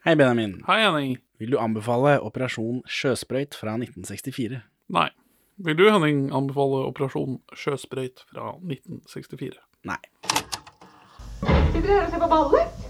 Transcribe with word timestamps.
Hei, 0.00 0.14
Benjamin. 0.16 0.62
Hei, 0.66 0.78
Henning. 0.80 1.18
Vil 1.38 1.50
du 1.52 1.58
anbefale 1.60 2.14
Operasjon 2.24 2.78
Sjøsprøyt 2.88 3.52
fra 3.52 3.74
1964? 3.76 4.62
Nei. 4.96 5.10
Vil 5.60 5.76
du, 5.76 5.82
Henning, 5.92 6.22
anbefale 6.32 6.86
Operasjon 6.88 7.34
Sjøsprøyt 7.52 8.22
fra 8.30 8.54
1964? 8.64 9.58
Nei. 9.90 9.98
Sitter 10.30 11.84
dere 11.84 11.98
her 11.98 12.06
og 12.06 12.14
ser 12.14 12.22
på 12.22 12.30
ballet? 12.32 12.88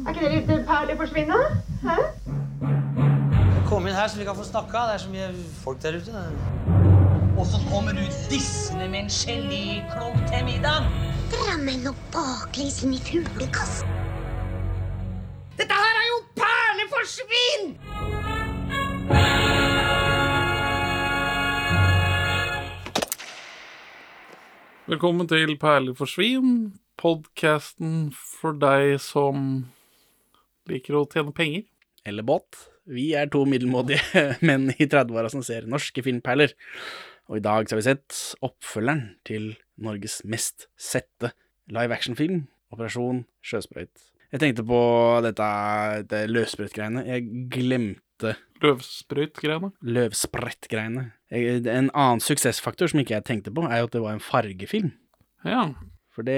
Er 0.00 0.10
ikke 0.10 0.24
det 0.24 0.32
litt 0.34 0.66
perlig 0.66 0.98
forsvinne? 1.04 1.38
Hæ? 1.86 1.96
Kom 3.70 3.86
inn 3.86 3.94
her 3.94 4.10
så 4.10 4.18
vi 4.18 4.26
kan 4.26 4.40
få 4.40 4.48
snakka. 4.50 4.88
Det 4.90 4.98
er 4.98 5.04
så 5.04 5.14
mye 5.14 5.30
folk 5.62 5.78
der 5.86 6.00
ute. 6.02 6.26
Og 7.38 7.46
så 7.46 7.62
kommer 7.70 7.94
du 7.94 8.02
dissende 8.26 8.90
med 8.90 9.04
en 9.04 9.14
geléklump 9.20 10.18
til 10.34 10.44
middag. 10.50 10.90
Drammen 11.30 11.86
og 11.94 12.06
baklengs 12.10 12.82
inn 12.82 12.98
i 12.98 13.02
fuglekassen. 13.06 14.07
Dette 15.58 15.74
her 15.74 15.96
er 15.98 16.04
jo 16.06 16.18
perleforsvinn! 16.38 17.72
Velkommen 24.88 25.26
til 25.28 25.56
Perler 25.58 25.96
for 25.98 26.06
svin, 26.06 26.52
podkasten 26.94 28.12
for 28.14 28.54
deg 28.54 29.00
som 29.02 29.66
liker 30.70 31.00
å 31.00 31.08
tjene 31.10 31.34
penger. 31.34 31.64
Eller 32.06 32.22
båt. 32.22 32.60
Vi 32.86 33.08
er 33.18 33.26
to 33.26 33.42
middelmådige 33.42 34.28
menn 34.46 34.70
i 34.76 34.86
30-åra 34.86 35.32
som 35.32 35.42
ser 35.42 35.66
norske 35.66 36.04
filmperler. 36.06 36.54
Og 37.26 37.40
i 37.40 37.44
dag 37.44 37.66
så 37.66 37.74
har 37.74 37.82
vi 37.82 37.88
sett 37.88 38.20
oppfølgeren 38.46 39.02
til 39.26 39.50
Norges 39.74 40.20
mest 40.22 40.70
sette 40.78 41.34
live 41.66 41.98
action-film, 41.98 42.46
Operasjon 42.70 43.24
Sjøsprøyt. 43.42 44.06
Jeg 44.32 44.42
tenkte 44.42 44.64
på 44.68 44.78
dette 45.24 45.48
det 46.10 46.24
løvsprøyt-greiene. 46.28 47.04
Jeg 47.08 47.28
glemte 47.52 48.34
Løvsprøyt-greiene. 48.60 49.70
løvsprett-greiene. 49.86 51.04
En 51.30 51.90
annen 51.94 52.20
suksessfaktor 52.24 52.90
som 52.90 53.00
ikke 53.00 53.14
jeg 53.16 53.26
tenkte 53.28 53.52
på, 53.54 53.64
er 53.68 53.80
jo 53.82 53.88
at 53.88 53.94
det 53.94 54.02
var 54.02 54.16
en 54.16 54.24
fargefilm. 54.24 54.90
Ja. 55.46 55.68
For 56.12 56.26
det, 56.26 56.34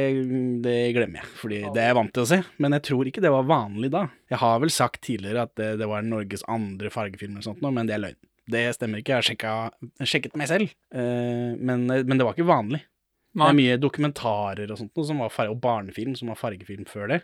det 0.61 0.77
glemmer 0.93 1.23
jeg, 1.23 1.29
fordi 1.41 1.61
det 1.73 1.81
er 1.81 1.89
jeg 1.89 1.97
vant 1.97 2.13
til 2.13 2.27
å 2.27 2.29
se. 2.29 2.41
Men 2.61 2.77
jeg 2.77 2.85
tror 2.91 3.09
ikke 3.09 3.23
det 3.25 3.33
var 3.33 3.49
vanlig 3.49 3.89
da. 3.95 4.05
Jeg 4.29 4.43
har 4.43 4.61
vel 4.61 4.73
sagt 4.75 5.01
tidligere 5.07 5.47
at 5.49 5.55
det, 5.57 5.71
det 5.81 5.89
var 5.89 6.05
Norges 6.05 6.45
andre 6.53 6.93
fargefilm 6.93 7.39
eller 7.39 7.49
sånt 7.49 7.65
nå, 7.65 7.73
men 7.73 7.89
det 7.89 7.97
er 7.97 8.05
løgn. 8.05 8.21
Det 8.51 8.65
stemmer 8.77 9.01
ikke, 9.01 9.15
jeg 9.15 9.17
har 9.23 9.29
sjekka, 9.31 10.05
sjekket 10.11 10.37
meg 10.37 10.51
selv. 10.51 10.73
Eh, 10.93 11.57
men, 11.57 11.87
men 11.89 12.19
det 12.19 12.27
var 12.27 12.37
ikke 12.37 12.51
vanlig. 12.51 12.83
Det 13.31 13.47
er 13.47 13.57
mye 13.57 13.77
dokumentarer 13.81 14.73
og 14.75 14.81
sånt, 14.81 15.31
farge, 15.31 15.53
og 15.55 15.61
barnefilm 15.63 16.17
som 16.19 16.33
var 16.33 16.39
fargefilm 16.41 16.85
før 16.91 17.15
det. 17.15 17.21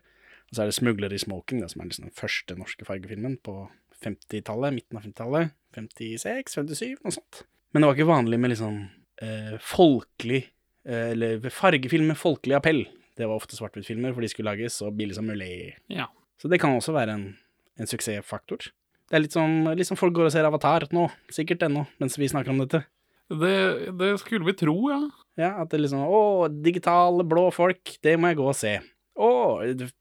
Og 0.51 0.57
så 0.57 0.63
er 0.63 0.71
det 0.71 0.77
'Smugler 0.77 1.13
i 1.13 1.19
smoking', 1.19 1.67
som 1.69 1.81
er 1.81 1.89
liksom 1.89 2.07
den 2.07 2.15
første 2.15 2.57
norske 2.57 2.85
fargefilmen 2.87 3.39
på 3.43 3.69
50-tallet, 4.03 4.75
midten 4.75 4.99
av 4.99 5.03
50-tallet. 5.03 5.55
56, 5.75 6.55
57, 6.55 6.97
noe 7.05 7.13
sånt. 7.13 7.43
Men 7.73 7.83
det 7.83 7.89
var 7.89 7.97
ikke 7.97 8.15
vanlig 8.15 8.39
med 8.41 8.53
liksom 8.55 8.77
eh, 9.23 9.59
folkelig 9.61 10.47
eh, 10.87 11.11
Eller 11.13 11.51
fargefilm 11.51 12.07
med 12.09 12.17
folkelig 12.17 12.57
appell. 12.57 12.87
Det 13.17 13.27
var 13.27 13.37
ofte 13.37 13.57
svart-hvitt-filmer, 13.57 14.15
for 14.15 14.21
de 14.21 14.29
skulle 14.29 14.53
lages 14.53 14.79
så 14.81 14.91
billig 14.91 15.17
som 15.17 15.27
mulig. 15.27 15.75
ja. 15.89 16.07
Så 16.37 16.51
det 16.53 16.61
kan 16.61 16.75
også 16.77 16.93
være 16.93 17.15
en, 17.17 17.39
en 17.81 17.89
suksessfaktor. 17.89 18.69
Det 19.09 19.17
er 19.17 19.23
litt 19.23 19.33
som, 19.33 19.65
litt 19.73 19.89
sånn 19.89 19.97
folk 19.97 20.13
går 20.13 20.29
og 20.29 20.35
ser 20.35 20.45
Avatar 20.45 20.85
nå, 20.93 21.07
sikkert 21.33 21.63
ennå, 21.65 21.87
mens 22.03 22.19
vi 22.19 22.29
snakker 22.29 22.53
om 22.53 22.61
dette. 22.61 22.83
Det, 23.31 23.55
det 23.97 24.11
skulle 24.21 24.45
vi 24.45 24.53
tro, 24.53 24.75
ja. 24.93 25.01
Ja, 25.41 25.51
at 25.63 25.73
det 25.73 25.81
liksom 25.81 26.05
Å, 26.05 26.49
digitale 26.51 27.25
blå 27.27 27.49
folk, 27.55 27.97
det 28.05 28.15
må 28.21 28.31
jeg 28.31 28.39
gå 28.39 28.51
og 28.51 28.59
se. 28.59 28.75
Å, 29.17 29.29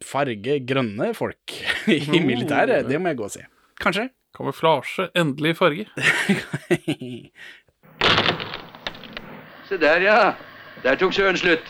farge 0.04 0.58
grønne 0.68 1.14
folk 1.16 1.54
i 1.88 2.02
Oh. 2.04 2.20
militæret, 2.26 2.88
det 2.90 3.00
må 3.00 3.14
jeg 3.14 3.20
gå 3.22 3.28
og 3.30 3.34
se. 3.38 3.46
Kanskje. 3.82 4.10
Kamuflasje, 4.36 5.08
endelig 5.16 5.54
farge. 5.56 5.86
Se 9.70 9.78
der, 9.82 10.04
ja. 10.04 10.20
Der 10.84 10.98
tok 11.00 11.16
sjøen 11.16 11.40
slutt. 11.40 11.64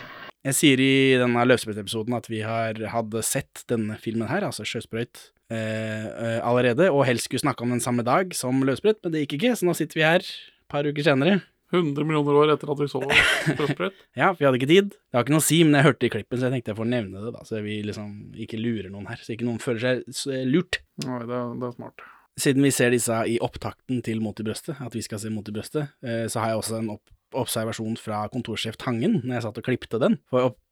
Jeg 0.45 0.53
sier 0.57 0.81
i 0.81 0.89
denne 1.17 1.45
løvsprøyt-episoden 1.47 2.13
at 2.17 2.27
vi 2.29 2.41
har 2.45 2.77
hadde 2.91 3.21
sett 3.25 3.63
denne 3.71 3.95
filmen 4.01 4.27
her, 4.29 4.43
altså 4.45 4.65
Sjøsprøyt, 4.67 5.31
eh, 5.49 6.05
eh, 6.05 6.39
allerede, 6.45 6.91
og 6.93 7.05
helst 7.07 7.29
skulle 7.29 7.41
snakke 7.41 7.65
om 7.65 7.71
den 7.73 7.81
samme 7.81 8.05
dag 8.05 8.33
som 8.37 8.59
løvsprøyt, 8.67 8.99
men 9.05 9.15
det 9.15 9.23
gikk 9.23 9.39
ikke, 9.39 9.55
så 9.57 9.65
nå 9.69 9.73
sitter 9.77 10.01
vi 10.01 10.05
her 10.05 10.21
et 10.25 10.33
par 10.69 10.85
uker 10.85 11.07
senere. 11.07 11.39
100 11.81 12.05
millioner 12.07 12.39
år 12.41 12.53
etter 12.55 12.71
at 12.73 12.81
vi 12.81 12.87
så 12.91 13.01
Sjøsprøyt. 13.05 14.01
Ja, 14.19 14.31
for 14.31 14.39
vi 14.41 14.47
hadde 14.49 14.59
ikke 14.61 14.69
tid. 14.71 14.89
Det 14.95 15.17
har 15.19 15.25
ikke 15.27 15.35
noe 15.35 15.43
å 15.43 15.47
si, 15.47 15.59
men 15.67 15.77
jeg 15.79 15.87
hørte 15.89 16.07
i 16.07 16.11
klippen, 16.15 16.39
så 16.39 16.47
jeg 16.49 16.55
tenkte 16.57 16.73
jeg 16.73 16.79
får 16.81 16.89
nevne 16.91 17.23
det, 17.25 17.33
da, 17.35 17.43
så 17.47 17.61
vi 17.65 17.77
liksom 17.87 18.11
ikke 18.45 18.59
lurer 18.61 18.91
noen 18.93 19.07
her, 19.11 19.21
så 19.23 19.33
ikke 19.35 19.47
noen 19.47 19.61
føler 19.63 20.03
seg 20.15 20.45
lurt. 20.51 20.81
Nei, 21.05 21.19
det, 21.27 21.35
er- 21.41 21.55
det 21.61 21.69
er 21.71 21.75
smart. 21.79 22.05
Siden 22.35 22.65
vi 22.67 22.71
ser 22.75 22.91
disse 22.91 23.15
i 23.31 23.37
opptakten 23.39 24.01
til 24.03 24.19
Mot 24.19 24.39
i 24.41 24.43
brøstet, 24.43 24.75
at 24.83 24.95
vi 24.97 25.03
skal 25.05 25.21
se 25.23 25.29
Mot 25.31 25.47
i 25.47 25.53
brøstet, 25.55 25.93
eh, 26.03 26.25
så 26.27 26.41
har 26.43 26.51
jeg 26.51 26.63
også 26.63 26.79
en 26.81 26.89
opp 26.97 27.11
observasjon 27.35 27.95
fra 27.99 28.25
kontorsjef 28.31 28.75
Tangen, 28.79 29.17
når 29.23 29.37
jeg 29.37 29.43
satt 29.47 29.57
og 29.59 29.65
klipte 29.67 29.99
den. 29.99 30.17
For 30.31 30.49
opp 30.49 30.57
eh, 30.57 30.64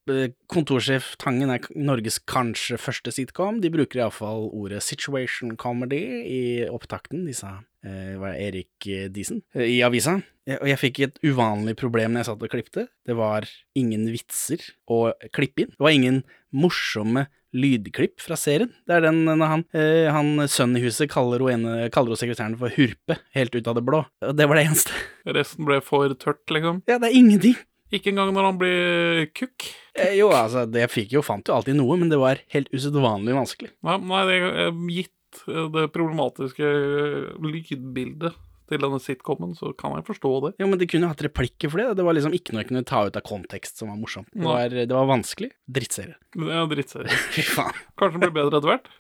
kontorsjef 0.52 1.14
Tangen 1.22 1.52
er 1.54 1.64
Norges 1.76 2.20
kanskje 2.30 2.78
første 2.82 3.12
sitcom. 3.16 3.62
De 3.64 3.72
bruker 3.74 4.02
iallfall 4.02 4.50
ordet 4.52 4.82
situation 4.84 5.56
comedy 5.60 6.02
i 6.28 6.42
opptakten, 6.70 7.26
de 7.28 7.36
sa 7.38 7.60
eh, 7.86 8.16
var 8.22 8.36
Erik 8.36 8.88
eh, 8.90 9.08
Diesen, 9.14 9.42
eh, 9.56 9.68
i 9.78 9.82
avisa. 9.86 10.18
Eh, 10.48 10.58
Og 10.60 10.68
jeg 10.72 10.82
fikk 10.82 11.00
et 11.08 11.22
uvanlig 11.24 11.76
problem 11.80 12.14
når 12.14 12.24
jeg 12.24 12.32
satt 12.32 12.44
og 12.48 12.52
klipte. 12.54 12.88
Det 13.08 13.16
var 13.20 13.48
ingen 13.80 14.10
vitser 14.12 14.64
å 14.92 15.14
klippe 15.36 15.66
inn. 15.66 15.74
Det 15.78 15.84
var 15.88 15.96
ingen 15.96 16.24
morsomme 16.54 17.28
lydklipp 17.54 18.18
fra 18.24 18.34
serien. 18.40 18.72
Det 18.90 18.96
er 18.98 19.04
den 19.06 19.24
når 19.30 19.46
han, 19.52 19.64
eh, 19.78 20.08
han 20.12 20.36
sønnen 20.50 20.80
i 20.80 20.86
huset 20.88 21.12
kaller 21.14 21.44
hun, 21.44 21.52
ene, 21.68 21.90
kaller 21.94 22.16
hun 22.16 22.18
sekretæren 22.18 22.56
for 22.58 22.74
Hurpe, 22.74 23.20
helt 23.38 23.54
ut 23.54 23.68
av 23.70 23.78
det 23.78 23.84
blå. 23.86 24.00
Og 24.26 24.34
det 24.36 24.48
var 24.50 24.58
det 24.58 24.64
eneste. 24.68 24.96
Resten 25.38 25.68
ble 25.70 25.78
for 25.86 26.10
tørt, 26.18 26.42
liksom. 26.50 26.82
Ja, 26.90 26.98
det 26.98 27.12
er 27.12 27.20
ingenting. 27.20 27.56
Ikke 27.94 28.10
engang 28.10 28.32
når 28.34 28.48
han 28.50 28.62
blir 28.62 29.26
kukk. 29.38 29.68
Eh, 29.94 30.16
jo, 30.18 30.32
altså, 30.34 30.66
det 30.70 30.88
fikk 30.90 31.14
jo, 31.18 31.22
fant 31.26 31.46
jo 31.48 31.58
alltid 31.58 31.78
noe, 31.78 31.98
men 32.02 32.10
det 32.10 32.18
var 32.22 32.42
helt 32.54 32.72
usedvanlig 32.74 33.36
vanskelig. 33.38 33.70
Nei, 33.86 34.00
nei 34.10 34.24
det 34.30 34.40
er 34.40 34.72
gitt 34.96 35.44
eh, 35.46 35.68
det 35.76 35.86
problematiske 35.94 36.72
eh, 36.72 37.30
lydbildet 37.44 38.40
til 38.72 38.80
denne 38.82 38.98
sitcomen, 39.04 39.54
så 39.60 39.74
kan 39.78 39.94
jeg 39.98 40.08
forstå 40.08 40.34
det. 40.48 40.52
Jo, 40.64 40.70
men 40.72 40.82
de 40.82 40.88
kunne 40.90 41.12
hatt 41.12 41.22
replikker 41.26 41.70
for 41.70 41.84
det. 41.84 42.00
Det 42.00 42.08
var 42.08 42.18
liksom 42.18 42.34
ikke 42.34 42.56
noe 42.56 42.64
jeg 42.64 42.72
kunne 42.72 42.86
ta 42.90 43.04
ut 43.06 43.20
av 43.20 43.26
kontekst 43.28 43.82
som 43.82 43.92
var 43.92 44.00
morsomt. 44.02 44.32
Det 44.34 44.48
var, 44.48 44.74
det 44.74 44.90
var 44.96 45.10
vanskelig. 45.12 45.52
Drittserie. 45.70 46.18
Ja, 46.40 46.64
er 46.64 46.72
drittserie. 46.72 47.22
Fy 47.36 47.46
faen. 47.46 47.82
Kanskje 48.00 48.18
den 48.18 48.26
blir 48.26 48.38
bedre 48.40 48.62
etter 48.62 48.74
hvert? 48.74 48.94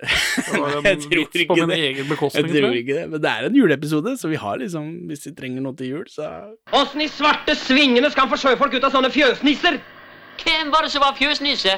Det 0.00 0.58
var 0.60 0.76
en 0.78 0.86
Jeg 0.86 0.98
tror 1.04 1.10
vits 1.20 1.32
på 1.34 1.40
ikke 1.44 1.56
min 1.60 1.68
det. 1.74 1.78
egen 1.90 2.08
bekostning. 2.08 2.46
tror 2.48 2.56
tror 2.62 2.72
jeg. 2.74 2.82
ikke 2.86 2.94
det, 2.96 3.06
men 3.12 3.20
det 3.24 3.30
er 3.30 3.46
en 3.50 3.56
juleepisode, 3.60 4.14
så 4.20 4.30
vi 4.32 4.38
har 4.40 4.56
liksom 4.62 4.86
Hvis 5.10 5.26
vi 5.28 5.32
trenger 5.36 5.64
noe 5.64 5.76
til 5.76 5.90
jul, 5.92 6.04
så 6.08 6.30
Åssen 6.72 7.04
i 7.04 7.08
svarte 7.12 7.56
svingene 7.58 8.08
skal 8.10 8.26
han 8.26 8.32
få 8.32 8.40
sjøfolk 8.40 8.74
ut 8.78 8.86
av 8.88 8.94
sånne 8.94 9.10
fjøsnisser? 9.12 9.80
Hvem 10.40 10.70
var 10.72 10.86
det 10.86 10.92
som 10.94 11.04
var 11.04 11.16
fjøsnisse? 11.18 11.74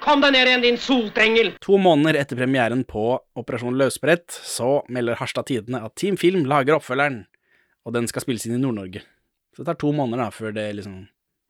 Kom 0.00 0.22
deg 0.24 0.32
ned 0.32 0.48
igjen, 0.48 0.62
din 0.64 0.78
sotengel! 0.80 1.52
To 1.62 1.76
måneder 1.78 2.16
etter 2.22 2.38
premieren 2.40 2.86
på 2.88 3.04
Operasjon 3.36 3.76
Løsbrett, 3.76 4.32
så 4.32 4.80
melder 4.88 5.18
Harstad 5.20 5.44
Tidende 5.50 5.82
at 5.84 5.92
Team 6.00 6.16
Film 6.16 6.46
lager 6.48 6.78
oppfølgeren, 6.78 7.26
og 7.84 7.92
den 7.94 8.08
skal 8.08 8.24
spilles 8.24 8.46
inn 8.48 8.56
i 8.56 8.62
Nord-Norge. 8.62 9.02
Så 9.52 9.60
det 9.60 9.68
tar 9.68 9.78
to 9.82 9.92
måneder 9.92 10.24
da, 10.24 10.30
før 10.32 10.54
det 10.56 10.64
liksom 10.78 11.02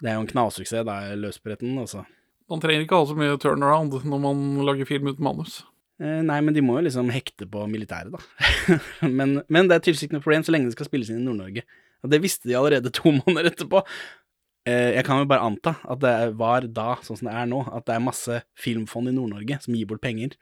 Det 0.02 0.10
er 0.10 0.16
jo 0.18 0.24
en 0.24 0.32
knallsuksess, 0.34 0.82
da, 0.88 0.98
Løsbretten, 1.14 1.78
altså. 1.78 2.02
Man 2.50 2.58
trenger 2.58 2.82
ikke 2.82 2.98
ha 2.98 3.06
så 3.06 3.14
mye 3.14 3.38
turnaround 3.38 3.94
når 4.02 4.22
man 4.26 4.38
lager 4.66 4.88
film 4.88 5.06
uten 5.12 5.22
manus. 5.22 5.60
Eh, 6.00 6.20
nei, 6.24 6.38
men 6.40 6.54
de 6.56 6.62
må 6.64 6.78
jo 6.78 6.86
liksom 6.86 7.10
hekte 7.12 7.44
på 7.50 7.66
militæret, 7.68 8.14
da. 8.14 8.20
men, 9.18 9.42
men 9.52 9.68
det 9.68 9.76
er 9.76 9.82
tydeligvis 9.84 10.06
ikke 10.06 10.16
noe 10.16 10.24
problem 10.24 10.46
så 10.46 10.54
lenge 10.54 10.70
det 10.70 10.76
skal 10.78 10.88
spilles 10.88 11.10
inn 11.12 11.20
i 11.20 11.26
Nord-Norge. 11.26 11.64
Og 12.00 12.12
det 12.14 12.22
visste 12.24 12.48
de 12.48 12.56
allerede 12.56 12.92
to 12.96 13.12
måneder 13.18 13.50
etterpå. 13.52 13.82
Eh, 14.68 14.94
jeg 14.96 15.04
kan 15.06 15.20
jo 15.22 15.28
bare 15.28 15.44
anta 15.44 15.74
at 15.88 16.00
det 16.04 16.14
var 16.40 16.64
da, 16.68 16.94
sånn 17.04 17.20
som 17.20 17.28
det 17.28 17.34
er 17.36 17.50
nå, 17.52 17.60
at 17.68 17.84
det 17.88 17.96
er 17.98 18.06
masse 18.06 18.40
filmfond 18.60 19.12
i 19.12 19.16
Nord-Norge 19.16 19.60
som 19.64 19.76
gir 19.76 19.88
bort 19.92 20.00
penger. 20.04 20.36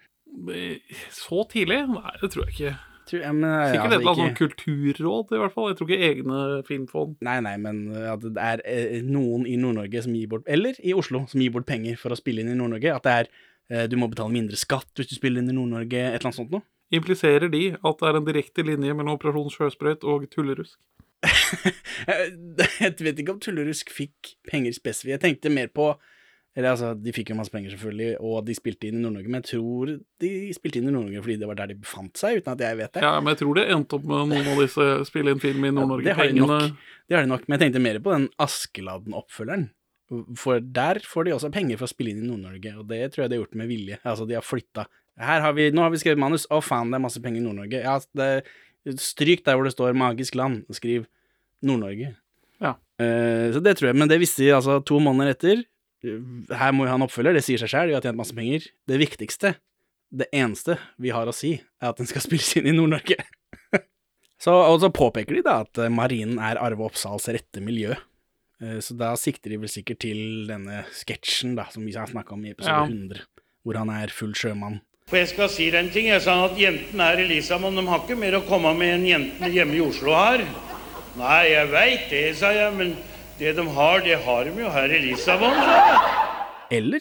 Eh, 0.54 0.78
Så 1.14 1.42
tidlig? 1.50 1.80
Nei, 1.90 2.14
det 2.22 2.30
tror 2.34 2.46
jeg 2.46 2.54
ikke. 2.56 2.76
Tror 3.08 3.22
jeg, 3.24 3.34
men, 3.40 3.52
Sikkert 3.72 3.86
et 3.88 3.94
eller 3.96 4.10
annet 4.12 4.18
ikke- 4.18 4.24
sånn 4.28 4.38
kulturråd, 4.42 5.30
i 5.32 5.38
hvert 5.42 5.54
fall. 5.54 5.68
Jeg 5.72 5.78
tror 5.78 5.88
ikke 5.90 6.08
egne 6.12 6.40
filmfond. 6.68 7.14
Nei, 7.24 7.38
nei, 7.46 7.54
men 7.56 7.78
at 8.14 8.20
det 8.26 8.42
er 8.50 8.98
noen 9.06 9.46
i 9.48 9.54
Nord-Norge 9.58 10.02
som 10.04 10.14
gir 10.14 10.28
bort, 10.30 10.44
eller 10.46 10.76
i 10.84 10.92
Oslo, 10.94 11.22
som 11.30 11.40
gir 11.40 11.54
bort 11.54 11.66
penger 11.66 11.96
for 11.98 12.12
å 12.12 12.18
spille 12.20 12.44
inn 12.44 12.52
i 12.52 12.58
Nord-Norge. 12.58 12.92
At 12.98 13.08
det 13.08 13.14
er 13.22 13.30
du 13.68 13.96
må 14.00 14.06
betale 14.08 14.32
mindre 14.32 14.56
skatt 14.56 14.88
hvis 14.96 15.10
du 15.10 15.16
spiller 15.18 15.42
inn 15.42 15.52
i 15.52 15.56
Nord-Norge, 15.56 16.00
et 16.00 16.14
eller 16.16 16.30
annet 16.30 16.38
sånt 16.38 16.54
noe. 16.54 16.64
Impliserer 16.94 17.50
de 17.52 17.64
at 17.76 17.98
det 18.00 18.08
er 18.08 18.16
en 18.16 18.28
direkte 18.28 18.64
linje 18.64 18.94
mellom 18.96 19.18
Operasjon 19.18 19.50
Sjøsprøyt 19.52 20.06
og 20.08 20.24
Tullerusk? 20.32 20.78
Jeg 22.08 22.94
vet 23.02 23.18
ikke 23.18 23.34
om 23.34 23.42
Tullerusk 23.42 23.90
fikk 23.92 24.36
penger 24.48 24.72
spesifikt. 24.76 25.16
Jeg 25.16 25.24
tenkte 25.24 25.52
mer 25.52 25.68
på 25.74 25.90
Eller 26.56 26.72
altså, 26.72 26.94
de 26.96 27.12
fikk 27.14 27.28
jo 27.30 27.36
masse 27.38 27.52
penger, 27.52 27.70
selvfølgelig, 27.74 28.16
og 28.24 28.40
de 28.46 28.54
spilte 28.56 28.88
inn 28.88 28.96
i 28.98 29.02
Nord-Norge, 29.04 29.30
men 29.30 29.44
jeg 29.44 29.50
tror 29.52 29.90
de 30.24 30.30
spilte 30.56 30.80
inn 30.80 30.88
i 30.88 30.94
Nord-Norge 30.94 31.20
fordi 31.22 31.36
det 31.38 31.50
var 31.50 31.58
der 31.60 31.68
de 31.70 31.76
befant 31.78 32.18
seg, 32.18 32.40
uten 32.40 32.50
at 32.56 32.64
jeg 32.64 32.78
vet 32.80 32.96
det. 32.96 33.02
Ja, 33.04 33.12
men 33.20 33.30
jeg 33.30 33.40
tror 33.44 33.60
det 33.60 33.66
endte 33.76 33.98
opp 33.98 34.08
med 34.08 34.32
noen 34.32 34.48
av 34.50 34.62
disse 34.64 34.86
spille 35.06 35.36
inn 35.36 35.42
film 35.44 35.68
i 35.68 35.70
Nord-Norge. 35.76 36.16
har 36.18 36.32
de 36.32 36.40
nok. 36.40 36.80
Det 37.06 37.14
har 37.14 37.28
de 37.28 37.30
nok, 37.30 37.44
men 37.46 37.54
jeg 37.54 37.62
tenkte 37.62 37.84
mer 37.84 38.00
på 38.02 38.16
den 38.16 38.26
Askeladden-oppfølgeren. 38.42 39.68
For 40.40 40.62
der 40.64 41.02
får 41.04 41.26
de 41.26 41.34
også 41.34 41.50
penger 41.52 41.80
for 41.80 41.88
å 41.88 41.92
spille 41.92 42.14
inn 42.14 42.22
i 42.22 42.28
Nord-Norge, 42.28 42.72
og 42.80 42.86
det 42.88 43.02
tror 43.12 43.24
jeg 43.24 43.32
de 43.32 43.36
har 43.36 43.42
gjort 43.42 43.58
med 43.60 43.68
vilje. 43.68 43.98
Altså, 44.08 44.24
de 44.28 44.38
har 44.38 44.46
flytta 44.46 44.86
Her 45.20 45.42
har 45.44 45.52
vi, 45.56 45.66
nå 45.74 45.82
har 45.82 45.92
vi 45.92 46.00
skrevet 46.00 46.20
manus. 46.22 46.46
Å, 46.54 46.62
faen, 46.64 46.92
det 46.92 46.96
er 46.96 47.04
masse 47.04 47.20
penger 47.22 47.42
i 47.42 47.44
Nord-Norge. 47.44 47.82
Ja, 47.82 47.98
det, 48.16 48.28
stryk 49.02 49.44
der 49.44 49.58
hvor 49.58 49.66
det 49.66 49.74
står 49.74 49.96
'magisk 49.98 50.38
land', 50.38 50.64
og 50.68 50.78
skriv 50.78 51.06
Nord-Norge. 51.62 52.14
Ja. 52.62 52.76
Uh, 53.00 53.52
så 53.54 53.62
det 53.62 53.76
tror 53.78 53.90
jeg. 53.90 53.98
Men 53.98 54.08
det 54.08 54.20
visste 54.22 54.44
de 54.44 54.54
altså 54.54 54.78
to 54.80 55.00
måneder 55.02 55.34
etter. 55.34 55.64
Her 56.02 56.72
må 56.72 56.84
vi 56.84 56.92
ha 56.92 56.94
en 56.94 57.06
oppfølger, 57.08 57.34
det 57.34 57.42
sier 57.42 57.58
seg 57.58 57.72
sjøl, 57.72 57.90
vi 57.90 57.96
har 57.96 58.04
tjent 58.04 58.18
masse 58.18 58.34
penger. 58.36 58.68
Det 58.86 59.00
viktigste, 59.00 59.56
det 60.14 60.28
eneste 60.32 60.78
vi 61.02 61.10
har 61.10 61.26
å 61.26 61.34
si, 61.34 61.56
er 61.82 61.90
at 61.90 61.98
den 61.98 62.08
skal 62.08 62.22
spilles 62.26 62.54
inn 62.58 62.70
i 62.70 62.76
Nord-Norge. 62.76 63.18
så, 64.44 64.54
og 64.54 64.78
så 64.84 64.92
påpeker 64.94 65.40
de 65.40 65.42
da 65.46 65.60
at 65.66 65.82
eh, 65.82 65.90
marinen 65.90 66.38
er 66.38 66.60
Arve 66.62 66.86
Oppsals 66.86 67.26
rette 67.34 67.62
miljø. 67.64 67.98
Eh, 68.62 68.78
Så 68.82 68.96
da 68.98 69.12
sikter 69.16 69.50
de 69.52 69.58
vel 69.62 69.70
sikkert 69.70 70.00
til 70.02 70.46
denne 70.48 70.84
sketsjen 70.96 71.54
da, 71.58 71.68
som 71.70 71.84
vi 71.86 71.94
har 71.94 72.06
snakka 72.10 72.34
om 72.34 72.44
i 72.44 72.50
episode 72.54 72.74
Ja. 72.74 72.86
100, 72.86 73.20
hvor 73.64 73.78
han 73.78 73.90
er 73.90 74.08
full 74.08 74.32
sjømann. 74.34 74.80
For 75.08 75.16
jeg 75.16 75.28
skal 75.30 75.48
si 75.48 75.70
deg 75.70 75.86
en 75.86 75.90
ting. 75.92 76.06
Jeg 76.10 76.20
sa 76.20 76.34
at 76.44 76.58
jentene 76.60 77.00
her 77.06 77.20
i 77.22 77.28
Lisabon 77.28 77.74
de 77.78 77.84
har 77.86 78.02
ikke 78.02 78.18
mer 78.18 78.34
å 78.36 78.42
komme 78.46 78.74
med 78.76 78.98
enn 78.98 79.06
jentene 79.08 79.48
hjemme 79.54 79.78
i 79.78 79.80
Oslo 79.80 80.12
har. 80.12 80.42
Nei, 81.16 81.44
jeg 81.48 81.70
veit 81.72 82.10
det, 82.10 82.36
sa 82.36 82.50
jeg, 82.52 82.74
men 82.76 82.92
det 83.38 83.54
de 83.56 83.64
har, 83.72 84.00
det 84.04 84.18
har 84.26 84.44
de 84.44 84.52
jo 84.60 84.68
her 84.74 84.92
i 84.92 85.00
Lisabon. 85.06 85.54
Eller, 86.70 87.00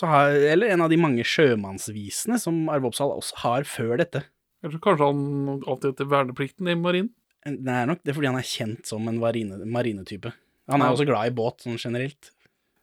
har, 0.00 0.30
eller 0.54 0.72
en 0.72 0.80
av 0.86 0.88
de 0.90 0.96
mange 0.96 1.22
sjømannsvisene 1.28 2.38
som 2.40 2.64
Arve 2.72 2.88
Oppsal 2.88 3.12
også 3.12 3.36
har 3.44 3.68
før 3.68 3.98
dette. 4.00 4.24
Jeg 4.64 4.72
tror 4.72 4.80
kanskje 4.88 5.10
han 5.12 5.62
alltid 5.68 5.92
etter 5.92 6.08
verneplikten 6.10 6.70
i 6.72 6.74
marinen. 6.78 7.12
Det 7.56 7.74
er 7.74 7.86
nok 7.90 8.02
det 8.04 8.12
er 8.12 8.18
fordi 8.18 8.30
han 8.30 8.40
er 8.40 8.48
kjent 8.48 8.90
som 8.90 9.08
en 9.10 9.20
marine, 9.22 9.58
marinetype. 9.64 10.32
Han 10.68 10.82
er 10.82 10.90
Ja. 10.90 10.92
også 10.92 11.06
glad 11.08 11.30
i 11.30 11.34
båt, 11.34 11.64
sånn 11.64 11.78
generelt. 11.80 12.30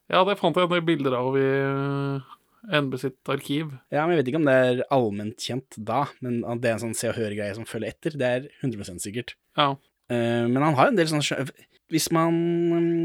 Ja, 0.10 0.24
det 0.26 0.38
fant 0.38 0.56
jeg 0.56 0.66
en 0.68 0.74
del 0.74 0.82
bilder 0.86 1.16
av 1.18 1.36
i 1.38 1.46
eh, 1.46 2.82
NB 2.82 2.98
sitt 3.02 3.30
arkiv. 3.30 3.72
Ja, 3.94 4.06
men 4.06 4.16
Jeg 4.16 4.24
vet 4.24 4.32
ikke 4.34 4.42
om 4.42 4.50
det 4.50 4.56
er 4.58 4.84
allment 4.94 5.38
kjent 5.38 5.78
da, 5.78 6.06
men 6.22 6.44
at 6.46 6.62
det 6.62 6.70
er 6.70 6.78
en 6.78 6.84
sånn 6.88 6.98
se 6.98 7.10
og 7.10 7.18
hør-greie 7.18 7.56
som 7.58 7.66
følger 7.66 7.94
etter, 7.94 8.18
det 8.18 8.30
er 8.30 8.48
100 8.64 9.00
sikkert. 9.02 9.36
Ja. 9.58 9.76
Uh, 10.12 10.46
men 10.50 10.62
han 10.62 10.76
har 10.78 10.88
en 10.92 10.98
del 10.98 11.10
sånne. 11.10 11.50
Hvis 11.90 12.12
man 12.14 12.34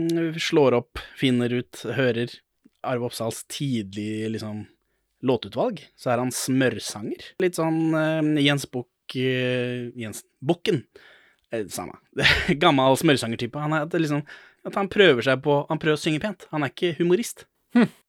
mm, 0.08 0.36
slår 0.40 0.76
opp, 0.76 1.00
finner 1.16 1.52
ut, 1.52 1.82
hører 1.96 2.32
Arve 2.84 3.08
Oppsals 3.08 3.42
tidlig 3.52 4.30
liksom 4.32 4.66
låtutvalg, 5.22 5.82
så 6.00 6.12
er 6.14 6.22
han 6.22 6.32
smørsanger. 6.32 7.34
Litt 7.40 7.56
sånn 7.60 7.92
uh, 7.92 8.40
Jens 8.40 8.64
Bukk 8.68 9.16
uh, 9.16 9.90
Jensen. 9.96 10.26
Bukken. 10.40 10.84
Eh, 11.52 11.66
samme. 11.68 11.98
Gammel 12.62 12.98
smørsangertype. 13.00 13.58
Han 13.58 13.76
er 13.78 13.98
liksom 13.98 14.24
han 14.76 14.90
prøver 14.92 15.24
seg 15.24 15.40
på 15.44 15.62
Han 15.70 15.80
prøver 15.80 15.96
å 15.96 16.00
synge 16.00 16.20
pent. 16.20 16.46
Han 16.52 16.66
er 16.66 16.74
ikke 16.74 16.94
humorist. 16.98 17.46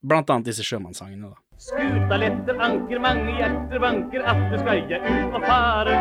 Blant 0.01 0.29
annet 0.33 0.49
disse 0.49 0.65
sjømannssangene, 0.65 1.29
da. 1.31 1.37
Skuta 1.61 2.17
letter 2.17 2.57
anker, 2.57 2.97
mange 2.97 3.35
hjerter 3.37 3.81
banker, 3.83 4.23
atter 4.25 4.61
skal 4.63 4.79
jeg 4.89 4.97
ut 5.05 5.35
og 5.37 5.43
fare. 5.45 5.97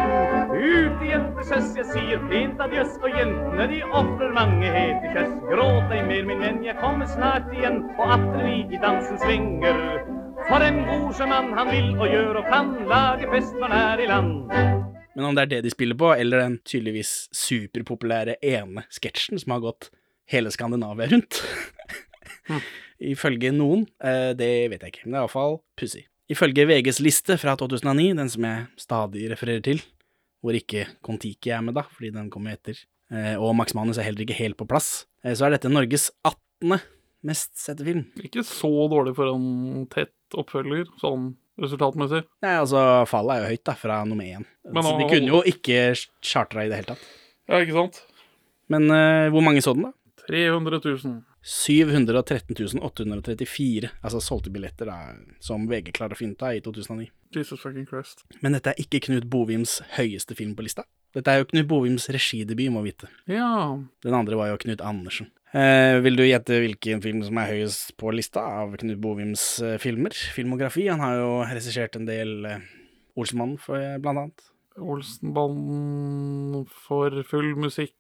Ut 0.54 1.02
igjen 1.04 1.26
til 1.37 1.44
sjøs, 1.50 1.75
jeg 1.76 1.88
sier 1.90 2.22
pent 2.31 2.62
adjøs, 2.64 2.94
og 3.02 3.19
jentene 3.19 3.66
de 3.69 3.82
ofrer 3.84 4.32
mange 4.38 4.70
hete 4.72 5.12
kjøss. 5.12 5.34
Gråt 5.50 5.92
deg 5.92 6.08
mer, 6.08 6.25
min 6.31 6.40
venn, 6.46 6.62
jeg 6.64 6.81
kommer 6.81 7.10
snart 7.12 7.52
igjen, 7.52 7.82
og 7.98 8.14
atter 8.16 8.40
vi 8.46 8.56
i 8.64 8.81
dansen 8.81 9.20
svinger. 9.20 9.82
For 10.48 10.64
en 10.64 10.81
god 10.88 11.10
sjømann 11.20 11.52
han 11.58 11.75
vil 11.75 11.92
og 11.92 12.08
gjør 12.08 12.40
og 12.40 12.48
kan, 12.48 12.72
lage 12.88 13.28
fest 13.34 13.60
når 13.60 13.76
han 13.76 13.84
er 13.90 14.00
i 14.06 14.08
land. 14.08 14.89
Men 15.14 15.26
om 15.26 15.36
det 15.36 15.46
er 15.46 15.52
det 15.54 15.62
de 15.66 15.72
spiller 15.72 15.98
på, 15.98 16.12
eller 16.14 16.44
den 16.44 16.58
tydeligvis 16.66 17.28
superpopulære 17.34 18.38
ene 18.46 18.84
sketsjen 18.92 19.40
som 19.42 19.56
har 19.56 19.64
gått 19.64 19.90
hele 20.30 20.52
Skandinavia 20.54 21.10
rundt 21.10 21.40
Ifølge 23.00 23.50
noen, 23.54 23.86
eh, 24.04 24.30
det 24.36 24.50
vet 24.70 24.82
jeg 24.84 24.92
ikke, 24.92 25.06
men 25.06 25.14
det 25.14 25.18
er 25.18 25.24
iallfall 25.24 25.56
pussig. 25.78 26.02
Ifølge 26.30 26.66
VGs 26.68 27.00
liste 27.02 27.36
fra 27.40 27.56
2009, 27.58 28.10
den 28.18 28.30
som 28.30 28.44
jeg 28.44 28.66
stadig 28.78 29.30
refererer 29.32 29.62
til, 29.64 29.80
hvor 30.44 30.56
ikke 30.56 30.84
Kon-Tiki 31.04 31.52
er 31.54 31.64
med, 31.64 31.78
da, 31.78 31.86
fordi 31.88 32.12
den 32.14 32.28
kommer 32.32 32.54
etter, 32.54 32.78
eh, 33.10 33.34
og 33.40 33.54
Max 33.56 33.74
Manus 33.76 33.98
er 33.98 34.06
heller 34.06 34.26
ikke 34.26 34.36
helt 34.38 34.58
på 34.60 34.68
plass, 34.68 35.06
eh, 35.24 35.32
så 35.32 35.48
er 35.48 35.56
dette 35.56 35.72
Norges 35.72 36.10
18. 36.28 36.76
mest 37.26 37.56
sette 37.60 37.86
film. 37.88 38.04
Ikke 38.20 38.44
så 38.46 38.70
dårlig 38.92 39.16
for 39.16 39.32
en 39.32 39.88
tett 39.92 40.38
oppfølger, 40.38 40.92
sånn 41.00 41.32
resultatmessig. 41.60 42.22
Nei, 42.44 42.54
altså, 42.58 42.82
fallet 43.10 43.36
er 43.36 43.44
jo 43.44 43.54
høyt, 43.54 43.64
da, 43.68 43.76
fra 43.78 44.02
nummer 44.08 44.26
én. 44.26 44.46
Men 44.68 44.86
Så 44.86 44.94
de 44.98 45.08
kunne 45.10 45.32
jo 45.34 45.42
ikke 45.46 45.80
chartra 46.24 46.64
i 46.64 46.70
det 46.72 46.80
hele 46.80 46.94
tatt. 46.94 47.08
Ja, 47.50 47.60
ikke 47.62 47.76
sant? 47.76 48.04
Men 48.70 48.86
uh, 48.92 49.26
hvor 49.34 49.44
mange 49.44 49.62
så 49.64 49.74
den, 49.76 49.88
da? 49.90 49.96
300 50.30 50.80
000. 50.84 51.18
713 51.42 52.80
834, 52.84 53.88
altså 54.04 54.20
solgte 54.20 54.52
billetter 54.52 54.90
da, 54.90 54.98
som 55.40 55.64
VG 55.70 55.94
klarer 55.96 56.12
å 56.12 56.18
finne 56.18 56.36
ut 56.36 56.44
av 56.44 56.58
i 56.58 56.60
2009. 56.64 57.08
Jesus 57.34 57.62
fucking 57.62 57.86
Christ. 57.88 58.26
Men 58.44 58.56
dette 58.56 58.74
er 58.74 58.82
ikke 58.82 59.00
Knut 59.06 59.28
Bovims 59.32 59.78
høyeste 59.96 60.36
film 60.36 60.52
på 60.58 60.66
lista. 60.66 60.84
Dette 61.16 61.32
er 61.32 61.40
jo 61.40 61.48
Knut 61.50 61.68
Bovims 61.70 62.10
regidebut, 62.12 62.68
må 62.74 62.84
vite. 62.84 63.08
Ja. 63.30 63.78
Den 64.04 64.16
andre 64.18 64.38
var 64.38 64.52
jo 64.52 64.60
Knut 64.66 64.84
Andersen. 64.84 65.30
Eh, 65.50 65.97
vil 66.05 66.14
du 66.14 66.23
gjette 66.23 66.61
hvilken 66.62 67.00
film 67.02 67.25
som 67.26 67.38
er 67.43 67.49
høyest 67.50 67.97
på 67.99 68.12
lista 68.14 68.43
av 68.62 68.76
Knut 68.79 69.00
Bovims 69.02 69.44
eh, 69.67 69.81
filmer? 69.82 70.14
Filmografi? 70.14 70.87
Han 70.87 71.02
har 71.02 71.17
jo 71.19 71.32
regissert 71.43 71.99
en 71.99 72.06
del 72.06 72.47
eh, 72.47 72.69
Olsenmannen, 73.19 73.58
for, 73.58 73.81
eh, 73.81 73.99
blant 74.02 74.23
annet. 74.23 74.44
Olsenbanden 74.81 76.69
for 76.70 77.25
full 77.26 77.56
musikk. 77.58 77.99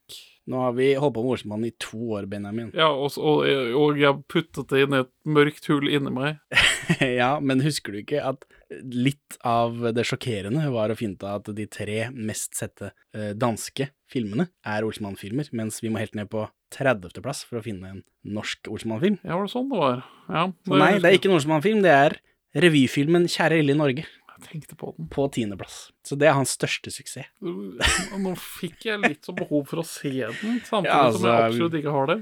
Nå 0.50 0.62
har 0.62 0.76
vi 0.78 0.92
holdt 0.94 1.16
på 1.16 1.24
med 1.24 1.34
Olsenmannen 1.34 1.72
i 1.72 1.74
to 1.82 1.98
år, 2.14 2.30
Benjamin. 2.30 2.70
Ja, 2.78 2.92
og, 2.94 3.18
og, 3.18 3.42
og 3.82 3.98
jeg 3.98 4.22
puttet 4.30 4.70
det 4.70 4.86
inn 4.86 4.94
i 4.94 5.02
et 5.02 5.12
mørkt 5.26 5.66
hull 5.72 5.90
inni 5.90 6.14
meg. 6.14 6.38
ja, 7.20 7.32
men 7.42 7.66
husker 7.66 7.92
du 7.92 8.04
ikke 8.04 8.22
at 8.30 8.46
litt 8.70 9.36
av 9.46 9.80
det 9.94 10.04
sjokkerende 10.06 10.68
var 10.72 10.92
å 10.92 10.96
finne 10.98 11.18
ut 11.18 11.26
at 11.26 11.50
de 11.56 11.66
tre 11.70 12.04
mest 12.14 12.54
sette 12.58 12.92
eh, 13.16 13.32
danske 13.34 13.88
filmene 14.10 14.48
er 14.66 14.86
Olsenmann-filmer, 14.86 15.50
mens 15.56 15.80
vi 15.82 15.90
må 15.90 16.00
helt 16.02 16.16
ned 16.18 16.30
på 16.30 16.44
30.-plass 16.74 17.44
for 17.48 17.60
å 17.60 17.64
finne 17.64 17.90
en 17.90 18.00
norsk 18.26 18.70
Olsenmann-film? 18.70 19.18
Ja, 19.24 19.36
var 19.38 19.48
det 19.48 19.52
sånn 19.54 19.70
det 19.70 19.80
var? 19.80 20.04
Ja. 20.28 20.46
det 20.52 20.80
nei, 20.82 20.92
det 21.02 21.10
er 21.10 21.18
ikke 21.18 21.30
en 21.32 21.36
Olsenmann-film, 21.38 21.82
det 21.86 21.94
er 21.94 22.18
revyfilmen 22.60 23.28
Kjære 23.30 23.60
lille 23.60 23.76
Norge 23.78 24.04
Jeg 24.06 24.46
tenkte 24.46 24.78
på 24.78 24.92
den. 24.96 25.08
på 25.12 25.26
tiendeplass. 25.34 25.80
Så 26.06 26.18
det 26.18 26.30
er 26.30 26.38
hans 26.38 26.54
største 26.56 26.90
suksess. 26.94 27.28
Nå 27.42 28.34
fikk 28.40 28.86
jeg 28.88 29.02
litt 29.02 29.26
så 29.26 29.34
behov 29.36 29.66
for 29.70 29.82
å 29.82 29.86
se 29.86 30.10
den, 30.14 30.62
samtidig 30.66 30.90
Ja, 30.94 31.10
som 31.12 31.26
jeg 31.26 31.34
altså, 31.34 31.34
absolutt 31.50 31.78
ikke 31.82 31.94
har 31.98 32.10
det. 32.10 32.18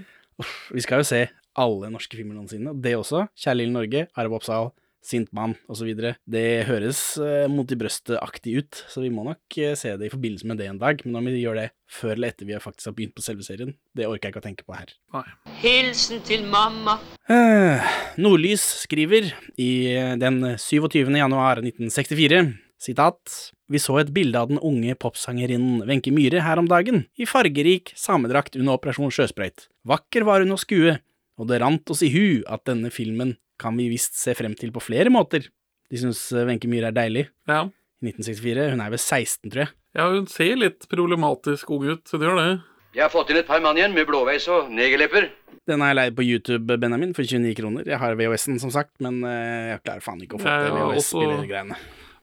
Vi 0.75 0.85
skal 0.85 1.05
jo 1.05 1.09
se 1.09 1.23
alle 1.59 1.89
norske 1.91 2.19
filmer 2.19 2.37
noensinne, 2.39 2.75
det 2.83 2.95
også. 2.99 3.25
Kjære 3.39 3.61
lille 3.63 3.75
Norge, 3.75 4.05
Arve 4.19 4.39
Oppsal, 4.39 4.73
Sint 5.05 5.31
mann 5.37 5.55
osv. 5.71 5.89
Det 6.29 6.47
høres 6.69 7.01
eh, 7.23 7.47
mot 7.51 7.71
i 7.71 7.79
brøstet-aktig 7.79 8.55
ut, 8.59 8.81
så 8.91 9.03
vi 9.05 9.13
må 9.15 9.25
nok 9.27 9.59
eh, 9.63 9.77
se 9.79 9.95
det 9.97 10.09
i 10.09 10.13
forbindelse 10.13 10.49
med 10.51 10.61
det 10.61 10.69
en 10.69 10.81
dag. 10.81 11.01
Men 11.07 11.21
om 11.21 11.29
vi 11.31 11.39
gjør 11.39 11.61
det 11.63 11.69
før 11.89 12.17
eller 12.17 12.35
etter 12.35 12.49
vi 12.49 12.57
har 12.57 12.65
faktisk 12.65 12.91
har 12.91 12.97
begynt 12.99 13.17
på 13.17 13.25
selve 13.25 13.47
serien, 13.47 13.75
det 13.97 14.09
orker 14.09 14.29
jeg 14.29 14.35
ikke 14.35 14.43
å 14.43 14.49
tenke 14.49 14.67
på 14.67 14.77
her. 14.77 14.93
Hilsen 15.63 16.23
til 16.27 16.45
mamma. 16.51 16.99
Eh, 17.31 17.91
Nordlys 18.21 18.65
skriver 18.85 19.31
i 19.57 19.71
eh, 19.95 20.15
den 20.21 20.43
27. 20.59 21.07
januar 21.15 21.63
1964 21.63 22.43
Sitat 22.79 23.33
Vi 23.67 23.81
så 23.83 23.97
et 23.99 24.13
bilde 24.15 24.39
av 24.39 24.53
den 24.53 24.61
unge 24.63 24.95
popsangerinnen 25.03 25.83
Wenche 25.89 26.13
Myhre 26.15 26.45
her 26.47 26.61
om 26.61 26.69
dagen, 26.71 27.05
i 27.19 27.27
fargerik 27.27 27.91
samedrakt 27.99 28.55
under 28.57 28.79
Operasjon 28.79 29.11
Sjøsprøyt. 29.13 29.67
Vakker 29.89 30.25
var 30.29 30.45
hun 30.45 30.55
å 30.55 30.61
skue, 30.61 30.95
og 31.39 31.51
det 31.51 31.59
rant 31.63 31.91
oss 31.91 32.05
i 32.07 32.13
hu 32.15 32.45
at 32.47 32.65
denne 32.71 32.93
filmen 32.95 33.35
kan 33.61 33.77
vi 33.79 33.89
visst 33.93 34.19
se 34.19 34.35
frem 34.39 34.55
til 34.59 34.73
på 34.75 34.83
flere 34.85 35.11
måter. 35.13 35.49
De 35.89 36.01
syns 36.01 36.21
eh, 36.33 36.47
Wenche 36.49 36.69
Myhre 36.71 36.91
er 36.93 36.97
deilig. 36.97 37.27
Ja. 37.49 37.65
I 37.99 38.11
1964. 38.13 38.71
Hun 38.75 38.83
er 38.85 38.93
vel 38.95 39.03
16, 39.03 39.51
tror 39.51 39.65
jeg. 39.65 39.73
ja, 39.99 40.09
hun 40.13 40.27
ser 40.31 40.59
litt 40.61 40.87
problematisk 40.91 41.71
ung 41.75 41.89
ut, 41.89 42.05
hun 42.15 42.25
gjør 42.27 42.39
det. 42.39 42.49
Jeg 42.97 43.05
har 43.05 43.13
fått 43.13 43.31
inn 43.31 43.41
et 43.41 43.49
par 43.49 43.61
mann 43.63 43.77
igjen 43.79 43.93
med 43.95 44.07
blåveis 44.09 44.47
og 44.51 44.71
negerlepper. 44.73 45.29
Den 45.69 45.83
er 45.85 45.91
jeg 45.91 45.99
leid 45.99 46.15
på 46.17 46.25
YouTube, 46.25 46.79
Benjamin, 46.81 47.11
for 47.17 47.27
29 47.27 47.53
kroner. 47.59 47.89
Jeg 47.91 48.01
har 48.01 48.15
VHS-en, 48.17 48.57
som 48.63 48.71
sagt, 48.73 48.95
men 49.05 49.21
eh, 49.29 49.75
jeg 49.75 49.83
klarer 49.85 50.05
faen 50.05 50.23
ikke 50.25 50.39
å 50.39 50.43
få 50.43 50.49
til 50.49 50.77
VHS-spillergreiene. 50.79 51.77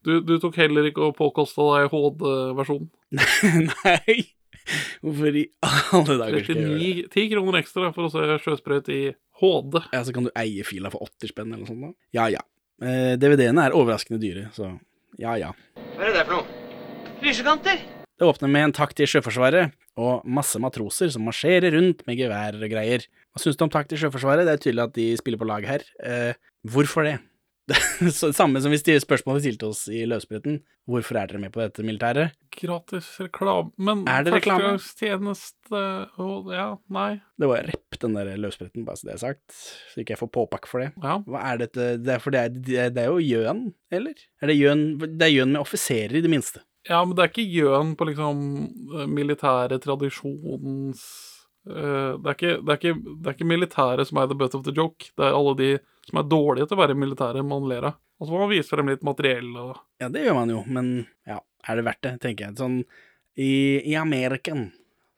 Du, 0.06 0.15
du 0.25 0.36
tok 0.42 0.58
heller 0.62 0.88
ikke 0.89 1.08
å 1.08 1.13
påkoste 1.18 1.65
deg 1.75 1.92
HD-versjonen. 1.94 2.89
Nei, 3.70 4.18
hvorfor 5.04 5.38
i 5.42 5.46
alle 5.66 6.18
dager 6.22 6.44
skal 6.44 6.60
jeg 6.60 6.66
gjøre 6.66 6.82
det? 6.82 7.06
10 7.14 7.30
kroner 7.34 7.60
ekstra 7.62 7.92
for 7.96 8.08
å 8.08 8.12
se 8.14 8.40
Sjøsprøyt 8.46 8.92
i 8.94 9.00
HD. 9.42 9.80
Ja, 9.94 10.04
så 10.08 10.16
kan 10.16 10.28
du 10.28 10.34
eie 10.40 10.66
fila 10.68 10.92
for 10.94 11.06
80 11.08 11.34
spenn 11.34 11.52
eller 11.52 11.64
noe 11.66 11.72
sånt 11.72 11.86
da. 11.88 11.94
Ja, 12.18 12.28
ja. 12.38 12.44
Eh, 12.84 13.14
DVD-ene 13.20 13.70
er 13.70 13.76
overraskende 13.78 14.20
dyre, 14.22 14.50
så 14.56 14.74
ja, 15.22 15.36
ja. 15.40 15.52
Hva 15.96 16.02
er 16.04 16.10
det 16.12 16.16
der 16.18 16.28
for 16.28 16.42
noe? 16.42 16.64
Lysekanter. 17.24 17.84
Det 18.16 18.24
åpner 18.28 18.52
med 18.52 18.70
en 18.70 18.74
takk 18.76 18.94
til 18.96 19.10
Sjøforsvaret, 19.12 19.74
og 20.00 20.24
masse 20.28 20.60
matroser 20.60 21.10
som 21.12 21.24
marsjerer 21.28 21.76
rundt 21.76 22.04
med 22.08 22.20
gevær 22.20 22.56
og 22.60 22.72
greier. 22.72 23.04
Hva 23.32 23.42
syns 23.44 23.60
du 23.60 23.64
om 23.66 23.72
takk 23.72 23.90
til 23.92 24.00
Sjøforsvaret? 24.00 24.48
Det 24.48 24.54
er 24.56 24.62
tydelig 24.64 24.84
at 24.86 24.96
de 24.96 25.08
spiller 25.20 25.40
på 25.40 25.48
lag 25.48 25.68
her. 25.68 25.84
Eh, 26.04 26.36
hvorfor 26.68 27.08
det? 27.08 27.18
Så, 28.14 28.30
samme 28.36 28.60
som 28.62 28.70
vi 28.70 28.78
stiller 28.78 29.02
spørsmål 29.02 29.40
vi 29.40 29.48
stilte 29.48 29.66
oss 29.72 29.86
i 29.90 30.04
løsbretten. 30.06 30.60
Hvorfor 30.86 31.18
er 31.18 31.32
dere 31.32 31.40
med 31.42 31.50
på 31.56 31.64
dette 31.64 31.82
militæret? 31.82 32.36
Gratis 32.54 33.08
reklame 33.24 33.72
Men 33.82 34.04
Er 34.08 34.22
det 34.28 34.36
reklame? 34.36 34.76
førstegangstjeneste 34.76 35.82
og 36.22 36.52
Ja, 36.54 36.68
nei. 36.94 37.16
Det 37.42 37.50
var 37.50 37.66
rep, 37.66 37.98
den 38.04 38.14
der 38.20 38.30
løsbretten, 38.38 38.86
bare 38.86 39.00
så 39.02 39.10
det 39.10 39.16
er 39.16 39.24
sagt. 39.24 39.58
Så 39.94 40.04
ikke 40.04 40.14
jeg 40.14 40.22
får 40.22 40.32
påpakke 40.38 40.70
for 40.70 40.84
det. 40.86 40.92
Ja. 41.02 41.18
Hva 41.26 41.42
er 41.54 41.64
dette 41.64 41.88
det 42.06 42.14
er, 42.18 42.22
For 42.22 42.36
det 42.36 42.44
er, 42.44 42.90
det 42.94 43.02
er- 43.02 43.10
jo 43.10 43.18
Jøen, 43.24 43.66
eller? 43.92 44.14
Er 44.42 44.48
det 44.54 44.60
Jøen 44.60 44.86
Det 45.02 45.26
er 45.26 45.34
Jøen 45.34 45.52
med 45.56 45.62
offiserer, 45.66 46.14
i 46.14 46.22
det 46.22 46.30
minste. 46.30 46.62
Ja, 46.88 47.02
men 47.04 47.16
det 47.18 47.24
er 47.26 47.32
ikke 47.34 47.50
Jøen 47.50 47.96
på 47.98 48.06
liksom 48.12 48.44
eh, 49.02 49.08
militære 49.10 49.80
tradisjons 49.82 51.02
uh, 51.66 52.14
det, 52.22 52.30
er 52.30 52.36
ikke, 52.36 52.54
det, 52.62 52.70
er 52.70 52.78
ikke, 52.78 52.94
det 53.24 53.26
er 53.32 53.34
ikke 53.40 53.48
militæret 53.50 54.06
som 54.06 54.20
er 54.22 54.28
the 54.30 54.38
butt 54.38 54.54
of 54.54 54.64
the 54.68 54.74
joke. 54.76 55.10
Det 55.18 55.26
er 55.26 55.34
alle 55.34 55.56
de 55.58 55.70
som 56.06 56.22
er 56.22 56.30
dårlige 56.30 56.70
til 56.70 56.78
å 56.78 56.82
være 56.84 56.96
i 56.96 57.02
militæret, 57.02 57.48
man 57.48 57.68
ler 57.70 57.90
av. 57.92 58.00
Og 58.20 58.28
så 58.28 58.32
må 58.32 58.46
man 58.46 58.54
vise 58.54 58.72
frem 58.72 58.90
litt 58.92 59.04
materiell 59.06 59.50
og 59.60 59.76
Ja, 60.02 60.10
det 60.12 60.24
gjør 60.24 60.38
man 60.38 60.54
jo, 60.54 60.62
men 60.72 60.92
ja, 61.28 61.42
er 61.68 61.80
det 61.80 61.86
verdt 61.88 62.04
det, 62.06 62.14
tenker 62.24 62.48
jeg. 62.48 62.58
Sånn, 62.60 62.80
i, 63.36 63.82
i 63.84 63.96
Ameriken 64.00 64.70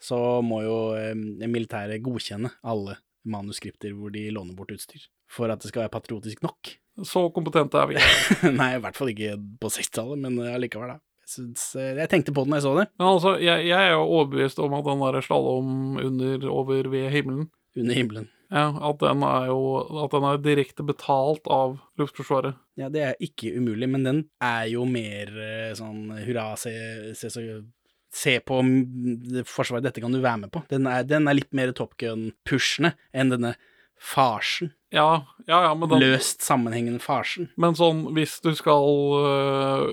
så 0.02 0.18
må 0.46 0.62
jo 0.66 0.78
eh, 0.98 1.14
militæret 1.50 2.04
godkjenne 2.06 2.52
alle 2.66 2.98
manuskripter 3.28 3.94
hvor 3.98 4.14
de 4.14 4.28
låner 4.34 4.58
bort 4.58 4.72
utstyr, 4.74 5.08
for 5.30 5.52
at 5.52 5.62
det 5.62 5.72
skal 5.72 5.86
være 5.86 5.94
patriotisk 5.98 6.44
nok. 6.46 6.78
Så 7.06 7.28
kompetente 7.34 7.78
er 7.78 7.92
vi. 7.92 8.00
Nei, 8.60 8.72
i 8.78 8.82
hvert 8.82 8.98
fall 8.98 9.12
ikke 9.14 9.36
på 9.62 9.70
60-tallet, 9.74 10.22
men 10.24 10.40
eh, 10.42 10.56
allikevel, 10.58 10.96
da. 10.96 11.02
Jeg, 11.28 11.52
eh, 11.78 11.92
jeg 12.00 12.12
tenkte 12.14 12.34
på 12.34 12.46
det 12.46 12.54
når 12.54 12.62
jeg 12.62 12.66
så 12.66 12.74
det. 12.80 12.88
Men 12.96 13.10
altså, 13.12 13.36
jeg, 13.44 13.68
jeg 13.68 13.78
er 13.78 13.94
jo 13.94 14.08
overbevist 14.08 14.64
om 14.64 14.78
at 14.78 14.88
den 14.88 15.04
der 15.04 15.20
slalåm 15.26 16.02
under 16.02 16.50
over 16.54 16.90
ved 16.94 17.10
himmelen 17.14 17.50
Under 17.78 17.94
himmelen. 17.94 18.30
Ja, 18.54 18.70
at 18.90 19.02
den 19.02 19.24
er 19.28 19.50
jo 19.50 19.64
At 20.06 20.14
den 20.14 20.24
er 20.24 20.38
direkte 20.40 20.86
betalt 20.88 21.50
av 21.52 21.78
Luftforsvaret. 22.00 22.56
Ja, 22.80 22.88
det 22.94 23.04
er 23.04 23.24
ikke 23.24 23.52
umulig, 23.58 23.90
men 23.92 24.06
den 24.08 24.22
er 24.44 24.68
jo 24.72 24.86
mer 24.88 25.34
eh, 25.42 25.74
sånn 25.76 26.12
hurra, 26.24 26.52
se, 26.60 26.72
se, 27.18 27.32
se 28.14 28.36
på 28.46 28.60
mm, 28.64 29.42
Forsvaret, 29.50 29.86
dette 29.88 30.04
kan 30.04 30.14
du 30.14 30.22
være 30.22 30.46
med 30.46 30.54
på. 30.54 30.64
Den 30.72 30.88
er, 30.90 31.04
den 31.08 31.28
er 31.28 31.40
litt 31.40 31.52
mer 31.58 31.74
Top 31.76 31.98
Gun-pushende 32.00 32.94
enn 33.12 33.34
denne 33.34 33.56
farsen. 33.98 34.72
Ja, 34.94 35.26
ja, 35.48 35.64
ja, 35.66 35.74
men 35.76 35.90
den 35.92 36.04
Løst 36.06 36.46
sammenhengende 36.46 37.02
farsen. 37.04 37.50
Men 37.60 37.76
sånn, 37.76 38.06
hvis 38.16 38.38
du 38.46 38.54
skal 38.56 38.88
øh, 39.20 39.90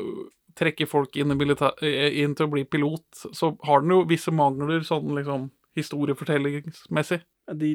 trekke 0.58 0.86
folk 0.86 1.16
inn, 1.18 1.34
inn 1.34 2.36
til 2.36 2.46
å 2.46 2.52
bli 2.52 2.66
pilot, 2.68 3.24
så 3.34 3.54
har 3.66 3.82
den 3.82 3.96
jo 3.96 4.04
visse 4.12 4.34
mangler 4.34 4.84
sånn 4.86 5.10
liksom 5.16 5.48
historiefortellingsmessig. 5.74 7.24
De 7.52 7.70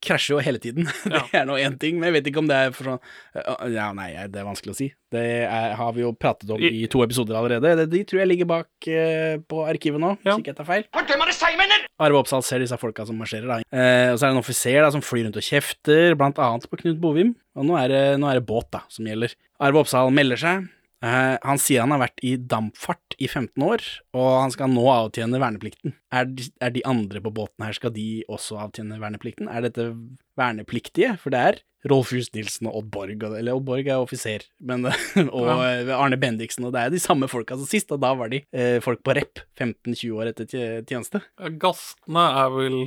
krasjer 0.00 0.36
jo 0.36 0.40
hele 0.40 0.60
tiden. 0.62 0.86
Ja. 1.12 1.20
Det 1.30 1.38
er 1.42 1.44
nå 1.48 1.56
én 1.60 1.74
ting, 1.80 1.98
men 2.00 2.08
jeg 2.08 2.14
vet 2.16 2.30
ikke 2.30 2.40
om 2.40 2.46
det 2.48 2.56
er 2.56 2.70
for 2.74 2.88
sånn 2.88 3.72
Ja, 3.74 3.90
nei, 3.96 4.08
det 4.32 4.40
er 4.40 4.46
vanskelig 4.48 4.72
å 4.72 4.76
si. 4.78 4.86
Det 5.12 5.22
er, 5.46 5.74
har 5.78 5.92
vi 5.96 6.00
jo 6.02 6.14
pratet 6.16 6.48
om 6.52 6.60
I- 6.64 6.86
to 6.90 7.02
episoder 7.04 7.36
allerede. 7.38 7.84
De 7.92 8.00
tror 8.08 8.22
jeg 8.22 8.30
ligger 8.32 8.48
bak 8.50 8.88
eh, 8.88 9.36
på 9.44 9.62
arkivet 9.68 10.00
nå, 10.02 10.14
Ja. 10.24 10.32
hvis 10.34 10.40
ikke 10.42 10.52
jeg 10.54 10.58
tar 10.62 10.68
feil. 10.70 10.86
Fordømmer 10.96 11.28
det 11.30 11.36
seg, 11.36 11.58
mener! 11.60 11.84
Arve 12.00 12.18
Oppsal 12.20 12.42
ser 12.44 12.60
disse 12.64 12.76
folka 12.80 13.06
som 13.08 13.16
marsjerer, 13.20 13.46
da. 13.48 13.58
Eh, 13.72 14.12
og 14.12 14.18
så 14.18 14.26
er 14.26 14.32
det 14.32 14.34
en 14.36 14.42
offiser 14.42 14.80
da, 14.84 14.90
som 14.92 15.04
flyr 15.04 15.28
rundt 15.28 15.38
og 15.40 15.46
kjefter, 15.46 16.16
blant 16.18 16.40
annet 16.42 16.66
på 16.68 16.80
Knut 16.82 16.98
Bovim. 17.00 17.34
Og 17.56 17.64
nå 17.68 17.76
er 17.80 17.88
det, 17.92 18.02
nå 18.20 18.28
er 18.32 18.40
det 18.40 18.46
båt 18.48 18.68
da, 18.74 18.82
som 18.92 19.06
gjelder. 19.08 19.32
Arve 19.64 19.80
Oppsal 19.84 20.10
melder 20.12 20.40
seg. 20.40 20.66
Eh, 21.04 21.36
han 21.42 21.60
sier 21.60 21.84
han 21.84 21.92
har 21.92 22.00
vært 22.06 22.22
i 22.24 22.34
dampfart 22.40 23.16
i 23.20 23.28
15 23.28 23.62
år, 23.64 23.84
og 24.16 24.28
han 24.40 24.54
skal 24.54 24.72
nå 24.72 24.84
avtjene 24.92 25.40
verneplikten. 25.42 25.96
Er 26.14 26.28
de, 26.30 26.48
er 26.62 26.72
de 26.72 26.84
andre 26.88 27.20
på 27.22 27.34
båten 27.36 27.66
her, 27.66 27.76
skal 27.76 27.92
de 27.96 28.24
også 28.32 28.60
avtjene 28.64 29.00
verneplikten? 29.02 29.50
Er 29.52 29.66
dette 29.66 29.90
vernepliktige? 30.38 31.16
For 31.20 31.34
det 31.34 31.42
er 31.42 31.62
Rolf 31.86 32.10
Just 32.16 32.34
Nilsen 32.34 32.70
og 32.70 32.80
Odd 32.80 32.90
Borg, 32.94 33.26
eller 33.28 33.52
Odd 33.54 33.66
Borg 33.68 33.86
er 33.86 34.02
offiser, 34.02 34.46
men, 34.58 34.88
og 35.36 35.50
ja. 35.52 35.98
Arne 35.98 36.18
Bendiksen, 36.20 36.66
og 36.66 36.74
det 36.74 36.82
er 36.82 36.94
de 36.94 37.02
samme 37.02 37.28
folka 37.30 37.58
som 37.58 37.68
sist, 37.68 37.92
og 37.94 38.02
da 38.02 38.14
var 38.18 38.32
de 38.32 38.42
eh, 38.56 38.78
folk 38.84 39.04
på 39.06 39.14
rep 39.18 39.44
15-20 39.60 40.16
år 40.16 40.32
etter 40.32 40.50
tjeneste. 40.88 41.22
Gastene 41.60 42.30
er 42.42 42.54
vel 42.56 42.80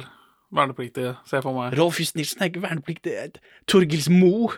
vernepliktige, 0.55 1.11
ser 1.29 1.37
jeg 1.39 1.45
for 1.45 1.53
meg. 1.57 1.75
Rolf 1.77 1.99
Just 2.01 2.15
Nilsen 2.17 2.41
er 2.41 2.49
ikke 2.49 2.63
vernepliktig. 2.63 3.13
er 3.13 3.29
Torgils 3.69 4.07
Mo. 4.09 4.49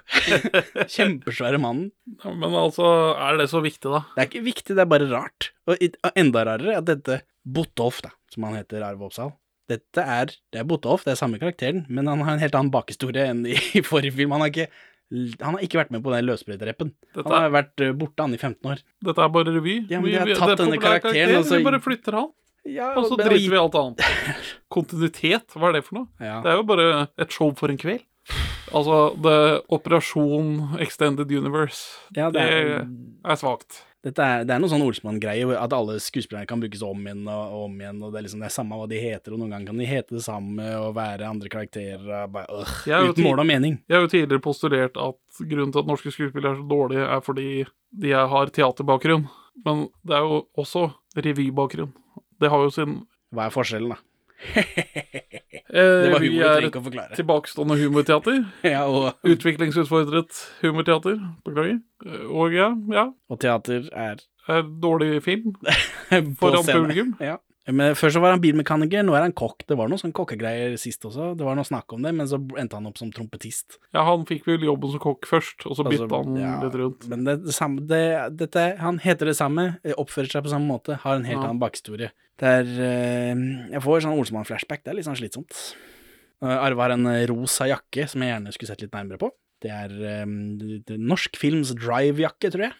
Kjempesvære 0.95 1.59
mannen. 1.61 1.91
Ja, 2.23 2.31
Men 2.33 2.55
altså, 2.57 2.85
er 3.17 3.37
det 3.41 3.49
så 3.51 3.61
viktig, 3.63 3.91
da? 3.91 4.03
Det 4.15 4.23
er 4.23 4.29
ikke 4.29 4.45
viktig, 4.47 4.75
det 4.77 4.83
er 4.85 4.89
bare 4.91 5.09
rart. 5.11 5.51
Og 5.67 5.81
enda 6.15 6.45
rarere 6.47 6.77
at 6.79 6.87
dette 6.89 7.21
Botolf, 7.41 8.01
da, 8.05 8.11
som 8.31 8.45
han 8.47 8.59
heter, 8.59 8.83
Arve 8.85 9.07
Oppsal 9.07 9.31
Dette 9.71 10.03
er 10.03 10.29
det 10.51 10.59
er 10.61 10.65
Botolf, 10.67 11.05
det 11.07 11.13
er 11.15 11.19
samme 11.19 11.39
karakteren, 11.41 11.85
men 11.89 12.07
han 12.09 12.21
har 12.25 12.35
en 12.35 12.41
helt 12.43 12.55
annen 12.57 12.73
bakhistorie 12.73 13.23
enn 13.31 13.45
i, 13.47 13.55
i 13.79 13.83
forrige 13.85 14.13
film. 14.17 14.33
Han 14.35 14.43
har 14.45 14.51
ikke, 14.51 14.67
han 15.41 15.55
har 15.57 15.63
ikke 15.65 15.79
vært 15.79 15.93
med 15.95 16.03
på 16.05 16.11
den 16.13 16.27
løsbrettrappen. 16.27 16.91
Han 17.17 17.31
har 17.31 17.47
er, 17.47 17.55
vært 17.55 17.83
eh, 17.85 17.93
borte, 17.97 18.25
han, 18.25 18.35
i 18.35 18.39
15 18.41 18.71
år. 18.73 18.83
dette 19.07 19.25
er 19.25 19.33
bare 19.37 19.55
revy. 19.57 19.77
Ja, 19.91 20.01
men 20.03 20.11
de 20.11 20.19
har 20.19 20.33
tatt 20.35 20.55
er 20.57 20.61
denne 20.65 20.79
karakteren, 20.81 21.15
karakter, 21.15 21.37
og 21.39 21.47
så- 21.49 21.59
Vi 21.61 21.67
bare 21.69 21.81
flytter 21.83 22.19
han, 22.19 22.29
Ja, 22.67 22.91
og 22.93 23.07
så 23.09 23.17
driter 23.17 23.49
vi 23.49 23.57
i 23.57 23.59
alt 23.59 23.75
annet. 23.77 24.03
Kontinuitet, 24.73 25.55
hva 25.57 25.71
er 25.71 25.79
det 25.79 25.85
for 25.87 26.01
noe? 26.01 26.09
Ja. 26.21 26.39
Det 26.43 26.53
er 26.53 26.59
jo 26.59 26.65
bare 26.69 26.89
et 27.21 27.33
show 27.33 27.53
for 27.57 27.73
en 27.73 27.79
kveld. 27.81 28.05
Altså, 28.71 28.97
det 29.19 29.37
Operasjon 29.73 30.77
Extended 30.79 31.31
Universe. 31.31 31.89
Ja, 32.15 32.29
det 32.31 32.43
er, 32.43 32.85
er 33.25 33.39
svakt. 33.39 33.81
er, 34.05 34.45
det 34.47 34.53
er 34.53 34.61
noe 34.61 34.71
sånn 34.71 34.85
Olsmann-greie, 34.85 35.49
at 35.57 35.73
alle 35.75 35.97
skuespillerne 36.01 36.47
kan 36.49 36.61
brukes 36.61 36.83
om 36.85 37.01
igjen 37.03 37.25
og, 37.25 37.41
og 37.41 37.65
om 37.65 37.81
igjen, 37.81 37.99
og 37.99 38.13
det 38.13 38.21
er 38.21 38.25
liksom 38.27 38.45
det 38.45 38.47
er 38.47 38.55
samme 38.55 38.79
hva 38.79 38.87
de 38.89 39.01
heter, 39.01 39.33
og 39.33 39.41
noen 39.41 39.51
ganger 39.57 39.73
kan 39.73 39.81
de 39.81 39.89
hete 39.89 40.15
det 40.15 40.23
samme 40.25 40.69
og 40.79 40.95
være 40.95 41.27
andre 41.27 41.51
karakterer, 41.51 42.07
bare, 42.31 42.61
øh, 42.61 43.11
uten 43.11 43.27
mål 43.27 43.43
og 43.43 43.49
mening. 43.49 43.77
Jeg 43.89 43.97
har 43.97 44.07
jo 44.07 44.13
tidligere 44.13 44.45
postulert 44.47 45.01
at 45.01 45.43
grunnen 45.43 45.73
til 45.73 45.83
at 45.83 45.91
norske 45.91 46.15
skuespillere 46.15 46.55
er 46.55 46.61
så 46.61 46.69
dårlige, 46.71 47.09
er 47.17 47.25
fordi 47.25 47.49
de 48.05 48.15
har 48.15 48.53
teaterbakgrunn. 48.55 49.27
Men 49.65 49.89
det 50.07 50.15
er 50.15 50.23
jo 50.23 50.45
også 50.57 50.87
revybakgrunn. 51.17 51.91
Det 52.41 52.49
har 52.49 52.63
jo 52.65 52.71
sin 52.73 52.95
Hva 53.31 53.45
er 53.47 53.53
forskjellen, 53.53 53.93
da? 53.93 53.99
eh, 54.55 56.01
Det 56.01 56.11
var 56.11 56.19
humor, 56.23 56.31
du 56.33 56.41
trenger 56.41 56.57
er 56.57 56.67
ikke 56.71 56.81
å 56.81 56.85
forklare. 56.87 57.15
tilbakestående 57.19 57.77
humorteater. 57.83 58.39
Ja, 58.73 58.81
og, 58.89 59.13
Utviklingsutfordret 59.27 60.41
humorteater. 60.63 61.19
Beklager. 61.45 61.79
Eh, 62.05 62.25
Og 62.31 62.55
ja, 62.57 62.71
ja. 62.91 63.07
og 63.29 63.39
teater 63.43 63.87
er 63.93 64.21
er 64.49 64.63
dårlig 64.81 65.21
film 65.23 65.53
foran 66.41 66.65
publikum. 66.65 67.11
Ja. 67.21 67.35
Men 67.69 67.93
Før 67.93 68.09
så 68.09 68.21
var 68.23 68.33
han 68.33 68.41
bilmekaniker, 68.41 69.03
nå 69.05 69.13
er 69.13 69.21
han 69.27 69.35
kokk. 69.37 69.67
Det 69.69 69.75
var 69.77 69.87
noe 69.91 70.01
sånn 70.01 70.13
kokkegreier 70.17 70.73
sist 70.81 71.03
også, 71.05 71.35
det 71.37 71.45
var 71.45 71.55
noe 71.55 71.67
snakk 71.67 71.93
om 71.93 72.01
det, 72.01 72.09
men 72.17 72.25
så 72.27 72.39
endte 72.57 72.73
han 72.79 72.87
opp 72.89 72.97
som 72.97 73.11
trompetist. 73.13 73.77
Ja, 73.93 74.01
han 74.07 74.25
fikk 74.25 74.47
vel 74.49 74.65
jobben 74.65 74.89
som 74.95 75.03
kokk 75.03 75.27
først, 75.29 75.67
og 75.69 75.77
så 75.77 75.85
Altså, 75.85 76.07
han 76.09 76.39
ja, 76.41 76.55
litt 76.63 76.73
rundt. 76.81 77.05
Men 77.11 77.23
det, 77.27 77.35
det 77.45 77.53
samme, 77.53 77.85
det, 77.85 78.01
dette, 78.39 78.65
han 78.81 78.97
heter 79.03 79.29
det 79.29 79.37
samme, 79.37 79.77
eh, 79.85 79.93
oppfører 79.93 80.31
seg 80.33 80.43
på 80.47 80.53
samme 80.55 80.65
måte, 80.73 80.97
har 81.03 81.15
en 81.19 81.23
helt 81.29 81.37
Ja. 81.37 81.45
annen 81.51 81.61
bakhistorie. 81.61 82.09
Det 82.41 82.49
er 82.49 82.65
eh, 82.81 83.45
Jeg 83.77 83.81
får 83.85 84.01
sånn 84.07 84.17
Olsemann-flashback, 84.17 84.81
det 84.83 84.89
er 84.91 84.97
litt 84.97 85.05
sånn 85.05 85.21
slitsomt. 85.21 85.53
Eh, 86.41 86.57
Arve 86.57 86.81
har 86.81 86.89
en 86.97 87.05
rosa 87.29 87.69
jakke 87.69 88.09
som 88.09 88.21
jeg 88.25 88.33
gjerne 88.33 88.51
skulle 88.57 88.73
sett 88.73 88.81
litt 88.81 88.91
nærmere 88.97 89.21
på. 89.21 89.29
Det 89.61 89.69
er 89.69 89.87
det- 89.93 90.89
er 90.89 90.97
norsk 90.97 91.37
films 91.37 91.75
drive-jakke, 91.77 92.49
tror 92.49 92.63
jeg. 92.71 92.73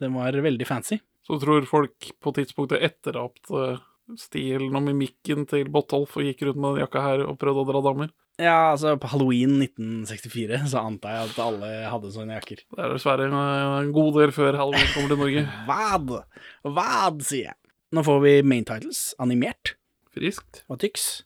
Den 0.00 0.14
var 0.14 0.32
veldig 0.32 0.66
fancy. 0.66 0.98
Så 1.24 1.38
tror 1.40 1.64
folk 1.64 2.10
på 2.20 2.34
tidspunktet 2.34 2.82
etterapte 2.82 3.78
stilen 4.20 4.76
og 4.76 4.84
mimikken 4.84 5.46
til 5.50 5.70
Botolf 5.72 6.18
og 6.18 6.26
gikk 6.26 6.44
rundt 6.48 6.60
med 6.60 6.76
den 6.76 6.84
jakka 6.84 7.02
her 7.04 7.24
og 7.26 7.38
prøvde 7.40 7.64
å 7.64 7.68
dra 7.70 7.82
damer. 7.84 8.12
Ja, 8.40 8.72
altså, 8.72 8.96
på 8.98 9.08
halloween 9.12 9.60
1964 9.62 10.64
så 10.72 10.80
antar 10.82 11.14
jeg 11.14 11.28
at 11.28 11.36
alle 11.44 11.68
hadde 11.86 12.10
sånne 12.10 12.34
jakker. 12.40 12.64
Det 12.66 12.82
er 12.82 12.94
dessverre 12.96 13.28
en, 13.28 13.36
en 13.36 13.92
god 13.94 14.18
del 14.18 14.32
før 14.34 14.58
Halloween 14.58 14.90
kommer 14.90 15.12
til 15.12 15.20
Norge. 15.22 15.44
Vad? 15.70 16.10
Vad, 16.66 17.22
sier 17.26 17.52
jeg. 17.52 17.58
Nå 17.94 18.02
får 18.02 18.18
vi 18.24 18.34
main 18.42 18.66
titles, 18.66 19.12
animert. 19.22 19.76
Friskt. 20.14 20.64
Og 20.66 20.80
tyks? 20.82 21.22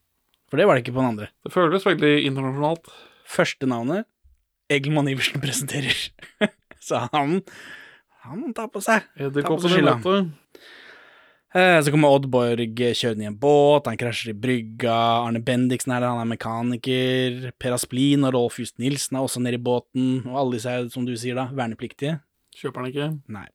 For 0.52 0.60
det 0.60 0.68
var 0.68 0.76
det 0.76 0.84
ikke 0.84 0.96
på 0.98 1.00
den 1.00 1.14
andre. 1.14 1.30
Det 1.44 1.52
føles 1.54 1.88
veldig 1.88 2.12
internasjonalt. 2.28 2.92
Første 3.28 3.68
navnet 3.68 4.08
Egelmann 4.72 5.08
Iversen 5.08 5.40
presenterer. 5.40 5.96
så 6.88 7.06
han 7.12 7.40
Han 8.28 8.52
tar 8.52 8.68
på 8.68 8.82
seg. 8.84 9.06
Edderkoppen 9.16 9.78
i 9.78 9.84
møte. 9.86 10.16
Eh, 11.54 11.80
Så 11.80 11.90
kommer 11.90 12.12
Oddborg 12.12 12.76
kjørende 12.76 13.24
i 13.24 13.28
en 13.30 13.38
båt, 13.40 13.86
han 13.88 13.96
krasjer 14.00 14.34
i 14.34 14.36
brygga. 14.36 14.94
Arne 15.24 15.40
Bendiksen 15.40 15.94
er 15.94 16.02
der, 16.04 16.12
han 16.12 16.20
er 16.26 16.32
mekaniker. 16.36 17.52
Per 17.58 17.76
Asplin 17.76 18.26
og 18.28 18.34
Rolf 18.36 18.58
Just 18.60 18.76
Nilsen 18.78 19.16
er 19.16 19.24
også 19.24 19.40
nede 19.40 19.56
i 19.56 19.62
båten. 19.62 20.26
Og 20.28 20.36
alle 20.42 20.58
disse 20.58 20.68
er, 20.74 20.88
som 20.92 21.06
du 21.08 21.14
sier, 21.16 21.38
da, 21.38 21.48
vernepliktige. 21.56 22.18
Kjøper 22.58 22.82
han 22.82 22.90
ikke. 22.92 23.08
Nei. 23.32 23.46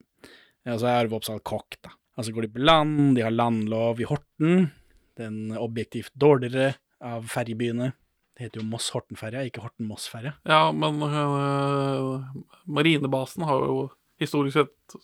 Ja, 0.64 0.78
så 0.80 0.88
er 0.88 1.04
Arve 1.04 1.18
Oppsal 1.20 1.42
kokk, 1.44 1.78
da. 1.84 1.92
Og 2.16 2.24
så 2.26 2.32
går 2.34 2.46
de 2.46 2.54
på 2.54 2.62
land, 2.62 3.14
de 3.16 3.22
har 3.26 3.34
landlov 3.34 4.00
i 4.02 4.06
Horten. 4.08 4.70
Den 5.18 5.52
objektivt 5.58 6.10
dårligere 6.18 6.74
av 7.04 7.26
ferjebyene. 7.30 7.92
Det 8.34 8.48
heter 8.48 8.62
jo 8.62 8.66
Moss-Horten-ferja, 8.66 9.44
ikke 9.46 9.62
Horten-Moss-ferja. 9.62 10.32
Ja, 10.50 10.72
men 10.74 10.98
øh, 11.06 12.24
marinebasen 12.66 13.44
har 13.46 13.62
jo 13.68 13.76
historisk 14.18 14.58
sett 14.58 14.96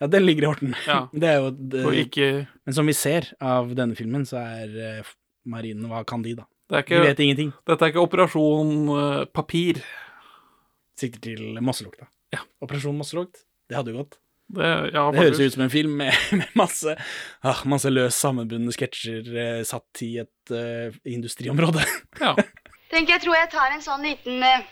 Ja, 0.00 0.08
den 0.08 0.24
ligger 0.24 0.46
i 0.46 0.48
Horten. 0.48 0.76
Ja. 0.86 1.00
Det 1.22 1.28
er 1.28 1.42
jo 1.42 1.50
det, 1.50 1.82
og 1.84 1.96
ikke 1.96 2.30
Men 2.66 2.76
som 2.76 2.88
vi 2.88 2.96
ser 2.96 3.28
av 3.36 3.74
denne 3.76 3.98
filmen, 3.98 4.24
så 4.28 4.40
er 4.40 4.78
eh, 4.86 5.12
marinen 5.50 5.90
Hva 5.90 6.02
kan 6.08 6.24
de, 6.24 6.38
da? 6.40 6.48
Det 6.70 6.84
er 6.84 6.88
De 6.88 7.02
vet 7.10 7.20
ingenting. 7.26 7.52
Dette 7.66 7.84
er 7.84 7.92
ikke 7.92 8.04
Operasjon 8.04 8.72
øh, 8.94 9.20
Papir. 9.34 9.82
Sikter 11.00 11.22
til 11.24 11.60
Mosselukta. 11.64 12.06
Ja. 12.32 12.44
Operasjon 12.62 12.98
Masserogt. 12.98 13.42
Det 13.68 13.78
hadde 13.78 13.92
jo 13.92 14.04
gått. 14.04 14.20
Det, 14.50 14.66
ja, 14.94 15.04
Det 15.10 15.18
høres 15.20 15.40
ut 15.40 15.54
som 15.54 15.62
en 15.62 15.70
film 15.70 15.92
med, 16.00 16.14
med 16.40 16.54
masse, 16.58 16.96
ah, 17.46 17.62
masse 17.70 17.90
løs 17.90 18.16
sammenbundne 18.18 18.74
sketsjer 18.74 19.28
eh, 19.30 19.60
satt 19.66 20.02
i 20.06 20.16
et 20.24 20.54
eh, 20.54 20.96
industriområde. 21.10 21.84
Ja. 22.22 22.34
Tenk, 22.90 23.12
jeg 23.12 23.22
tror 23.22 23.38
jeg 23.38 23.50
tar 23.52 23.70
en 23.70 23.84
sånn 23.84 24.02
liten 24.02 24.42
uh, 24.42 24.64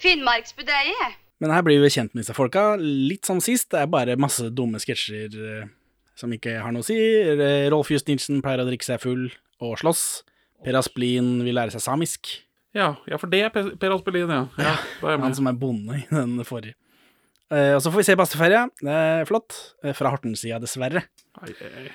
finnmarksbudeie, 0.00 0.94
jeg. 1.02 1.16
Men 1.42 1.52
her 1.52 1.64
blir 1.66 1.82
vi 1.82 1.92
kjent 1.92 2.14
med 2.14 2.22
disse 2.24 2.36
folka. 2.36 2.76
Litt 2.80 3.28
som 3.28 3.42
sist, 3.44 3.68
det 3.74 3.82
er 3.82 3.90
bare 3.92 4.16
masse 4.20 4.48
dumme 4.56 4.80
sketsjer 4.80 5.36
eh, 5.36 5.68
som 6.16 6.32
ikke 6.32 6.56
har 6.62 6.72
noe 6.72 6.84
å 6.84 6.86
si. 6.86 6.96
Rolf 7.72 7.92
Justinsen 7.92 8.40
pleier 8.44 8.64
å 8.64 8.68
drikke 8.68 8.88
seg 8.88 9.02
full 9.02 9.28
og 9.60 9.76
slåss. 9.82 10.06
Per 10.64 10.78
Asplin 10.80 11.36
vil 11.44 11.56
lære 11.56 11.74
seg 11.74 11.84
samisk. 11.84 12.32
Ja, 12.76 12.94
ja, 13.08 13.18
for 13.20 13.32
det 13.32 13.42
er 13.44 13.52
Per 13.52 13.70
Per 13.80 13.94
Aspelin, 13.94 14.32
ja. 14.32 14.42
ja 14.60 14.74
er 15.08 15.22
Han 15.22 15.36
som 15.36 15.48
er 15.48 15.56
bonde 15.56 16.00
i 16.00 16.04
den 16.10 16.40
forrige. 16.48 16.76
Eh, 17.52 17.76
og 17.76 17.80
så 17.82 17.92
får 17.92 18.02
vi 18.02 18.06
se 18.08 18.16
Basteferja. 18.18 18.64
Det 18.80 18.92
er 18.92 19.28
flott. 19.28 19.54
Eh, 19.84 19.94
fra 19.94 20.10
Horten-sida, 20.10 20.58
dessverre. 20.62 21.04
Ai, 21.38 21.52
ai. 21.62 21.86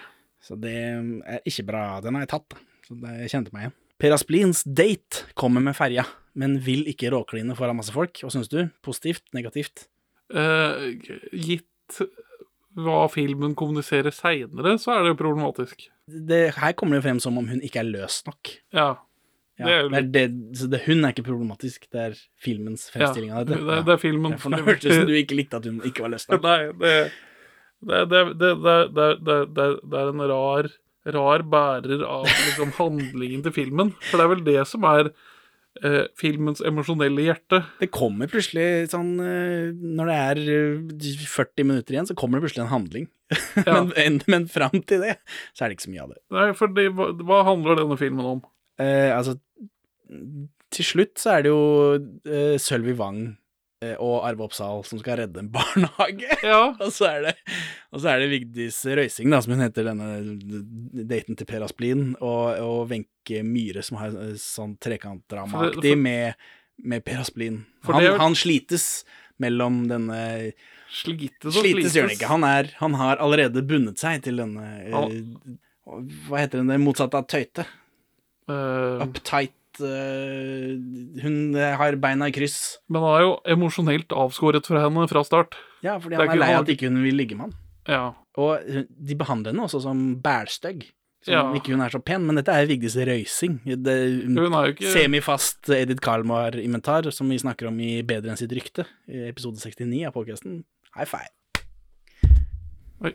Så 0.41 0.55
det 0.57 0.73
er 0.77 1.41
ikke 1.47 1.67
bra. 1.67 1.83
Den 2.03 2.17
har 2.17 2.25
jeg 2.25 2.31
tatt. 2.33 2.55
Så 2.87 2.95
det, 3.01 3.17
kjente 3.31 3.53
meg 3.53 3.67
igjen. 3.67 3.75
Per 4.01 4.15
Asplins 4.15 4.63
date 4.65 5.27
kommer 5.37 5.61
med 5.61 5.75
ferja, 5.77 6.07
men 6.33 6.55
vil 6.65 6.87
ikke 6.89 7.11
råkline 7.13 7.53
foran 7.57 7.77
masse 7.77 7.93
folk. 7.93 8.17
Hva 8.23 8.31
syns 8.33 8.49
du? 8.49 8.63
Positivt? 8.81 9.27
Negativt? 9.37 9.85
Uh, 10.33 10.97
gitt 11.29 11.99
hva 12.81 13.03
filmen 13.11 13.53
kommuniserer 13.59 14.15
seinere, 14.15 14.77
så 14.81 14.95
er 14.95 15.05
det 15.05 15.13
jo 15.13 15.19
problematisk. 15.19 15.85
Det, 16.07 16.41
her 16.57 16.73
kommer 16.73 16.97
det 16.97 17.01
jo 17.01 17.07
frem 17.09 17.21
som 17.21 17.37
om 17.37 17.49
hun 17.51 17.61
ikke 17.61 17.83
er 17.83 17.89
løs 17.91 18.21
nok. 18.25 18.53
Ja. 18.73 18.89
ja 19.59 19.65
det 19.67 19.73
er, 19.73 19.81
jo... 19.81 19.89
det 19.91 19.99
er 19.99 20.11
det, 20.15 20.27
det, 20.73 20.83
hun 20.87 21.03
er 21.03 21.13
ikke 21.13 21.27
problematisk, 21.27 21.89
det 21.93 22.05
er 22.07 22.21
filmens 22.41 22.87
fremstilling 22.93 23.35
av 23.35 23.49
dette. 23.51 23.61
Ja, 23.61 23.81
det, 23.85 23.97
er 23.97 24.01
filmen. 24.01 24.37
Derfor 24.37 24.55
det 24.55 24.63
hørtes 24.65 24.87
ut 24.87 24.97
som 25.03 25.09
du 25.11 25.17
ikke 25.19 25.37
likte 25.37 25.61
at 25.61 25.67
hun 25.69 25.77
ikke 25.85 26.07
var 26.07 26.15
løs 26.15 26.25
nok. 26.31 26.41
Nei, 26.49 26.61
det, 26.81 28.07
er 30.01 30.15
en 30.15 30.25
rar 30.31 30.73
rar 31.05 31.43
bærer 31.49 32.03
av 32.05 32.27
liksom, 32.29 32.73
handlingen 32.79 33.45
til 33.45 33.55
filmen. 33.55 33.93
For 34.09 34.19
det 34.19 34.25
er 34.25 34.33
vel 34.35 34.43
det 34.45 34.57
som 34.69 34.85
er 34.89 35.09
eh, 35.81 36.05
filmens 36.19 36.61
emosjonelle 36.65 37.25
hjerte. 37.25 37.63
Det 37.81 37.91
kommer 37.93 38.29
plutselig 38.31 38.91
sånn 38.93 39.15
eh, 39.23 39.71
Når 39.73 40.11
det 40.11 40.19
er 40.27 40.43
eh, 40.57 41.25
40 41.31 41.67
minutter 41.71 41.97
igjen, 41.97 42.09
så 42.11 42.17
kommer 42.17 42.39
det 42.39 42.47
plutselig 42.47 42.67
en 42.67 42.75
handling. 42.75 43.09
Ja. 43.61 43.81
men, 43.81 43.91
men, 43.95 44.21
men 44.27 44.47
fram 44.51 44.81
til 44.83 45.05
det, 45.05 45.17
så 45.55 45.63
er 45.63 45.71
det 45.71 45.77
ikke 45.77 45.87
så 45.87 45.93
mye 45.93 46.05
av 46.05 46.09
det. 46.13 46.21
Nei, 46.35 46.47
for 46.57 46.73
det, 46.75 46.89
hva, 46.97 47.11
hva 47.23 47.43
handler 47.47 47.79
denne 47.79 47.97
filmen 47.99 48.27
om? 48.27 48.41
Eh, 48.81 49.11
altså, 49.15 49.37
til 50.71 50.87
slutt 50.87 51.19
så 51.21 51.37
er 51.37 51.45
det 51.45 51.51
jo 51.51 51.61
eh, 52.27 52.57
Sølvi 52.61 52.95
Wang 52.99 53.21
eh, 53.23 53.37
og 53.81 54.21
Arve 54.27 54.45
Oppsal 54.45 54.83
som 54.85 54.99
skal 55.01 55.21
redde 55.23 55.41
en 55.41 55.49
barnehage. 55.55 56.37
Ja, 56.45 56.61
og, 56.73 56.91
så 56.93 57.07
er 57.09 57.27
det, 57.27 57.35
og 57.91 58.03
så 58.03 58.13
er 58.13 58.23
det 58.23 58.29
Vigdis 58.33 58.81
Røising, 58.85 59.31
da, 59.33 59.41
som 59.41 59.55
hun 59.55 59.63
heter, 59.65 59.89
denne 59.89 61.05
daten 61.09 61.39
til 61.39 61.49
Per 61.49 61.65
Asplin, 61.65 62.11
og, 62.19 62.61
og 62.61 62.91
Wenche 62.91 63.41
Myhre, 63.47 63.85
som 63.85 63.99
har 64.01 64.13
eh, 64.13 64.35
sånn 64.41 64.77
trekantdramaaktig 64.81 65.95
med, 65.99 66.37
med 66.85 67.05
Per 67.07 67.23
Asplin. 67.23 67.63
Han, 67.89 68.01
er 68.03 68.21
han 68.21 68.37
slites 68.37 68.91
mellom 69.41 69.85
denne 69.89 70.21
slites 70.91 71.49
og 71.49 71.63
Slites 71.63 71.95
gjør 71.95 72.09
han 72.09 72.15
ikke. 72.15 72.29
Han, 72.29 72.45
er, 72.45 72.71
han 72.81 72.97
har 72.99 73.21
allerede 73.23 73.63
bundet 73.65 74.01
seg 74.01 74.21
til 74.25 74.41
denne 74.41 74.65
eh, 74.83 75.15
Hva 76.27 76.43
heter 76.43 76.61
den, 76.61 76.69
det 76.69 76.81
motsatte 76.83 77.17
av 77.17 77.29
tøyte? 77.31 77.65
Uh... 78.49 79.01
Uptight 79.05 79.55
eh, 79.81 81.21
Hun 81.23 81.53
har 81.55 81.95
beina 82.01 82.27
i 82.29 82.31
kryss. 82.35 82.77
men 82.89 83.01
han 83.01 83.15
er 83.17 83.21
jo 83.25 83.33
emosjonelt 83.55 84.07
avskåret 84.15 84.65
fra 84.65 84.83
henne 84.87 85.07
fra 85.09 85.23
start. 85.23 85.55
Ja, 85.83 85.97
fordi 85.99 86.15
han 86.15 86.27
er 86.29 86.33
er 86.33 86.39
lei 86.39 86.53
av 86.55 86.63
at 86.63 86.69
ikke 86.75 86.89
hun 86.89 87.03
vil 87.03 87.15
ligge 87.17 87.35
med 87.35 87.49
han. 87.49 87.53
Ja. 87.87 88.13
Og 88.37 88.59
de 88.65 89.15
behandler 89.15 89.51
henne 89.51 89.63
også 89.65 89.81
som 89.81 90.15
bælstygg. 90.21 90.85
Som 91.23 91.33
Ja. 91.33 91.53
ikke 91.53 91.71
hun 91.75 91.81
er 91.81 91.89
så 91.89 91.99
pen, 92.03 92.25
men 92.25 92.35
dette 92.35 92.49
er 92.49 92.65
Vigdis 92.65 92.95
Røysing. 92.97 93.59
Det, 93.65 94.25
Hun 94.25 94.37
er 94.53 94.65
jo 94.67 94.73
ikke 94.73 94.91
Semifast 94.91 95.69
Edith 95.69 96.01
Kalmar-inventar, 96.01 97.11
som 97.13 97.29
vi 97.29 97.37
snakker 97.37 97.67
om 97.67 97.79
i 97.79 98.01
Bedre 98.01 98.31
enn 98.31 98.37
sitt 98.37 98.49
rykte, 98.51 98.85
i 99.07 99.27
episode 99.29 99.57
69 99.61 100.05
av 100.07 100.13
podcasten. 100.13 100.63
High 100.95 101.05
five. 101.05 101.29
Oi. 103.03 103.13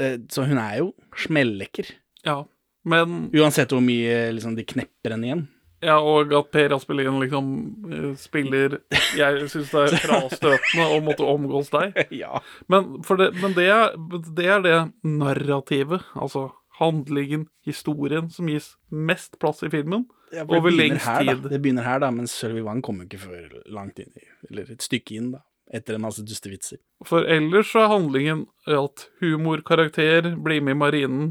Eh, 0.00 0.16
Så 0.28 0.44
hun 0.46 0.58
er 0.58 0.78
jo 0.78 0.94
smellekker, 1.16 1.90
Ja. 2.24 2.44
Men 2.88 3.28
uansett 3.34 3.72
hvor 3.72 3.82
mye 3.84 4.32
liksom, 4.34 4.56
de 4.58 4.66
knepper 4.66 5.14
henne 5.14 5.28
igjen. 5.28 5.44
Ja, 5.82 5.96
og 5.98 6.30
at 6.38 6.50
Per 6.54 6.76
Aspelin 6.76 7.16
liksom 7.18 7.46
eh, 7.90 8.10
spiller 8.18 8.76
Jeg 9.18 9.48
syns 9.50 9.72
det 9.72 9.80
er 9.82 9.96
frastøtende 10.04 10.84
å 10.94 11.00
måtte 11.02 11.26
omgås 11.26 11.72
deg. 11.74 11.96
ja. 12.22 12.38
Men, 12.70 13.00
det, 13.02 13.32
men 13.42 13.56
det, 13.58 13.66
er, 13.74 13.96
det 14.30 14.46
er 14.46 14.62
det 14.62 14.76
narrativet, 15.02 16.06
altså 16.14 16.52
handlingen, 16.78 17.48
historien, 17.66 18.30
som 18.30 18.48
gis 18.50 18.72
mest 18.90 19.38
plass 19.42 19.62
i 19.66 19.70
filmen. 19.74 20.06
Ja, 20.32 20.46
det 20.46 20.56
Over 20.56 20.72
lengst 20.72 21.06
her, 21.06 21.24
da. 21.26 21.34
tid. 21.34 21.50
Det 21.50 21.60
begynner 21.62 21.86
her, 21.86 22.00
da, 22.02 22.10
men 22.14 22.30
Sølvi 22.30 22.62
Wang 22.64 22.80
kommer 22.82 23.06
ikke 23.06 23.20
før 23.26 23.58
langt 23.74 23.98
inn 24.00 24.14
i 24.16 24.24
Eller 24.48 24.70
et 24.72 24.86
stykke 24.86 25.18
inn, 25.18 25.32
da. 25.34 25.42
Etter 25.72 25.96
en 25.96 26.04
masse 26.04 26.22
dustevitser. 26.26 26.78
For 27.06 27.26
ellers 27.28 27.70
så 27.72 27.84
er 27.84 27.92
handlingen 27.94 28.46
at 28.68 29.06
humorkarakter 29.22 30.34
blir 30.36 30.64
med 30.64 30.76
i 30.76 30.80
marinen. 30.80 31.30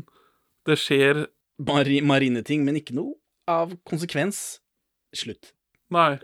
Det 0.66 0.78
skjer 0.82 1.28
Mari 1.68 2.02
marineting, 2.06 2.66
men 2.68 2.80
ikke 2.80 2.96
noe 2.98 3.16
av 3.52 3.74
konsekvens. 3.88 4.60
Slutt. 5.16 5.52
Nei. 5.92 6.16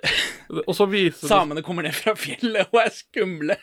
Og 0.64 0.74
så 0.78 0.88
viser 0.88 1.26
det 1.26 1.32
Samene 1.32 1.64
kommer 1.66 1.84
ned 1.84 1.96
fra 1.98 2.14
fjellet 2.18 2.70
og 2.72 2.80
er 2.86 2.94
skumle. 2.96 3.58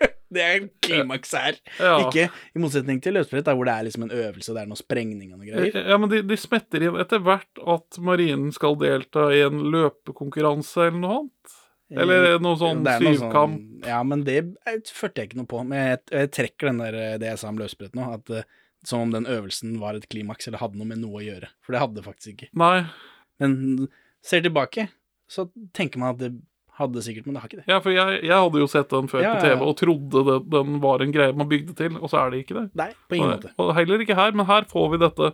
Det 0.32 0.40
er 0.40 0.60
klimaks 0.80 1.34
her. 1.36 1.56
Ja. 1.82 1.96
Ikke 2.06 2.28
i 2.30 2.60
motsetning 2.62 3.00
til 3.02 3.16
løsbrett, 3.18 3.48
hvor 3.50 3.66
det 3.66 3.72
er 3.74 3.86
liksom 3.88 4.04
en 4.06 4.12
øvelse, 4.14 4.54
det 4.54 4.62
er 4.62 4.68
noe 4.70 4.78
sprengning 4.78 5.32
og 5.34 5.40
noe 5.40 5.48
greier. 5.48 5.88
Ja, 5.90 5.98
men 5.98 6.12
de, 6.12 6.20
de 6.22 6.38
smetter 6.38 6.84
inn 6.86 6.98
etter 7.02 7.18
hvert 7.26 7.60
at 7.74 7.98
marinen 7.98 8.54
skal 8.54 8.78
delta 8.78 9.26
i 9.34 9.42
en 9.42 9.58
løpekonkurranse 9.74 10.86
eller 10.86 11.02
noe 11.02 11.18
annet. 11.18 11.56
Eller 11.90 12.38
noe 12.38 12.54
sånn 12.60 12.84
noe 12.86 12.94
syvkamp. 13.02 13.58
Sånn, 13.58 13.88
ja, 13.90 13.98
men 14.06 14.22
det 14.28 14.38
førte 14.94 15.24
jeg 15.24 15.32
ikke 15.32 15.40
noe 15.42 15.50
på. 15.50 15.64
Men 15.66 15.82
jeg, 15.82 16.02
jeg 16.14 16.32
trekker 16.38 16.70
den 16.70 16.82
der, 16.84 17.00
det 17.18 17.32
jeg 17.32 17.42
sa 17.42 17.50
om 17.50 17.58
løsbrett 17.58 17.98
nå, 17.98 18.06
at 18.14 18.34
eh, 18.38 18.46
som 18.86 19.04
om 19.04 19.10
den 19.12 19.28
øvelsen 19.28 19.74
var 19.80 19.96
et 19.96 20.08
klimaks, 20.12 20.48
eller 20.48 20.62
hadde 20.62 20.80
noe 20.80 20.88
med 20.88 21.02
noe 21.02 21.20
å 21.20 21.24
gjøre. 21.24 21.50
For 21.64 21.76
det 21.76 21.82
hadde 21.82 22.00
det 22.00 22.06
faktisk 22.06 22.32
ikke. 22.34 22.50
Nei. 22.60 22.84
Men 23.42 23.88
ser 24.24 24.44
tilbake, 24.44 24.88
så 25.30 25.48
tenker 25.76 26.00
man 26.00 26.14
at 26.14 26.22
det 26.22 26.32
hadde 26.80 27.02
sikkert, 27.04 27.26
men 27.26 27.36
det 27.36 27.42
har 27.42 27.50
ikke 27.50 27.60
det. 27.60 27.68
Ja, 27.68 27.78
for 27.84 27.94
jeg, 27.94 28.20
jeg 28.24 28.44
hadde 28.44 28.62
jo 28.62 28.68
sett 28.70 28.92
den 28.92 29.10
før 29.10 29.24
Ja, 29.24 29.34
på 29.34 29.40
ja, 29.40 29.44
TV 29.44 29.54
ja. 29.58 29.68
og 29.68 29.76
trodde 29.80 30.24
det, 30.28 30.36
den 30.54 30.80
var 30.82 31.04
en 31.04 31.14
greie 31.14 31.36
man 31.36 31.50
bygde 31.50 31.76
til, 31.76 31.96
og 32.00 32.12
så 32.12 32.22
er 32.22 32.32
det 32.32 32.44
ikke 32.44 32.56
det. 32.56 32.66
Nei, 32.80 32.90
på 33.10 33.18
ingen 33.18 33.28
og, 33.28 33.36
måte. 33.36 33.52
Og 33.60 33.72
heller 33.76 34.04
ikke 34.04 34.16
her, 34.18 34.36
men 34.36 34.48
her 34.48 34.68
får 34.70 34.86
vi 34.94 35.02
dette 35.04 35.32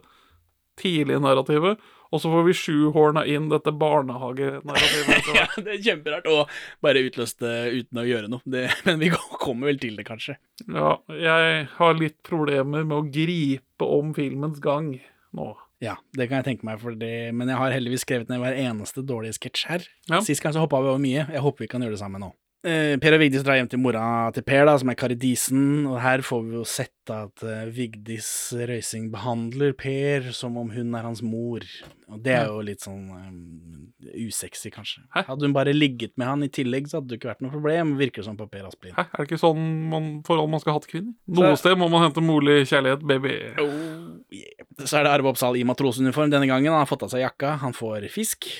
tidlige 0.80 1.22
narrativet, 1.22 1.85
og 2.12 2.23
så 2.23 2.31
får 2.33 2.47
vi 2.47 2.55
sjuhorna 2.57 3.25
inn 3.29 3.51
dette 3.53 3.73
barnehagenarrativet. 3.75 5.31
Ja, 5.37 5.47
det 5.59 5.75
er 5.75 5.83
kjemperart 5.83 6.29
å 6.31 6.38
bare 6.85 7.03
utløse 7.07 7.38
det 7.42 7.55
uten 7.81 8.01
å 8.01 8.07
gjøre 8.07 8.31
noe. 8.33 8.45
Det, 8.47 8.66
men 8.87 9.03
vi 9.03 9.11
kommer 9.45 9.71
vel 9.73 9.81
til 9.83 9.99
det, 9.99 10.07
kanskje. 10.09 10.38
ja, 10.66 10.97
jeg 11.12 11.69
har 11.77 11.99
litt 11.99 12.19
problemer 12.27 12.87
med 12.87 12.97
å 12.97 13.05
gripe 13.12 13.88
om 13.99 14.14
filmens 14.16 14.62
gang 14.64 14.95
nå. 15.37 15.53
Ja, 15.85 15.99
det 16.16 16.31
kan 16.31 16.40
jeg 16.40 16.47
tenke 16.47 16.64
meg, 16.64 16.81
det, 16.97 17.35
men 17.37 17.51
jeg 17.53 17.61
har 17.61 17.75
heldigvis 17.75 18.07
skrevet 18.07 18.31
ned 18.33 18.40
hver 18.40 18.57
eneste 18.57 19.05
dårlige 19.05 19.37
sketsj 19.37 19.66
her. 19.69 19.85
Ja. 20.09 20.23
Sist 20.25 20.40
gang 20.45 20.55
så 20.57 20.62
hoppa 20.64 20.81
vi 20.81 20.88
over 20.88 21.03
mye. 21.03 21.27
Jeg 21.29 21.45
håper 21.45 21.66
vi 21.66 21.69
kan 21.75 21.85
gjøre 21.85 21.99
det 21.99 22.01
samme 22.01 22.21
nå. 22.23 22.31
Eh, 22.66 22.96
per 22.98 23.14
og 23.14 23.20
Vigdis 23.22 23.44
drar 23.46 23.61
hjem 23.61 23.68
til 23.70 23.79
mora 23.79 24.02
til 24.35 24.42
Per, 24.42 24.64
da, 24.66 24.72
som 24.81 24.90
er 24.90 24.96
Karidisen, 24.98 25.85
og 25.87 26.00
her 26.02 26.18
får 26.26 26.40
vi 26.48 26.57
jo 26.57 26.64
sett 26.66 27.12
at 27.14 27.44
eh, 27.46 27.68
Vigdis 27.70 28.26
Røysing 28.59 29.05
behandler 29.12 29.70
Per 29.79 30.33
som 30.35 30.57
om 30.59 30.72
hun 30.74 30.94
er 30.98 31.05
hans 31.07 31.22
mor. 31.22 31.62
Og 32.11 32.18
det 32.24 32.35
er 32.35 32.48
jo 32.50 32.61
litt 32.66 32.83
sånn 32.83 33.05
um, 33.14 33.92
usexy, 34.18 34.72
kanskje. 34.74 35.05
Hæ? 35.14 35.22
Hadde 35.29 35.46
hun 35.46 35.55
bare 35.55 35.74
ligget 35.76 36.16
med 36.18 36.26
han 36.26 36.42
i 36.42 36.50
tillegg, 36.50 36.88
så 36.90 36.98
hadde 36.98 37.12
det 37.12 37.20
ikke 37.20 37.31
vært 37.31 37.44
noe 37.46 37.55
problem, 37.55 37.94
virker 38.00 38.22
det 38.24 38.29
som 38.33 38.38
på 38.40 38.48
Per 38.50 38.66
Asplin. 38.66 38.94
Hæ, 38.98 39.07
er 39.07 39.16
det 39.22 39.29
ikke 39.31 39.40
sånn 39.44 39.62
man, 39.92 40.09
forhold 40.26 40.50
man 40.52 40.62
skal 40.64 40.76
ha 40.76 40.83
til 40.83 40.92
kvinner? 40.96 41.14
Noe 41.38 41.52
Så- 41.55 41.62
sted 41.62 41.79
må 41.79 41.88
man 41.92 42.02
hente 42.09 42.22
morlig 42.24 42.64
kjærlighet, 42.70 43.07
baby. 43.07 43.37
Oh, 43.62 44.18
yeah. 44.35 44.66
Så 44.83 44.98
er 44.98 45.07
det 45.07 45.14
Arve 45.14 45.31
Oppsal 45.31 45.59
i 45.59 45.62
matrosuniform 45.70 46.35
denne 46.35 46.50
gangen. 46.50 46.72
Han 46.74 46.83
har 46.83 46.90
fått 46.90 47.07
av 47.07 47.14
seg 47.14 47.22
jakka, 47.22 47.57
han 47.62 47.74
får 47.79 48.11
fisk. 48.11 48.50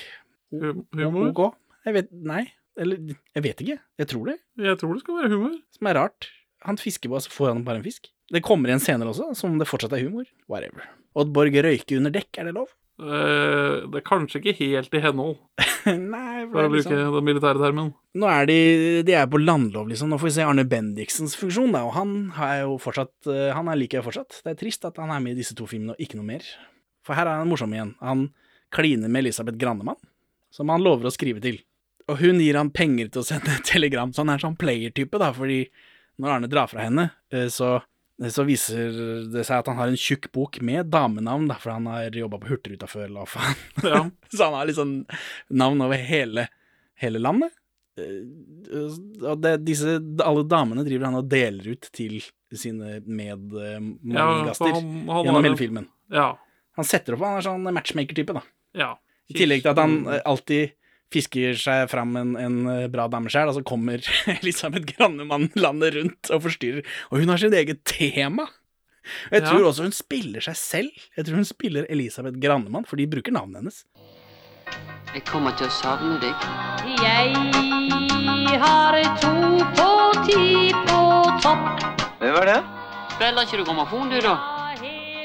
Hum- 0.55 0.85
Humor? 0.95 1.33
Ok. 1.35 1.43
Jeg 1.87 1.93
vet 2.01 2.09
Nei. 2.11 2.45
Eller 2.77 3.15
jeg 3.35 3.45
vet 3.45 3.63
ikke. 3.63 3.77
Jeg 4.01 4.09
tror 4.13 4.31
det. 4.31 4.37
Jeg 4.61 4.79
tror 4.81 4.93
det 4.93 5.03
skal 5.03 5.21
være 5.21 5.33
humor. 5.33 5.55
Som 5.77 5.89
er 5.89 5.99
rart. 5.99 6.29
Han 6.67 6.79
fisker 6.81 7.11
bare, 7.11 7.25
så 7.25 7.33
får 7.33 7.53
han 7.53 7.65
bare 7.67 7.81
en 7.81 7.85
fisk. 7.85 8.09
Det 8.33 8.43
kommer 8.43 8.69
igjen 8.71 8.83
senere 8.83 9.13
også, 9.13 9.31
som 9.39 9.53
om 9.53 9.61
det 9.61 9.69
fortsatt 9.69 9.93
er 9.95 10.03
humor. 10.03 10.27
Whatever. 10.51 10.87
Oddborg 11.17 11.55
røyker 11.63 12.01
under 12.01 12.13
dekk, 12.13 12.41
er 12.41 12.49
det 12.49 12.57
lov? 12.57 12.73
Eh, 12.97 13.85
det 13.93 13.99
er 13.99 14.05
kanskje 14.05 14.39
ikke 14.41 14.55
helt 14.57 14.95
i 14.97 15.01
henhold, 15.03 15.35
nei, 15.85 16.47
for 16.47 16.55
for 16.55 16.65
å 16.65 16.71
bruke 16.73 16.79
liksom 16.79 17.13
den 17.13 17.27
militære 17.27 17.61
termen. 17.61 17.91
Nå 18.17 18.29
er 18.31 18.49
de, 18.49 18.55
de 19.05 19.13
er 19.13 19.29
på 19.29 19.41
landlov, 19.41 19.85
liksom. 19.91 20.09
Nå 20.09 20.17
får 20.17 20.31
vi 20.31 20.33
se 20.39 20.47
Arne 20.47 20.65
Bendiksens 20.65 21.37
funksjon, 21.37 21.75
da. 21.75 21.83
Og 21.85 21.93
han 21.93 22.15
er 22.33 22.63
jo 22.63 22.79
fortsatt 22.81 23.29
eh, 23.29 23.51
Han 23.53 23.69
er 23.69 23.77
liker 23.77 23.99
jeg 23.99 24.07
fortsatt. 24.07 24.41
Det 24.41 24.55
er 24.55 24.59
trist 24.63 24.89
at 24.89 24.97
han 24.97 25.13
er 25.13 25.21
med 25.21 25.37
i 25.37 25.43
disse 25.43 25.53
to 25.57 25.69
filmene 25.69 25.93
og 25.93 26.01
ikke 26.01 26.17
noe 26.17 26.25
mer. 26.31 26.49
For 27.05 27.17
her 27.17 27.29
er 27.29 27.43
han 27.43 27.51
morsom 27.51 27.75
igjen. 27.77 27.93
Han 28.01 28.27
kliner 28.73 29.13
med 29.13 29.27
Elisabeth 29.27 29.61
Grannemann, 29.61 30.01
som 30.51 30.73
han 30.73 30.81
lover 30.83 31.07
å 31.07 31.13
skrive 31.13 31.43
til. 31.43 31.61
Og 32.07 32.17
hun 32.21 32.39
gir 32.39 32.55
han 32.55 32.69
penger 32.71 33.09
til 33.11 33.21
å 33.23 33.27
sende 33.27 33.57
telegram, 33.67 34.13
så 34.15 34.23
han 34.23 34.29
er 34.35 34.43
sånn 34.43 34.57
player-type, 34.59 35.19
da, 35.19 35.33
fordi 35.35 35.65
når 36.23 36.33
Arne 36.37 36.47
drar 36.49 36.69
fra 36.71 36.85
henne, 36.85 37.09
eh, 37.35 37.49
så, 37.53 37.75
så 38.31 38.45
viser 38.47 38.95
det 39.33 39.43
seg 39.45 39.59
at 39.59 39.67
han 39.69 39.77
har 39.77 39.91
en 39.91 39.99
tjukk 39.99 40.29
bok 40.33 40.61
med 40.65 40.87
damenavn, 40.93 41.49
da, 41.51 41.57
for 41.61 41.75
han 41.75 41.85
har 41.91 42.15
jobba 42.15 42.39
på 42.41 42.49
Hurtigruta 42.53 42.87
før, 42.89 43.05
eller 43.09 43.25
hva 43.25 43.29
faen. 43.35 43.59
Ja. 43.91 44.01
Så 44.33 44.43
han 44.47 44.55
har 44.57 44.69
liksom 44.71 44.95
navn 45.61 45.83
over 45.85 45.99
hele, 45.99 46.47
hele 47.03 47.19
landet. 47.21 47.51
Eh, 47.99 48.23
Og 49.27 49.41
det, 49.43 49.55
disse, 49.67 49.97
alle 50.23 50.43
damene 50.47 50.83
driver 50.87 51.09
han 51.09 51.19
og 51.21 51.29
deler 51.31 51.73
ut 51.75 51.87
til 51.95 52.19
sine 52.55 53.01
Ja, 54.15 54.25
han- 54.79 55.07
han 55.09 55.25
gjennom 55.25 55.43
hele 55.43 55.57
filmen. 55.59 55.87
Ja. 56.13 56.31
Han 56.77 56.85
setter 56.85 57.13
opp, 57.17 57.23
han 57.25 57.37
er 57.39 57.45
sånn 57.45 57.67
matchmaker-type, 57.73 58.33
da. 58.37 58.43
ja. 58.77 58.93
I 59.27 59.33
tillegg 59.35 59.59
til 59.65 59.73
at 59.73 59.79
han 59.81 59.95
eh, 60.07 60.21
alltid 60.23 60.71
fisker 61.13 61.55
seg 61.59 61.87
fram 61.91 62.15
en, 62.19 62.35
en 62.39 62.57
eh, 62.67 62.87
bra 62.91 63.05
dame 63.11 63.29
sjøl, 63.31 63.47
og 63.51 63.55
så 63.59 63.63
kommer 63.67 64.03
Elisabeth 64.41 64.85
Grannemann 64.95 65.49
landet 65.55 65.95
rundt 65.95 66.31
og 66.35 66.43
forstyrrer. 66.47 66.83
Og 67.11 67.21
hun 67.23 67.29
har 67.33 67.37
sitt 67.41 67.53
eget 67.55 67.83
tema. 67.87 68.47
Og 69.29 69.37
jeg 69.37 69.43
Ja. 69.45 69.49
tror 69.53 69.69
også 69.69 69.85
hun 69.87 69.95
spiller 69.95 70.43
seg 70.43 70.57
selv. 70.59 70.91
Jeg 71.15 71.25
tror 71.29 71.39
hun 71.39 71.47
spiller 71.47 71.85
Elisabeth 71.89 72.35
Grannemann, 72.43 72.83
for 72.85 72.99
de 72.99 73.07
bruker 73.07 73.31
navnet 73.31 73.61
hennes. 73.61 73.83
Jeg 75.15 75.23
kommer 75.29 75.55
til 75.55 75.69
å 75.69 75.71
savne 75.71 76.17
deg. 76.19 76.35
Jeg 76.99 78.59
har 78.59 78.97
to 79.21 79.31
på 79.77 79.87
ti 80.27 80.73
på 80.75 80.97
topp. 81.41 81.85
Hvem 82.19 82.33
var 82.35 82.49
det? 82.51 82.57
Spiller 83.15 83.47
ikke 83.47 83.57
du 83.61 83.63
grammofon, 83.69 84.09
du, 84.11 84.19
da? 84.21 84.35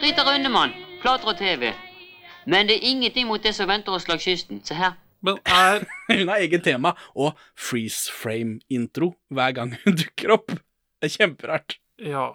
Rita 0.03 0.23
Rønnemann, 0.27 0.73
plater 1.03 1.33
og 1.35 1.39
TV. 1.43 1.73
Men 2.47 2.67
det 2.71 2.79
er 2.79 2.87
ingenting 2.93 3.27
mot 3.29 3.43
det 3.43 3.53
som 3.55 3.69
venter 3.71 3.95
oss 3.95 4.07
langs 4.09 4.25
kysten. 4.27 4.63
Se 4.67 4.75
her. 4.79 4.95
Men 5.23 5.39
er 5.47 5.85
Hun 6.13 6.29
har 6.29 6.43
eget 6.43 6.65
tema 6.67 6.95
og 7.15 7.39
freeze 7.55 8.11
frame-intro 8.13 9.13
hver 9.33 9.55
gang 9.57 9.77
hun 9.85 9.95
dukker 9.99 10.35
opp. 10.35 10.51
Det 11.03 11.09
er 11.09 11.15
kjemperart. 11.17 11.77
Ja. 12.03 12.33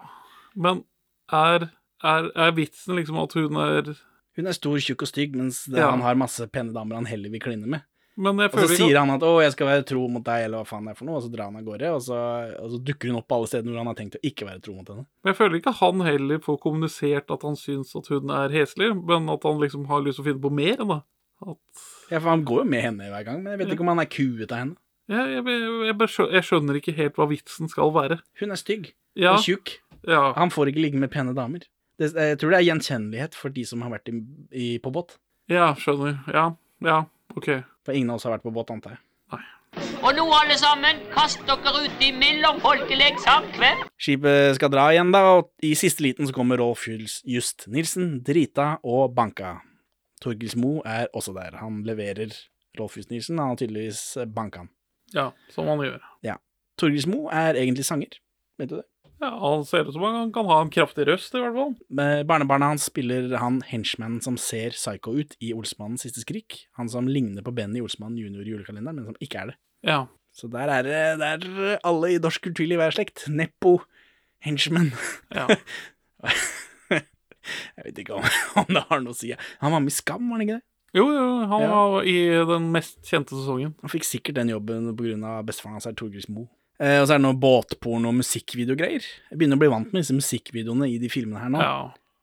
Men 0.56 0.84
er, 1.32 1.68
er, 2.04 2.32
er 2.36 2.56
vitsen 2.56 2.96
liksom 2.98 3.20
at 3.24 3.36
hun 3.38 3.60
er 3.60 3.94
Hun 4.38 4.48
er 4.48 4.54
stor, 4.56 4.78
tjukk 4.80 5.02
og 5.04 5.10
stygg, 5.10 5.36
mens 5.36 5.64
det, 5.66 5.80
Ja. 5.82 5.90
han 5.92 6.04
har 6.06 6.16
masse 6.16 6.46
pene 6.54 6.74
damer 6.74 6.96
han 7.00 7.08
heller 7.10 7.30
vil 7.34 7.42
kline 7.42 7.66
med. 7.68 7.82
Og 8.18 8.34
så 8.58 8.68
sier 8.74 8.98
han 8.98 9.12
at 9.14 9.22
'å, 9.22 9.42
jeg 9.44 9.52
skal 9.54 9.68
være 9.68 9.84
tro 9.86 10.08
mot 10.10 10.24
deg', 10.26 10.46
eller 10.46 10.64
hva 10.64 10.66
faen 10.66 10.86
det 10.86 10.92
er 10.96 10.98
for 10.98 11.06
noe, 11.06 11.18
og 11.20 11.24
så 11.26 11.30
drar 11.30 11.52
han 11.52 11.58
av 11.60 11.66
gårde, 11.68 11.90
og 11.94 12.02
så, 12.02 12.18
og 12.64 12.72
så 12.72 12.80
dukker 12.82 13.12
hun 13.12 13.18
opp 13.20 13.28
på 13.30 13.36
alle 13.38 13.50
steder 13.52 13.70
hvor 13.70 13.78
han 13.78 13.90
har 13.92 13.98
tenkt 13.98 14.18
å 14.18 14.22
ikke 14.26 14.48
være 14.48 14.62
tro 14.66 14.74
mot 14.74 14.88
henne. 14.90 15.06
men 15.22 15.34
jeg 15.34 15.38
føler 15.38 15.60
ikke 15.60 15.74
han 15.78 16.02
heller 16.02 16.40
får 16.42 16.58
kommunisert 16.64 17.30
at 17.30 17.46
han 17.46 17.56
syns 17.56 17.94
at 17.96 18.08
hun 18.10 18.30
er 18.34 18.50
heslig, 18.50 18.90
men 19.06 19.30
at 19.30 19.44
han 19.46 19.62
liksom 19.62 19.86
har 19.90 20.02
lyst 20.02 20.18
til 20.18 20.26
å 20.26 20.30
finne 20.32 20.42
på 20.42 20.54
mer. 20.54 20.78
Da. 20.82 21.02
At 21.46 21.84
Ja, 22.12 22.20
for 22.20 22.30
han 22.32 22.44
går 22.48 22.64
jo 22.64 22.68
med 22.72 22.82
henne 22.82 23.10
hver 23.12 23.26
gang, 23.28 23.42
men 23.44 23.52
jeg 23.54 23.60
vet 23.62 23.74
ikke 23.76 23.84
om 23.86 23.92
han 23.94 24.00
er 24.04 24.10
kuet 24.10 24.52
av 24.52 24.58
henne. 24.64 24.78
jeg, 25.12 25.34
jeg, 25.36 25.44
jeg, 25.46 25.96
jeg, 26.00 26.30
jeg 26.38 26.44
skjønner 26.50 26.80
ikke 26.80 26.96
helt 26.98 27.16
hva 27.20 27.28
vitsen 27.30 27.70
skal 27.72 27.92
være. 27.96 28.20
Hun 28.42 28.52
er 28.56 28.60
stygg 28.60 28.92
Ja, 29.18 29.34
og 29.36 29.44
tjukk. 29.46 29.78
ja, 30.08 30.34
Han 30.38 30.50
får 30.54 30.72
ikke 30.72 30.82
ligge 30.82 30.98
med 31.02 31.12
pene 31.14 31.34
damer. 31.38 31.66
Det, 31.98 32.12
jeg 32.14 32.38
tror 32.40 32.52
det 32.54 32.60
er 32.60 32.68
gjenkjennelighet 32.70 33.34
for 33.36 33.50
de 33.50 33.64
som 33.66 33.82
har 33.82 33.90
vært 33.96 34.10
i, 34.12 34.20
i, 34.54 34.68
på 34.80 34.92
båt. 34.94 35.16
ja, 35.50 35.74
skjønner. 35.76 36.20
Ja, 36.34 36.52
ja, 36.86 37.04
ok. 37.36 37.64
For 37.86 37.94
ingen 37.98 38.10
av 38.12 38.20
oss 38.20 38.26
har 38.28 38.36
vært 38.38 38.44
på 38.46 38.54
båt, 38.54 38.70
antar 38.74 38.98
jeg. 38.98 39.04
Og 40.02 40.14
nå, 40.16 40.24
alle 40.34 40.56
sammen, 40.58 41.00
kast 41.14 41.42
dere 41.46 41.82
ut 41.84 42.02
i 42.02 42.12
mellomfolkelig 42.16 43.18
samkvem. 43.22 43.82
Skipet 44.02 44.56
skal 44.58 44.72
dra 44.74 44.86
igjen, 44.94 45.12
da, 45.14 45.22
og 45.38 45.50
i 45.66 45.74
siste 45.78 46.02
liten 46.06 46.26
så 46.30 46.34
kommer 46.34 46.58
Rolf 46.62 46.86
Just 46.88 47.68
Nilsen, 47.70 48.22
drita 48.26 48.78
og 48.88 49.14
banka. 49.18 49.58
Torgils 50.24 50.56
Mo 50.60 50.80
er 50.86 51.08
også 51.14 51.34
der. 51.36 51.58
Han 51.62 51.84
leverer 51.88 52.34
Rolf 52.80 52.98
Just 52.98 53.12
Nilsen, 53.14 53.40
han 53.40 53.54
har 53.54 53.60
tydeligvis 53.60 54.02
banka 54.34 54.66
han. 54.66 54.70
Ja, 55.16 55.32
som 55.54 55.70
han 55.72 55.82
gjør. 55.86 56.04
Ja. 56.26 56.38
Torgils 56.78 57.08
Mo 57.10 57.28
er 57.34 57.58
egentlig 57.58 57.86
sanger, 57.88 58.20
vet 58.60 58.70
du 58.72 58.80
det? 58.82 58.86
Ja, 59.18 59.32
Han 59.42 59.64
ser 59.66 59.88
ut 59.88 59.96
som 59.96 60.04
han 60.06 60.32
kan 60.34 60.46
ha 60.46 60.60
en 60.62 60.70
kraftig 60.70 61.08
røst, 61.10 61.34
i 61.34 61.42
hvert 61.42 61.56
fall. 61.56 61.72
Med 61.90 62.28
Barnebarnet 62.30 62.70
hans 62.76 62.86
spiller 62.86 63.32
han 63.42 63.64
henchmanen 63.66 64.20
som 64.22 64.38
ser 64.38 64.76
psycho 64.76 65.16
ut 65.18 65.34
i 65.42 65.56
Olsmannens 65.58 66.06
siste 66.06 66.22
skrik. 66.22 66.68
Han 66.78 66.90
som 66.90 67.10
ligner 67.10 67.42
på 67.42 67.54
Benny 67.58 67.82
Olsmann 67.82 68.18
junior 68.20 68.46
i 68.46 68.54
julekalenderen, 68.54 69.00
men 69.00 69.10
som 69.10 69.18
ikke 69.24 69.42
er 69.42 69.52
det. 69.52 69.58
Ja. 69.90 70.04
Så 70.38 70.50
der 70.54 70.70
er 70.70 70.86
det 70.86 71.02
der 71.24 71.80
alle 71.82 72.14
i 72.14 72.22
norsk 72.22 72.46
kulturliv 72.46 72.84
er 72.84 72.94
slekt. 72.94 73.26
Neppo, 73.34 73.80
henchman. 74.46 74.92
ja. 75.34 75.48
Jeg 77.78 77.86
vet 77.90 78.02
ikke 78.04 78.18
om, 78.20 78.28
om 78.64 78.74
det 78.74 78.84
har 78.90 79.02
noe 79.04 79.16
å 79.16 79.18
si. 79.18 79.32
Han 79.64 79.72
var 79.76 79.80
med 79.84 79.94
i 79.94 79.98
Skam, 79.98 80.28
var 80.30 80.38
han 80.40 80.46
ikke 80.48 80.58
det? 80.60 80.66
Jo, 80.96 81.04
jo, 81.12 81.26
han 81.52 81.62
Ja. 81.62 81.72
var 81.74 82.04
i 82.08 82.14
den 82.48 82.70
mest 82.74 83.02
kjente 83.06 83.36
sesongen. 83.36 83.74
Han 83.84 83.92
fikk 83.92 84.06
sikkert 84.08 84.36
den 84.40 84.50
jobben 84.54 84.94
pga. 84.98 85.44
bestefaren 85.46 85.76
hans 85.78 85.90
Torgris 86.00 86.30
Moe. 86.30 86.46
Mo. 86.48 86.50
Eh, 86.80 87.00
og 87.02 87.08
så 87.10 87.16
er 87.16 87.18
det 87.20 87.26
noe 87.26 87.34
båtporno 87.42 88.10
og 88.12 88.18
musikkvideogreier. 88.20 89.02
Jeg 89.32 89.38
begynner 89.38 89.58
å 89.58 89.62
bli 89.64 89.70
vant 89.74 89.92
med 89.94 90.04
disse 90.04 90.14
musikkvideoene 90.16 90.88
i 90.94 90.98
de 91.02 91.10
filmene 91.10 91.42
her 91.42 91.50
nå. 91.50 91.60
Ja. 91.62 91.78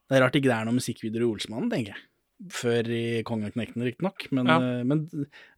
Det 0.08 0.16
er 0.16 0.22
rart 0.22 0.36
ikke 0.38 0.46
det 0.50 0.56
er 0.56 0.66
noen 0.68 0.78
musikkvideoer 0.78 1.24
i 1.24 1.30
Olsmannen, 1.32 1.70
tenker 1.72 1.94
jeg. 1.96 2.02
Før 2.54 2.88
i 2.92 3.02
Kongen 3.26 3.46
og 3.48 3.54
Knekten, 3.56 3.82
riktignok. 3.86 4.26
Men, 4.34 4.46
Ja. 4.46 4.56
eh, 4.60 4.82
men 4.84 5.04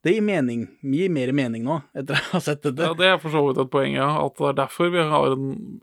det 0.05 0.15
gir 0.15 0.23
mening. 0.23 0.67
Gir 0.83 1.11
mer 1.11 1.33
mening 1.33 1.65
nå, 1.65 1.83
etter 1.95 2.15
å 2.17 2.23
ha 2.35 2.41
sett 2.41 2.63
dette. 2.63 2.79
ja, 2.89 2.93
det 2.95 3.07
er 3.07 3.19
for 3.19 3.31
så 3.31 3.43
vidt 3.47 3.59
et 3.65 3.71
poeng, 3.73 3.95
ja. 3.97 4.09
At 4.25 4.37
det 4.37 4.49
er 4.53 4.59
derfor 4.65 4.91
vi 4.93 4.99
har 5.03 5.33
en, 5.33 5.81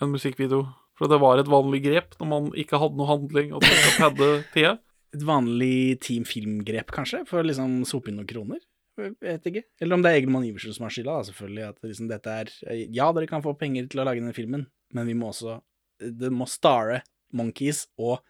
en 0.00 0.12
musikkvideo. 0.12 0.66
For 1.00 1.08
det 1.08 1.16
var 1.22 1.40
et 1.40 1.48
vanlig 1.48 1.80
grep 1.86 2.16
når 2.20 2.28
man 2.28 2.48
ikke 2.60 2.78
hadde 2.82 2.98
noe 3.00 3.08
handling 3.08 3.54
og 3.56 3.64
hadde 3.96 4.30
tida. 4.54 4.76
Et 5.10 5.22
vanlig 5.26 5.96
Team 6.04 6.22
Film-grep, 6.22 6.92
kanskje, 6.94 7.24
for 7.26 7.40
å 7.40 7.42
liksom 7.42 7.80
sope 7.88 8.12
inn 8.12 8.20
noen 8.20 8.28
kroner. 8.30 8.60
Jeg 8.94 9.16
vet 9.24 9.48
ikke. 9.50 9.62
Eller 9.82 9.96
om 9.96 10.04
det 10.04 10.12
er 10.12 10.20
Egelmann 10.20 10.44
Iversen 10.46 10.76
som 10.76 10.84
har 10.86 10.92
skylda, 10.94 11.16
da, 11.16 11.26
selvfølgelig. 11.26 11.64
At 11.72 11.88
liksom 11.88 12.10
dette 12.12 12.36
er 12.44 12.52
Ja, 12.94 13.08
dere 13.16 13.26
kan 13.26 13.42
få 13.42 13.56
penger 13.58 13.88
til 13.90 13.98
å 13.98 14.06
lage 14.06 14.22
denne 14.22 14.36
filmen, 14.36 14.68
men 14.94 15.10
vi 15.10 15.16
må 15.18 15.32
også 15.32 15.56
Det 15.98 16.30
må 16.30 16.46
stare 16.46 17.00
Monkeys, 17.34 17.88
og 17.98 18.20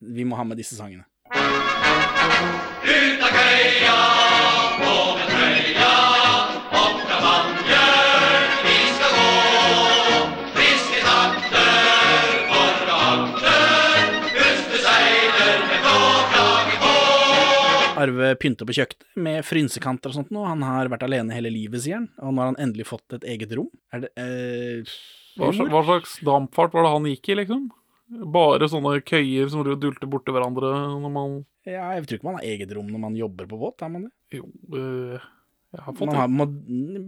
vi 0.00 0.24
må 0.24 0.40
ha 0.40 0.48
med 0.48 0.56
disse 0.60 0.80
sangene. 0.80 1.04
Ut 1.28 3.20
av 3.20 3.36
køya, 3.36 3.98
Arve 18.04 18.32
pynter 18.40 18.68
på 18.68 18.76
kjøkkenet 18.76 19.20
med 19.26 19.44
frynsekanter 19.46 20.12
og 20.12 20.18
sånt 20.18 20.32
nå. 20.34 20.44
Han 20.46 20.64
har 20.66 20.90
vært 20.92 21.06
alene 21.06 21.34
hele 21.36 21.52
livet, 21.52 21.82
sier 21.84 22.00
han. 22.00 22.10
Og 22.20 22.34
nå 22.34 22.42
har 22.44 22.52
han 22.52 22.60
endelig 22.68 22.86
fått 22.90 23.16
et 23.18 23.26
eget 23.34 23.54
rom. 23.58 23.70
Er 23.94 24.04
det 24.06 24.12
eh, 24.20 24.94
Hva, 25.40 25.50
hva 25.50 25.82
slags 25.88 26.18
dampfart 26.24 26.76
var 26.76 26.86
det 26.86 26.94
han 26.94 27.10
gikk 27.10 27.32
i, 27.32 27.38
liksom? 27.42 27.66
Bare 28.34 28.68
sånne 28.70 28.98
køyer 29.02 29.48
som 29.50 29.64
dulter 29.64 30.10
borti 30.10 30.34
hverandre 30.34 30.70
når 31.00 31.12
man 31.12 31.38
Ja, 31.66 31.94
jeg 31.96 32.04
tror 32.04 32.18
ikke 32.18 32.28
man 32.28 32.36
har 32.38 32.50
eget 32.50 32.74
rom 32.76 32.90
når 32.92 33.00
man 33.06 33.16
jobber 33.16 33.48
på 33.48 33.58
båt, 33.58 33.80
har 33.80 33.90
man 33.90 34.06
det? 34.06 34.12
Jo, 34.36 34.50
øh, 34.76 35.24
har 35.82 36.28
må, 36.30 36.46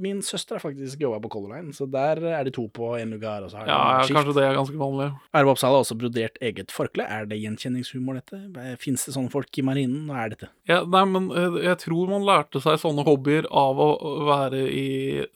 min 0.02 0.22
søster 0.24 0.56
har 0.56 0.64
faktisk 0.64 1.00
jobba 1.00 1.20
på 1.24 1.30
Color 1.32 1.56
Line, 1.56 1.74
så 1.76 1.86
der 1.90 2.22
er 2.34 2.46
de 2.46 2.52
to 2.54 2.66
på 2.68 2.92
en 3.00 3.14
lugar. 3.16 3.44
Og 3.44 3.50
så 3.52 3.60
har 3.60 3.70
Ja, 3.70 3.78
ja, 4.00 4.06
kanskje 4.08 4.34
det 4.36 4.44
er 4.44 4.58
ganske 4.58 4.80
vanlig. 4.80 5.10
Arve 5.32 5.54
Oppsal 5.54 5.74
har 5.74 5.84
også 5.84 5.98
brodert 5.98 6.40
eget 6.42 6.74
forkle. 6.74 7.06
Er 7.08 7.26
det 7.26 7.40
gjenkjenningshumor, 7.42 8.20
dette? 8.20 8.40
Fins 8.82 9.06
det 9.06 9.16
sånne 9.16 9.32
folk 9.32 9.50
i 9.58 9.66
marinen? 9.66 10.06
Hva 10.10 10.24
er 10.24 10.34
dette? 10.34 10.50
Ja, 10.68 10.82
nei, 10.84 11.04
men 11.10 11.30
øh, 11.30 11.60
jeg 11.64 11.78
tror 11.84 12.10
man 12.10 12.26
lærte 12.26 12.62
seg 12.64 12.80
sånne 12.82 13.06
hobbyer 13.06 13.48
av 13.50 13.80
å 13.82 13.86
å 13.96 14.26
være 14.26 14.66
i 14.70 14.88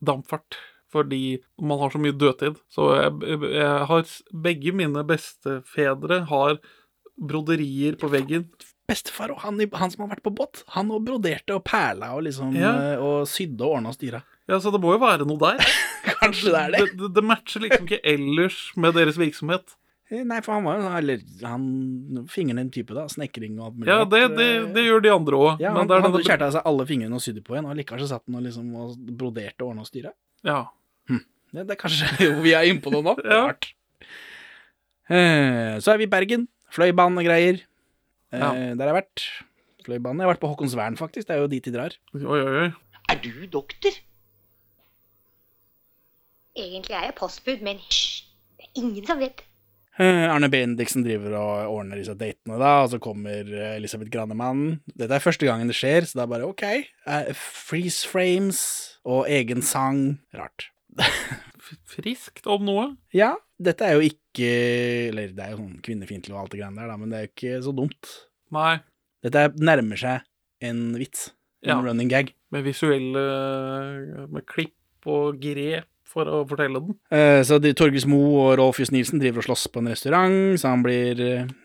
dampfart. 0.05 0.59
Fordi 0.91 1.39
man 1.63 1.79
har 1.79 1.93
så 1.93 2.01
mye 2.03 2.17
dødtid. 2.19 2.59
Så 2.73 2.89
jeg, 2.99 3.39
jeg 3.47 3.87
har 3.91 4.15
Begge 4.35 4.73
mine 4.75 5.05
bestefedre 5.07 6.25
har 6.31 6.59
broderier 7.21 7.99
på 8.01 8.11
veggen. 8.11 8.49
Bestefar 8.91 9.31
og 9.37 9.41
han, 9.45 9.61
han 9.79 9.93
som 9.95 10.03
har 10.05 10.11
vært 10.17 10.25
på 10.27 10.33
båt, 10.35 10.65
han 10.75 10.91
og 10.91 11.05
broderte 11.07 11.55
og 11.57 11.63
perla 11.71 12.13
og 12.19 12.25
liksom 12.27 12.55
Ja. 12.59 12.73
eh, 12.93 12.99
Og 13.01 13.29
sydde 13.31 13.63
og 13.63 13.77
ordna 13.79 13.93
og 13.95 13.99
styra. 13.99 14.23
Ja, 14.51 14.59
Så 14.59 14.73
det 14.75 14.81
må 14.83 14.93
jo 14.97 15.01
være 15.03 15.27
noe 15.31 15.39
der. 15.39 15.63
Kanskje 16.21 16.51
det 16.51 16.61
er 16.65 16.73
det? 16.75 16.81
Det, 16.81 16.97
det, 17.05 17.11
det 17.21 17.25
matcher 17.25 17.63
liksom 17.63 17.87
ikke 17.87 18.01
ellers 18.05 18.59
med 18.77 18.97
deres 18.99 19.17
virksomhet. 19.21 19.77
Eh, 20.11 20.25
Nei, 20.27 20.41
for 20.43 20.57
han 20.57 20.65
var 20.67 20.81
jo 20.81 20.89
Eller 20.99 21.21
han 21.47 22.27
fingrene 22.33 22.65
en 22.67 22.71
type, 22.75 22.91
da. 22.97 23.05
Snekring 23.13 23.61
og 23.61 23.69
alt 23.69 23.77
mulig. 23.79 23.93
Ja, 23.93 24.01
det, 24.11 24.23
det, 24.37 24.49
det 24.75 24.85
gjør 24.89 25.05
de 25.07 25.13
andre 25.15 25.39
òg. 25.39 25.61
Ja, 25.63 25.71
han 25.77 25.87
hadde 25.89 26.23
skåret 26.27 26.43
av 26.49 26.55
seg 26.57 26.67
alle 26.67 26.87
fingrene 26.89 27.15
og 27.15 27.23
sydde 27.23 27.45
på 27.47 27.55
igjen, 27.55 27.69
og 27.71 27.79
likevel 27.79 28.09
satt 28.11 28.25
han 28.27 28.41
og 28.41 28.43
liksom 28.49 28.73
og 28.75 28.97
broderte 29.21 29.63
og 29.63 29.71
ordna 29.71 29.87
og 29.87 29.91
styra. 29.93 30.11
Ja. 30.51 30.65
Hm. 31.09 31.23
det 31.55 31.71
er 31.77 31.79
kanskje 31.79 32.11
jo, 32.27 32.33
vi 32.43 32.57
er 32.59 32.67
inne 32.67 32.83
på 32.83 32.91
noe 32.97 33.07
nå. 33.07 33.15
Ja. 33.23 33.45
Rart. 33.53 33.71
Eh, 35.11 35.79
Så 35.83 35.93
er 35.95 35.99
vi 36.03 36.09
i 36.09 36.11
Bergen. 36.11 36.49
Fløibanen 36.75 37.19
og 37.19 37.27
greier. 37.27 37.63
Eh, 38.33 38.75
Der 38.77 38.85
har 38.87 38.93
jeg 38.95 38.99
vært. 39.03 39.25
Fløibanen. 39.85 40.21
Jeg 40.21 40.27
har 40.29 40.35
vært 40.35 40.43
på 40.45 40.51
Håkonsvern, 40.53 40.97
faktisk. 41.01 41.27
Det 41.29 41.37
er 41.37 41.41
jo 41.43 41.49
dit 41.51 41.65
de 41.65 41.73
drar. 41.75 41.95
Oi, 42.15 42.25
oi, 42.25 42.41
oi. 42.67 42.71
Er 43.11 43.21
du 43.23 43.47
doktor? 43.51 43.97
Egentlig 46.57 46.95
er 46.97 47.07
jeg 47.09 47.15
postbud, 47.19 47.63
men 47.65 47.79
hysj, 47.81 48.25
det 48.59 48.67
er 48.67 48.83
ingen 48.83 49.07
som 49.07 49.21
vet. 49.23 49.43
Eh, 50.01 50.25
Arne 50.31 50.49
Bendiksen 50.53 51.05
driver 51.05 51.35
og 51.39 51.75
ordner 51.79 51.99
disse 52.01 52.15
datene, 52.19 52.57
da, 52.61 52.71
og 52.85 52.91
så 52.93 53.01
kommer 53.03 53.45
eh, 53.51 53.77
Elisabeth 53.77 54.11
Granemann. 54.13 54.81
Dette 54.97 55.17
er 55.17 55.23
første 55.25 55.49
gangen 55.49 55.69
det 55.71 55.77
skjer, 55.79 56.07
så 56.09 56.19
det 56.19 56.25
er 56.25 56.31
bare 56.33 56.49
ok. 56.49 56.65
Eh, 57.07 57.31
freeze 57.37 58.07
frames 58.09 58.61
og 59.05 59.27
egen 59.33 59.63
sang. 59.67 60.19
Rart. 60.37 60.69
Friskt 61.91 62.47
om 62.51 62.65
noe. 62.67 62.87
Ja, 63.15 63.35
dette 63.63 63.87
er 63.87 63.99
jo 63.99 64.07
ikke 64.09 64.49
Eller 65.11 65.31
det 65.37 65.45
er 65.45 65.53
jo 65.55 65.61
sånn 65.61 65.77
kvinnefiendtlig 65.85 66.35
og 66.35 66.41
alt 66.45 66.55
det 66.55 66.61
greiene 66.63 66.81
der, 66.81 66.91
da, 66.91 66.97
men 67.01 67.13
det 67.13 67.19
er 67.21 67.27
jo 67.27 67.33
ikke 67.35 67.61
så 67.67 67.75
dumt. 67.77 68.11
Nei. 68.55 68.79
Dette 69.23 69.45
er- 69.47 69.59
nærmer 69.61 70.01
seg 70.01 70.25
en 70.65 70.81
vits. 70.99 71.31
En 71.63 71.69
Ja. 71.69 71.81
running 71.85 72.09
gag. 72.09 72.33
Med 72.51 72.65
visuelle 72.65 74.27
Med 74.31 74.47
klipp 74.47 74.73
og 75.07 75.39
grep 75.41 75.85
for 76.05 76.25
å 76.27 76.41
fortelle 76.49 76.81
den. 76.81 76.97
Eh, 77.13 77.43
Så 77.45 77.61
Torgis 77.77 78.05
Mo 78.07 78.17
Moe 78.19 78.53
og 78.53 78.59
Rolf 78.59 78.79
Just 78.81 78.91
Nilsen 78.93 79.21
driver 79.21 79.39
og 79.39 79.45
slåss 79.45 79.69
på 79.71 79.79
en 79.79 79.87
restaurant, 79.93 80.59
så 80.59 80.69
han 80.69 80.83
blir 80.83 81.21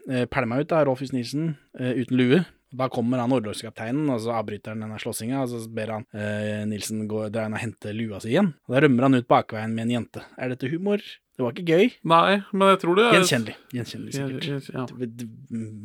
eh, 0.09 0.25
pælma 0.27 0.59
ut 0.61 0.71
av 0.71 0.85
Rolf 0.85 0.99
Just 1.01 1.13
Nilsen 1.13 1.57
eh, 1.79 1.93
uten 1.97 2.15
lue. 2.17 2.45
Da 2.75 2.87
kommer 2.91 3.21
han 3.23 3.33
orlogskapteinen, 3.35 4.09
og 4.13 4.19
så 4.23 4.33
avbryter 4.35 4.73
han 4.73 4.83
denne 4.83 4.97
slåssinga, 5.01 5.43
og 5.43 5.51
så 5.51 5.59
ber 5.71 5.93
han 5.93 6.07
eh, 6.17 6.63
Nilsen 6.69 7.05
gå, 7.11 7.25
dra 7.33 7.45
inn 7.47 7.55
og 7.55 7.61
hente 7.61 7.93
lua 7.95 8.19
si 8.23 8.33
igjen. 8.33 8.53
Og 8.67 8.75
Da 8.75 8.81
rømmer 8.85 9.07
han 9.07 9.19
ut 9.19 9.29
bakveien 9.31 9.75
med 9.75 9.87
en 9.87 9.93
jente. 9.99 10.25
Er 10.41 10.51
dette 10.53 10.69
humor? 10.71 11.03
Det 11.35 11.43
var 11.43 11.55
ikke 11.55 11.67
gøy. 11.75 11.89
Nei, 12.07 12.41
men 12.55 12.73
jeg 12.73 12.81
tror 12.83 12.99
det 12.99 13.05
er 13.07 13.17
Gjenkjennelig. 13.17 13.55
Gjenkjennelig, 13.75 14.15
sikkert. 14.15 14.69
Ja. 14.75 14.85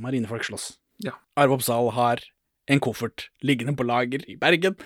Marinefolk 0.07 0.47
slåss. 0.47 0.67
Ja. 1.03 1.17
Arve 1.41 1.57
Oppsal 1.59 1.91
har 1.97 2.23
en 2.71 2.83
koffert 2.83 3.29
liggende 3.43 3.75
på 3.79 3.87
lager 3.89 4.23
i 4.31 4.37
Bergen. 4.39 4.77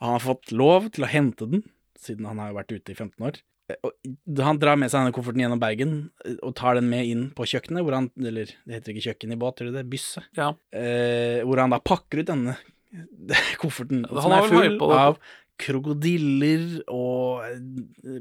Han 0.00 0.16
har 0.16 0.24
fått 0.24 0.52
lov 0.52 0.90
til 0.94 1.06
å 1.06 1.10
hente 1.10 1.48
den, 1.48 1.64
siden 2.00 2.28
han 2.28 2.40
har 2.42 2.52
vært 2.56 2.72
ute 2.72 2.92
i 2.92 2.96
15 2.96 3.26
år. 3.26 3.40
Eh, 3.70 4.42
han 4.44 4.60
drar 4.62 4.78
med 4.80 4.92
seg 4.92 5.02
denne 5.02 5.14
kofferten 5.16 5.42
gjennom 5.44 5.62
Bergen 5.62 5.94
eh, 6.24 6.38
og 6.46 6.54
tar 6.58 6.78
den 6.78 6.90
med 6.90 7.08
inn 7.08 7.26
på 7.36 7.46
kjøkkenet, 7.48 7.84
hvor 7.86 7.96
han 7.98 8.10
Eller 8.18 8.52
det 8.64 8.78
heter 8.78 8.94
ikke 8.94 9.10
kjøkken 9.10 9.34
i 9.36 9.40
båt, 9.40 9.58
tror 9.58 9.70
det 9.70 9.80
det? 9.80 9.90
Bysse. 9.92 10.24
Ja. 10.38 10.52
Eh, 10.74 11.40
hvor 11.46 11.62
han 11.62 11.74
da 11.74 11.80
pakker 11.82 12.22
ut 12.22 12.30
denne 12.30 12.56
kofferten, 13.62 14.06
ja, 14.08 14.24
som 14.24 14.34
er 14.34 14.50
full 14.50 14.80
av 14.96 15.20
krokodiller 15.60 16.80
og 16.88 17.44
eh, 17.44 18.20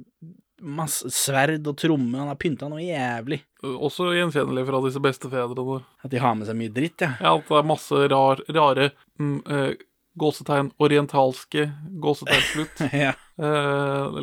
masse 0.60 1.10
sverd 1.14 1.68
og 1.68 1.78
tromme. 1.80 2.18
Han 2.20 2.32
har 2.32 2.40
pynta 2.40 2.70
noe 2.72 2.84
jævlig. 2.84 3.42
Også 3.64 4.12
gjenkjennelig 4.16 4.66
fra 4.68 4.82
disse 4.86 5.02
bestefedrene. 5.04 5.80
At 6.04 6.12
de 6.14 6.22
har 6.22 6.36
med 6.38 6.50
seg 6.50 6.60
mye 6.60 6.74
dritt, 6.74 7.06
ja. 7.06 7.14
Ja, 7.22 7.38
at 7.38 7.48
det 7.48 7.62
er 7.62 7.70
masse 7.70 8.02
rar, 8.12 8.44
rare 8.56 8.92
mm, 9.22 9.38
eh, 9.48 9.72
gåsetegn, 10.20 10.74
orientalske 10.84 11.70
gåsetegn 12.04 12.46
slutt. 12.52 12.86
ja. 13.06 13.16
Eh, 13.40 14.20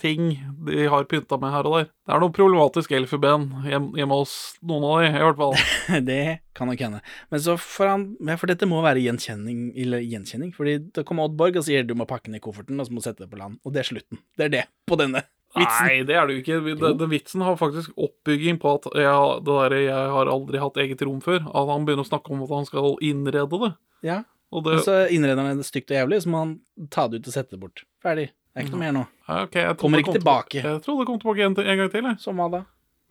ting 0.00 0.30
de 0.66 0.86
har 0.92 1.04
pynta 1.10 1.38
med 1.40 1.52
her 1.54 1.68
og 1.68 1.76
der. 1.76 1.90
Det 1.90 2.14
er 2.14 2.22
noe 2.22 2.34
problematisk 2.34 2.94
elfenben 2.96 3.48
hjemme 3.66 4.18
hos 4.18 4.36
noen 4.62 4.86
av 4.88 5.02
de, 5.02 5.10
i 5.10 5.26
hvert 5.26 5.42
fall. 5.42 5.58
det 6.10 6.22
kan 6.56 6.70
nok 6.70 6.86
hende. 6.86 7.02
Men 7.32 7.44
så 7.44 7.58
får 7.60 7.90
han 7.90 8.08
ja, 8.20 8.38
For 8.40 8.50
dette 8.52 8.68
må 8.68 8.80
være 8.84 9.02
gjenkjenning, 9.04 9.68
eller 9.84 10.04
gjenkjenning. 10.04 10.54
Fordi 10.56 10.78
det 10.94 11.06
kommer 11.08 11.28
Oddborg 11.28 11.60
og 11.60 11.68
sier 11.68 11.86
du 11.86 11.94
må 11.98 12.08
pakke 12.08 12.32
ned 12.32 12.44
kofferten, 12.44 12.80
og 12.80 12.88
så 12.88 12.94
må 12.94 13.02
du 13.02 13.08
sette 13.08 13.24
det 13.26 13.30
på 13.32 13.40
land. 13.40 13.60
Og 13.66 13.74
det 13.74 13.84
er 13.84 13.92
slutten. 13.92 14.24
Det 14.38 14.48
er 14.48 14.56
det 14.56 14.66
på 14.88 14.98
denne 15.00 15.24
vitsen. 15.52 15.86
Nei, 15.86 16.02
det 16.08 16.16
er 16.16 16.28
det 16.28 16.36
jo 16.36 16.42
ikke. 16.42 16.60
Den, 16.72 16.98
den 17.00 17.12
vitsen 17.12 17.44
har 17.44 17.56
faktisk 17.60 17.96
oppbygging 17.96 18.60
på 18.62 18.76
at 18.78 18.90
jeg, 18.96 19.40
det 19.46 19.56
der, 19.62 19.78
jeg 19.84 20.12
har 20.16 20.34
aldri 20.34 20.60
hatt 20.62 20.84
eget 20.84 21.06
rom 21.06 21.22
før. 21.24 21.42
At 21.48 21.72
han 21.72 21.88
begynner 21.88 22.06
å 22.06 22.12
snakke 22.12 22.34
om 22.34 22.44
at 22.46 22.54
han 22.56 22.68
skal 22.68 22.94
innrede 23.04 23.64
det. 23.66 23.72
Ja. 24.06 24.22
Og 24.52 24.66
det 24.66 24.82
så 24.84 25.06
innreder 25.08 25.40
han 25.40 25.60
det 25.60 25.64
stygt 25.64 25.92
og 25.92 25.96
jævlig, 25.96 26.20
så 26.24 26.32
må 26.32 26.42
han 26.42 26.54
ta 26.92 27.06
det 27.08 27.22
ut 27.22 27.28
og 27.30 27.36
sette 27.36 27.54
det 27.54 27.60
bort. 27.62 27.84
Ferdig. 28.04 28.28
Det 28.52 28.60
er 28.60 28.66
ikke 28.66 28.76
noe 28.76 28.82
mer 28.84 28.92
nå. 28.92 29.02
Ja, 29.28 29.42
ok, 29.46 29.54
jeg 29.56 29.76
Kommer 29.80 30.02
ikke 30.02 30.12
tilbake. 30.18 30.60
Jeg 30.60 30.80
trodde 30.84 31.00
det 31.00 31.08
kom 31.08 31.20
tilbake 31.22 31.46
en, 31.48 31.54
en 31.56 31.78
gang 31.80 31.90
til. 31.94 32.04
Jeg. 32.10 32.18
Som 32.20 32.36
hva 32.42 32.50
da? 32.52 32.62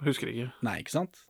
Husker 0.06 0.30
ikke. 0.30 0.52
Nei, 0.66 0.76
ikke 0.84 0.94
sant? 0.94 1.24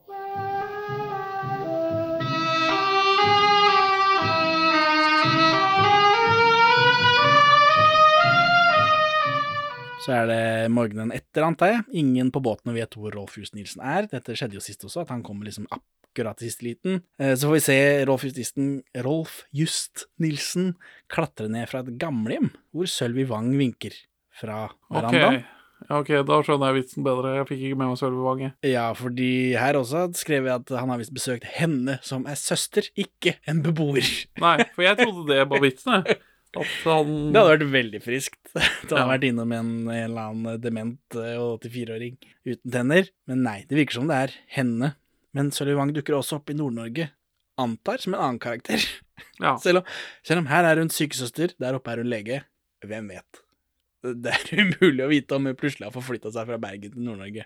Så 10.02 10.14
er 10.18 10.26
det 10.30 10.42
morgenen 10.74 11.12
etter, 11.14 11.44
antar 11.46 11.76
jeg. 11.76 11.82
Ingen 12.02 12.32
på 12.34 12.42
båten 12.44 12.74
vet 12.74 12.96
hvor 12.98 13.14
Rolf 13.14 13.36
Just 13.38 13.54
Nilsen 13.58 13.84
er. 13.86 14.08
Dette 14.10 14.34
skjedde 14.38 14.58
jo 14.58 14.64
sist 14.66 14.82
også, 14.88 15.04
at 15.04 15.12
han 15.14 15.22
kommer 15.26 15.46
liksom 15.46 15.68
akkurat 15.70 16.42
i 16.42 16.50
siste 16.50 16.66
liten. 16.66 17.04
Eh, 17.22 17.36
Så 17.38 17.46
får 17.52 17.58
vi 17.60 17.64
se 17.68 17.78
Rolf 18.10 18.26
Just 18.26 18.40
Nilsen, 18.42 18.72
Rolf 19.06 19.44
Just 19.54 20.08
Nilsen 20.22 20.74
klatre 21.12 21.50
ned 21.54 21.70
fra 21.70 21.84
et 21.86 21.94
gamlehjem, 22.02 22.50
hvor 22.74 22.90
Sølvi 22.90 23.28
Wang 23.30 23.54
vinker 23.60 23.94
fra 24.42 24.72
verandaen. 24.90 25.44
Okay. 25.44 25.94
ok, 26.00 26.10
da 26.32 26.42
skjønner 26.48 26.72
jeg 26.74 26.80
vitsen 26.82 27.06
bedre. 27.06 27.36
Jeg 27.38 27.48
fikk 27.52 27.62
ikke 27.70 27.78
med 27.84 27.92
meg 27.94 28.02
Sølvi 28.02 28.26
Wange. 28.26 28.52
Ja, 28.66 28.88
fordi 28.98 29.30
her 29.62 29.78
også 29.84 30.08
skrev 30.18 30.50
jeg 30.50 30.56
at 30.64 30.74
han 30.82 30.90
har 30.90 30.98
visst 31.04 31.14
besøkt 31.14 31.46
henne 31.60 32.00
som 32.02 32.26
er 32.26 32.42
søster, 32.42 32.90
ikke 32.98 33.38
en 33.46 33.62
beboer. 33.66 34.10
Nei, 34.42 34.58
for 34.74 34.88
jeg 34.88 34.98
trodde 35.04 35.30
det 35.30 35.46
var 35.54 35.62
vitsen, 35.62 36.02
jeg. 36.02 36.18
Han 36.58 37.32
Det 37.32 37.40
hadde 37.40 37.52
vært 37.54 37.72
veldig 37.72 38.02
friskt. 38.04 38.40
Du 38.56 38.96
hadde 38.96 39.00
Ja. 39.00 39.08
vært 39.14 39.24
innom 39.30 39.52
en, 39.56 39.70
en 39.88 40.04
eller 40.10 40.32
annen 40.34 40.62
dement 40.64 41.16
eh, 41.16 41.38
84-åring 41.40 42.18
uten 42.46 42.72
tenner. 42.74 43.08
Men 43.30 43.44
nei, 43.46 43.60
det 43.70 43.78
virker 43.80 44.00
som 44.02 44.10
det 44.12 44.18
er 44.26 44.34
henne. 44.58 44.94
Men 45.38 45.52
Sølvi 45.56 45.78
Wang 45.80 45.94
dukker 45.96 46.18
også 46.18 46.42
opp 46.42 46.50
i 46.52 46.58
Nord-Norge, 46.60 47.06
antar 47.62 48.02
som 48.04 48.14
en 48.18 48.20
annen 48.26 48.42
karakter. 48.44 48.84
Ja. 49.40 49.54
Selv, 49.64 49.80
om, 49.84 49.94
selv 50.28 50.44
om 50.44 50.50
her 50.52 50.68
er 50.68 50.82
hun 50.82 50.92
sykesøster, 50.92 51.54
der 51.62 51.78
oppe 51.78 51.94
er 51.94 52.02
hun 52.04 52.10
lege. 52.12 52.42
Hvem 52.84 53.08
vet? 53.14 53.42
Det 54.04 54.34
er 54.34 54.60
umulig 54.66 55.06
å 55.06 55.10
vite 55.14 55.38
om 55.38 55.46
hun 55.48 55.56
plutselig 55.56 55.88
har 55.88 55.96
forflytta 55.96 56.34
seg 56.36 56.50
fra 56.52 56.58
Bergen 56.60 56.92
til 56.98 57.06
Nord-Norge. 57.08 57.46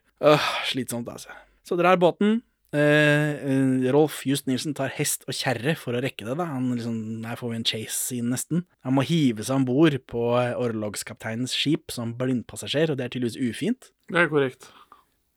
Slitsomt, 0.72 1.10
altså. 1.14 1.36
Så 1.68 1.78
drar 1.78 2.00
båten. 2.02 2.40
Eh, 2.76 3.86
Rolf 3.96 4.24
Just 4.28 4.50
Nilsen 4.50 4.74
tar 4.76 4.92
hest 4.98 5.24
og 5.30 5.36
kjerre 5.38 5.76
for 5.80 5.96
å 5.96 6.02
rekke 6.04 6.26
det. 6.28 6.36
da 6.40 6.48
Han 6.50 6.72
liksom, 6.74 6.98
Her 7.24 7.40
får 7.40 7.52
vi 7.54 7.60
en 7.60 7.68
chase-scene, 7.70 8.32
nesten. 8.34 8.66
Han 8.84 8.98
må 8.98 9.06
hive 9.08 9.46
seg 9.48 9.62
om 9.62 9.68
bord 9.68 9.96
på 10.12 10.24
orlogskapteinens 10.36 11.56
skip 11.56 11.94
som 11.96 12.16
blindpassasjer, 12.20 12.92
og 12.92 13.00
det 13.00 13.06
er 13.08 13.14
tydeligvis 13.16 13.40
ufint. 13.40 13.92
Det 14.12 14.20
er 14.26 14.32
korrekt. 14.32 14.70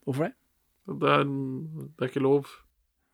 Hvorfor 0.08 0.28
det? 0.28 0.34
Det 0.88 1.14
er, 1.14 1.24
det 1.28 2.04
er 2.04 2.10
ikke 2.10 2.24
lov. 2.24 2.48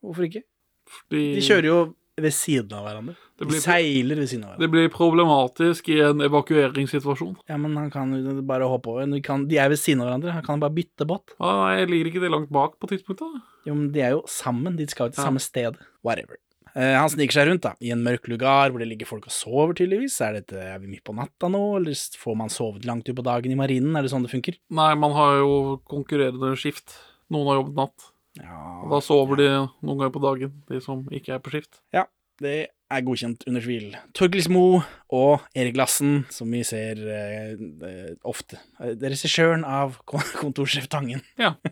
Hvorfor 0.05 0.27
ikke? 0.29 0.45
Fordi 0.89 1.23
De 1.37 1.45
kjører 1.45 1.69
jo 1.69 1.79
ved 2.21 2.33
siden 2.33 2.73
av 2.73 2.85
hverandre. 2.87 3.15
Det 3.35 3.43
De 3.45 3.51
blir- 3.51 3.61
seiler 3.65 4.17
ved 4.21 4.29
siden 4.31 4.45
av 4.45 4.51
hverandre. 4.55 4.63
Det 4.65 4.71
blir 4.71 4.89
problematisk 4.95 5.89
i 5.91 6.01
en 6.01 6.21
evakueringssituasjon. 6.23 7.37
Ja, 7.49 7.57
men 7.57 7.77
han 7.77 7.91
kan 7.91 8.13
jo 8.15 8.43
bare 8.47 8.69
hoppe 8.71 8.87
over. 8.93 9.07
De, 9.11 9.21
kan, 9.21 9.47
de 9.49 9.59
er 9.59 9.69
ved 9.69 9.79
siden 9.79 10.01
av 10.03 10.09
hverandre. 10.09 10.33
Han 10.33 10.43
kan 10.47 10.61
bare 10.63 10.75
bytte 10.75 11.07
båt. 11.07 11.35
Ah, 11.41 11.65
nei, 11.67 11.81
jeg 11.81 11.89
ligger 11.91 12.11
ikke 12.13 12.23
det 12.23 12.31
langt 12.31 12.51
bak 12.55 12.79
på 12.79 12.89
tidspunktet. 12.93 13.43
Jo, 13.67 13.75
men 13.75 13.91
de 13.93 14.01
er 14.01 14.11
jo 14.15 14.23
sammen. 14.31 14.77
De 14.77 14.87
skal 14.87 15.09
jo 15.09 15.13
til 15.17 15.23
Ja. 15.25 15.29
samme 15.31 15.41
sted. 15.41 15.77
Whatever. 16.05 16.37
Eh, 16.77 16.95
han 16.99 17.09
sniker 17.09 17.31
seg 17.33 17.47
rundt 17.49 17.63
da, 17.63 17.75
i 17.81 17.91
en 17.93 18.03
mørk 18.03 18.27
lugar 18.27 18.71
hvor 18.71 18.79
det 18.81 18.89
ligger 18.89 19.07
folk 19.07 19.27
og 19.27 19.31
sover, 19.33 19.75
tydeligvis. 19.75 20.21
Er, 20.21 20.33
dette, 20.41 20.55
er 20.59 20.79
vi 20.81 20.89
midt 20.89 21.05
på 21.05 21.15
natta 21.15 21.47
nå, 21.49 21.77
eller 21.79 21.93
får 21.95 22.37
man 22.37 22.49
sovet 22.49 22.85
langt 22.85 23.05
utpå 23.07 23.23
dagen 23.23 23.51
i 23.53 23.55
marinen? 23.55 23.97
Er 23.97 24.03
det 24.03 24.11
sånn 24.11 24.23
det 24.27 24.31
funker? 24.33 24.57
Nei, 24.71 24.95
man 24.95 25.13
har 25.13 25.39
jo 25.39 25.81
konkurrerende 25.87 26.57
skift. 26.59 26.97
Noen 27.31 27.47
har 27.47 27.63
jobbet 27.63 27.75
natt. 27.77 28.11
Og 28.43 28.91
da 28.91 29.01
sover 29.05 29.39
de 29.39 29.49
noen 29.55 29.99
ganger 29.99 30.15
på 30.15 30.23
dagen, 30.25 30.55
de 30.71 30.81
som 30.83 31.05
ikke 31.15 31.37
er 31.37 31.43
på 31.43 31.53
skift. 31.55 31.79
Ja, 31.95 32.09
det 32.43 32.57
er 32.95 33.05
godkjent 33.07 33.47
under 33.49 33.63
tvil. 33.63 33.95
Torgils 34.17 34.49
Mo 34.51 34.83
og 35.15 35.45
Erik 35.55 35.79
Lassen, 35.79 36.25
som 36.35 36.51
vi 36.53 36.65
ser 36.67 36.99
eh, 36.99 37.55
eh, 37.55 38.11
ofte. 38.27 38.59
Eh, 38.81 38.97
Regissøren 38.99 39.65
av 39.67 40.01
Kontorsjef 40.41 40.91
Tangen. 40.93 41.25
Ja. 41.41 41.55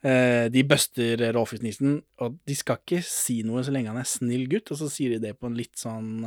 Eh, 0.00 0.46
de 0.48 0.62
buster 0.64 1.20
Rolf 1.36 1.50
Nissen 1.52 1.66
Nilsen, 1.66 1.96
og 2.24 2.38
de 2.48 2.54
skal 2.56 2.78
ikke 2.78 3.02
si 3.04 3.42
noe 3.44 3.60
så 3.60 3.74
lenge 3.74 3.90
han 3.92 3.98
er 4.00 4.06
snill 4.08 4.46
gutt, 4.48 4.70
og 4.72 4.78
så 4.80 4.86
sier 4.88 5.12
de 5.12 5.18
det 5.26 5.34
på 5.36 5.50
en 5.50 5.58
litt 5.58 5.76
sånn 5.76 6.22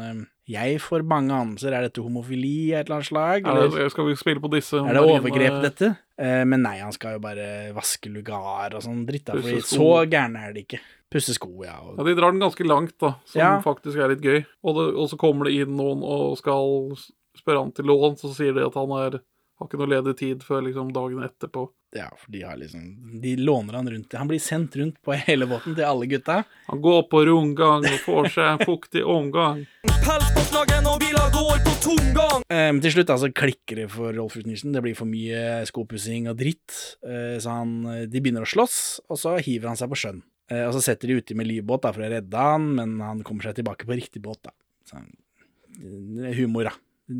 Jeg 0.49 0.79
får 0.83 1.05
mange 1.07 1.31
anelser, 1.31 1.71
er 1.71 1.85
dette 1.87 2.01
homofili 2.03 2.73
av 2.73 2.81
et 2.81 2.87
eller 2.89 2.97
annet 2.97 3.07
slag? 3.07 3.45
Er 3.47 3.51
Eller 3.61 3.69
det, 3.77 3.91
skal 3.93 4.07
vi 4.09 4.15
spille 4.19 4.41
på 4.43 4.49
disse? 4.51 4.75
er 4.75 4.97
det 4.97 5.03
overgrep, 5.07 5.61
dette? 5.63 5.91
Eh, 6.19 6.43
men 6.43 6.61
nei, 6.65 6.79
han 6.83 6.91
skal 6.91 7.13
jo 7.15 7.19
bare 7.23 7.45
vaske 7.73 8.11
lugar 8.11 8.75
og 8.75 8.83
sånn 8.83 9.05
dritt, 9.07 9.23
da, 9.29 9.37
fordi 9.39 9.61
så 9.63 9.87
gærne 10.11 10.43
er 10.49 10.53
de 10.57 10.65
ikke. 10.65 10.81
Pusse 11.13 11.33
sko, 11.37 11.63
ja. 11.63 11.77
Og, 11.79 11.95
Ja, 11.97 12.03
De 12.03 12.15
drar 12.17 12.31
den 12.35 12.41
ganske 12.43 12.65
langt, 12.67 12.97
da, 12.99 13.13
som 13.25 13.39
Ja. 13.39 13.61
faktisk 13.61 13.95
er 13.97 14.09
litt 14.09 14.21
gøy. 14.21 14.45
Og, 14.65 14.75
det, 14.75 14.85
og 14.99 15.07
så 15.09 15.17
kommer 15.17 15.45
det 15.45 15.53
inn 15.63 15.77
noen 15.77 16.03
og 16.03 16.37
skal 16.37 16.91
spørre 17.39 17.63
han 17.63 17.71
til 17.71 17.85
lån, 17.85 18.19
så 18.19 18.33
sier 18.35 18.53
de 18.53 18.65
at 18.67 18.73
han 18.75 18.91
er, 18.99 19.21
har 19.63 19.69
ikke 19.71 19.79
noe 19.81 19.91
ledig 19.95 20.13
tid 20.19 20.43
før 20.45 20.65
liksom 20.67 20.91
dagen 20.95 21.23
etterpå. 21.25 21.69
Ja, 21.93 22.07
for 22.17 22.31
de 22.33 22.39
har 22.41 22.57
liksom 22.57 23.21
De 23.21 23.35
låner 23.37 23.75
han 23.77 23.89
rundt. 23.89 24.13
Han 24.17 24.27
blir 24.31 24.41
sendt 24.41 24.73
rundt 24.79 24.95
på 25.05 25.13
hele 25.27 25.45
båten 25.45 25.75
til 25.77 25.85
alle 25.85 26.07
gutta. 26.09 26.39
Han 26.71 26.81
går 26.81 27.03
på 27.11 27.21
rundgang 27.29 27.85
og 27.85 27.99
får 28.01 28.29
seg 28.33 28.47
en 28.49 28.63
fuktig 28.65 29.03
omgang. 29.05 29.61
Pelspåslagen 29.85 30.89
og 30.89 30.97
biler 31.03 31.29
går 31.35 31.61
på 31.67 31.73
tomgang. 31.85 32.41
Men 32.49 32.81
til 32.81 32.95
slutt 32.95 33.13
altså 33.13 33.29
klikker 33.29 33.83
det 33.83 33.87
for 33.93 34.09
Rolf 34.17 34.39
Utenriksen. 34.39 34.73
Det 34.73 34.81
blir 34.83 34.97
for 34.97 35.09
mye 35.09 35.61
skopussing 35.69 36.27
og 36.31 36.39
dritt. 36.41 36.73
Uh, 37.05 37.37
Så 37.37 37.53
han, 37.53 37.75
eh, 37.93 38.05
de 38.09 38.21
begynner 38.21 38.47
å 38.47 38.49
slåss, 38.49 38.77
og 39.09 39.19
så 39.21 39.35
hiver 39.37 39.69
han 39.69 39.77
seg 39.79 39.93
på 39.93 39.99
sjøen. 40.01 40.23
Uh, 40.51 40.65
Og 40.67 40.73
så 40.75 40.81
setter 40.89 41.07
de 41.13 41.19
uti 41.21 41.37
med 41.37 41.47
livbåt 41.47 41.85
da, 41.85 41.93
for 41.93 42.01
å 42.05 42.09
redde 42.09 42.47
han, 42.49 42.71
men 42.75 42.97
han 43.05 43.21
kommer 43.21 43.45
seg 43.45 43.61
tilbake 43.61 43.85
på 43.85 43.95
riktig 44.01 44.21
båt. 44.25 44.41
da. 44.49 44.51
Så, 44.89 44.97
humor, 46.37 46.71
da. 46.71 46.73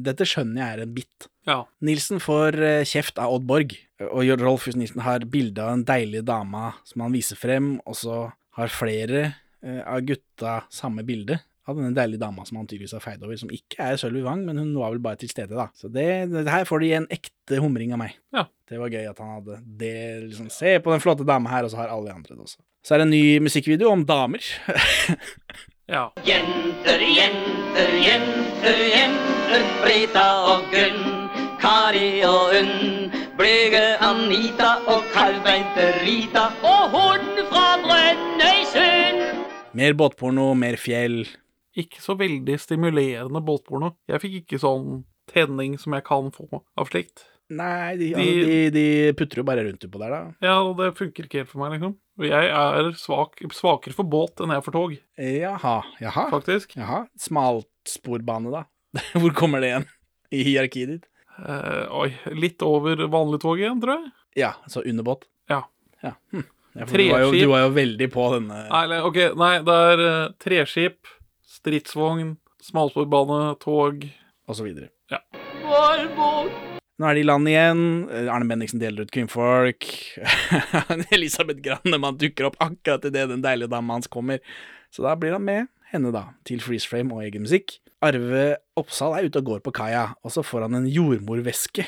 Dette 0.10 0.25
skjønner 0.27 0.62
jeg 0.63 0.79
er 0.79 0.84
en 0.88 0.93
bit. 0.97 1.29
Ja. 1.47 1.63
Nilsen 1.84 2.21
får 2.23 2.58
eh, 2.63 2.84
kjeft 2.88 3.19
av 3.21 3.34
Odd 3.36 3.47
Borg, 3.47 3.75
og 4.10 4.29
Rolf 4.41 4.67
Hus 4.67 4.77
Nilsen 4.79 5.03
har 5.03 5.25
bilde 5.29 5.63
av 5.63 5.73
en 5.75 5.86
deilig 5.88 6.23
dame 6.27 6.71
som 6.88 7.03
han 7.06 7.15
viser 7.15 7.39
frem, 7.39 7.75
og 7.88 7.97
så 7.99 8.19
har 8.60 8.71
flere 8.71 9.25
eh, 9.63 9.82
av 9.84 10.03
gutta 10.08 10.62
samme 10.73 11.06
bilde 11.08 11.39
av 11.63 11.77
denne 11.79 11.95
deilige 11.95 12.19
dama 12.19 12.43
som 12.43 12.58
han 12.60 12.67
tydeligvis 12.67 12.95
har 12.97 13.03
feid 13.03 13.21
over, 13.23 13.38
som 13.39 13.51
ikke 13.56 13.79
er 13.79 13.99
Sølvi 13.99 14.23
Wang, 14.25 14.41
men 14.47 14.60
hun 14.60 14.73
var 14.75 14.91
vel 14.91 15.03
bare 15.03 15.19
til 15.21 15.32
stede, 15.32 15.56
da. 15.56 15.69
Så 15.79 15.88
det, 15.91 16.08
det 16.34 16.43
her 16.51 16.67
får 16.67 16.84
de 16.84 16.89
en 16.97 17.08
ekte 17.13 17.60
humring 17.63 17.93
av 17.95 18.01
meg. 18.03 18.17
Ja. 18.36 18.45
Det 18.67 18.79
var 18.82 18.91
gøy 18.91 19.08
at 19.08 19.21
han 19.23 19.38
hadde 19.38 19.60
det, 19.79 19.95
liksom, 20.25 20.49
se 20.51 20.75
på 20.84 20.91
den 20.91 21.03
flotte 21.03 21.27
dama 21.27 21.51
her, 21.53 21.63
og 21.63 21.71
så 21.71 21.79
har 21.79 21.93
alle 21.93 22.12
de 22.12 22.17
andre 22.17 22.36
det 22.36 22.43
også. 22.43 22.60
Så 22.84 22.95
er 22.95 22.99
det 22.99 23.08
en 23.08 23.15
ny 23.15 23.25
musikkvideo 23.47 23.91
om 23.93 24.08
damer. 24.08 24.43
Ja. 25.91 26.13
Jenter, 26.23 27.01
jenter, 27.03 27.89
jenter, 27.99 28.77
jenter. 28.88 29.65
Brita 29.84 30.23
og 30.47 30.69
Gunn, 30.71 31.23
Kari 31.63 32.21
og 32.28 32.52
Unn. 32.58 33.12
Blyge 33.39 33.82
Anita 34.04 34.73
og 34.91 35.06
kalvbeinte 35.13 35.86
Rita. 36.04 36.49
Og 36.67 36.91
hunden 36.93 37.45
fra 37.49 37.65
Brønnøysund. 37.86 39.21
Mer 39.80 39.95
båtporno, 39.97 40.49
mer 40.60 40.76
fjell. 40.78 41.23
Ikke 41.80 42.02
så 42.04 42.13
veldig 42.19 42.58
stimulerende 42.62 43.41
båtporno. 43.47 43.93
Jeg 44.12 44.21
fikk 44.21 44.36
ikke 44.43 44.60
sånn 44.62 45.06
tenning 45.32 45.78
som 45.82 45.95
jeg 45.97 46.06
kan 46.06 46.28
få 46.36 46.49
av 46.78 46.91
slikt. 46.91 47.23
Nei, 47.54 47.95
de, 47.99 48.12
De- 48.12 48.19
altså, 48.19 48.43
de, 48.49 48.60
de 48.76 48.84
putter 49.19 49.41
jo 49.41 49.45
bare 49.47 49.63
rundt 49.65 49.84
utpå 49.88 49.99
der, 50.02 50.13
da. 50.13 50.21
Ja, 50.45 50.58
og 50.67 50.78
det 50.80 50.91
funker 50.97 51.26
ikke 51.28 51.41
helt 51.43 51.52
for 51.52 51.63
meg, 51.63 51.73
liksom. 51.78 51.95
Og 52.19 52.28
jeg 52.30 52.52
er 52.54 52.91
svak, 52.97 53.39
svakere 53.56 53.95
for 53.97 54.08
båt 54.10 54.41
enn 54.43 54.54
jeg 54.54 54.62
er 54.62 54.65
for 54.67 54.76
tog, 54.76 54.93
Jaha, 55.17 55.73
jaha. 56.02 56.28
faktisk. 56.34 56.76
Jaha. 56.78 57.02
Smalsporbane, 57.19 58.54
da. 58.54 58.63
Hvor 59.21 59.34
kommer 59.38 59.63
det 59.63 59.71
igjen 59.71 59.89
i 60.34 60.43
hierarkiet 60.47 60.91
ditt? 60.93 61.10
Eh, 61.39 61.86
oi, 61.98 62.10
litt 62.38 62.62
over 62.65 63.08
vanlig 63.12 63.41
tog 63.41 63.62
igjen, 63.62 63.80
tror 63.82 63.98
jeg. 63.98 64.12
Ja, 64.43 64.54
så 64.69 64.84
underbåt. 64.86 65.26
Ja. 65.50 65.63
Ja, 66.04 66.13
hm. 66.32 66.43
ja 66.74 66.86
du, 66.86 66.98
var 67.10 67.24
jo, 67.24 67.32
du 67.32 67.46
var 67.48 67.63
jo 67.63 67.69
veldig 67.78 68.08
på 68.12 68.24
denne 68.34 68.58
Nei, 68.67 68.82
eller, 68.84 69.06
ok, 69.08 69.19
nei, 69.39 69.54
det 69.63 69.76
er 69.93 70.02
uh, 70.04 70.34
treskip, 70.41 71.08
stridsvogn, 71.48 72.34
smalsporbane, 72.63 73.54
tog 73.63 74.04
Og 74.04 74.58
så 74.58 74.65
videre. 74.67 74.91
Ja. 75.12 75.22
Nå 77.00 77.08
er 77.10 77.17
de 77.17 77.24
i 77.24 77.26
land 77.26 77.50
igjen. 77.50 77.84
Eh, 78.12 78.28
Arne 78.30 78.48
Bendiksen 78.50 78.82
deler 78.82 79.08
ut 79.08 79.13
kvinnfolk. 79.13 79.88
Elisabeth 81.15 81.63
Grannemann 81.63 82.19
dukker 82.22 82.50
opp 82.50 82.60
akkurat 82.62 83.08
idet 83.10 83.30
den 83.32 83.41
deilige 83.46 83.72
dama 83.72 83.98
hans 83.98 84.12
kommer. 84.12 84.43
Så 84.93 85.06
da 85.06 85.15
blir 85.17 85.34
han 85.34 85.46
med 85.48 85.72
henne, 85.93 86.12
da, 86.13 86.28
til 86.48 86.62
freeze 86.62 86.89
frame 86.89 87.15
og 87.15 87.24
egen 87.26 87.46
musikk. 87.48 87.78
Arve 88.04 88.44
Oppsal 88.80 89.18
er 89.18 89.28
ute 89.30 89.42
og 89.42 89.50
går 89.52 89.63
på 89.66 89.74
kaia, 89.76 90.10
og 90.24 90.34
så 90.34 90.44
får 90.46 90.68
han 90.68 90.80
en 90.82 90.89
jordmorveske 90.92 91.86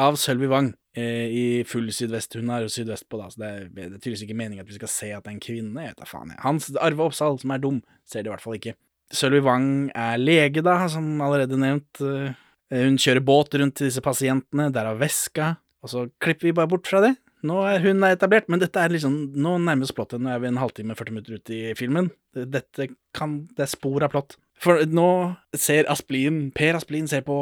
av 0.00 0.18
Sølvi 0.20 0.48
Wang. 0.50 0.72
Eh, 0.96 1.30
I 1.30 1.44
full 1.68 1.90
sydvest. 1.94 2.34
Hun 2.38 2.50
er 2.50 2.64
jo 2.64 2.72
sydvest 2.72 3.06
på, 3.10 3.20
da, 3.20 3.28
så 3.30 3.42
det 3.42 3.50
er, 3.50 3.64
det 3.70 3.84
er 3.86 3.96
tydeligvis 3.98 4.24
ikke 4.26 4.38
meningen 4.40 4.64
at 4.64 4.70
vi 4.70 4.78
skal 4.80 4.90
se 4.90 5.10
at 5.14 5.24
det 5.24 5.30
er 5.32 5.36
en 5.36 5.42
kvinne. 5.44 5.84
Jeg 5.86 5.94
vet 5.94 6.02
da 6.02 6.08
faen, 6.10 6.32
jeg. 6.34 6.42
Hans 6.42 6.70
Arve 6.82 7.06
Oppsal, 7.06 7.38
som 7.42 7.54
er 7.54 7.62
dum, 7.62 7.80
ser 8.08 8.24
det 8.24 8.30
i 8.30 8.34
hvert 8.34 8.44
fall 8.44 8.58
ikke. 8.58 8.76
Sølvi 9.14 9.42
Wang 9.46 9.70
er 9.98 10.20
lege, 10.22 10.62
da, 10.66 10.76
som 10.90 11.08
allerede 11.24 11.58
nevnt. 11.60 12.02
Eh, 12.04 12.46
Hun 12.70 13.00
kjører 13.02 13.24
båt 13.26 13.56
rundt 13.58 13.74
til 13.80 13.88
disse 13.88 14.02
pasientene, 14.04 14.68
derav 14.70 15.00
veska, 15.00 15.56
og 15.82 15.90
så 15.90 16.04
klipper 16.22 16.46
vi 16.50 16.54
bare 16.54 16.70
bort 16.70 16.86
fra 16.86 17.00
det. 17.02 17.16
Nå 17.46 17.56
er 17.64 17.80
hun 17.82 18.04
etablert, 18.04 18.50
men 18.52 18.60
dette 18.60 18.78
er 18.78 18.92
liksom 18.92 19.14
Nå 19.40 19.54
oss 19.80 19.94
plottet. 19.96 20.20
Nå 20.20 20.28
er 20.30 20.42
vi 20.42 20.50
en 20.50 20.60
halvtime, 20.60 20.94
40 20.94 21.14
minutter 21.14 21.38
ute 21.40 21.56
i 21.56 21.74
filmen. 21.74 22.10
Dette 22.36 22.90
kan 23.16 23.48
Det 23.56 23.64
er 23.64 23.70
spor 23.72 24.04
av 24.04 24.12
plott. 24.12 24.36
For 24.60 24.82
nå 24.86 25.08
ser 25.56 25.88
Asplin 25.90 26.50
Per 26.56 26.76
Asplin 26.76 27.06
ser 27.08 27.22
på 27.24 27.36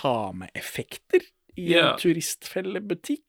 sameeffekter 0.00 1.20
i 1.60 1.72
Ja. 1.74 1.92
en 1.92 1.98
turistfellebutikk. 2.00 3.24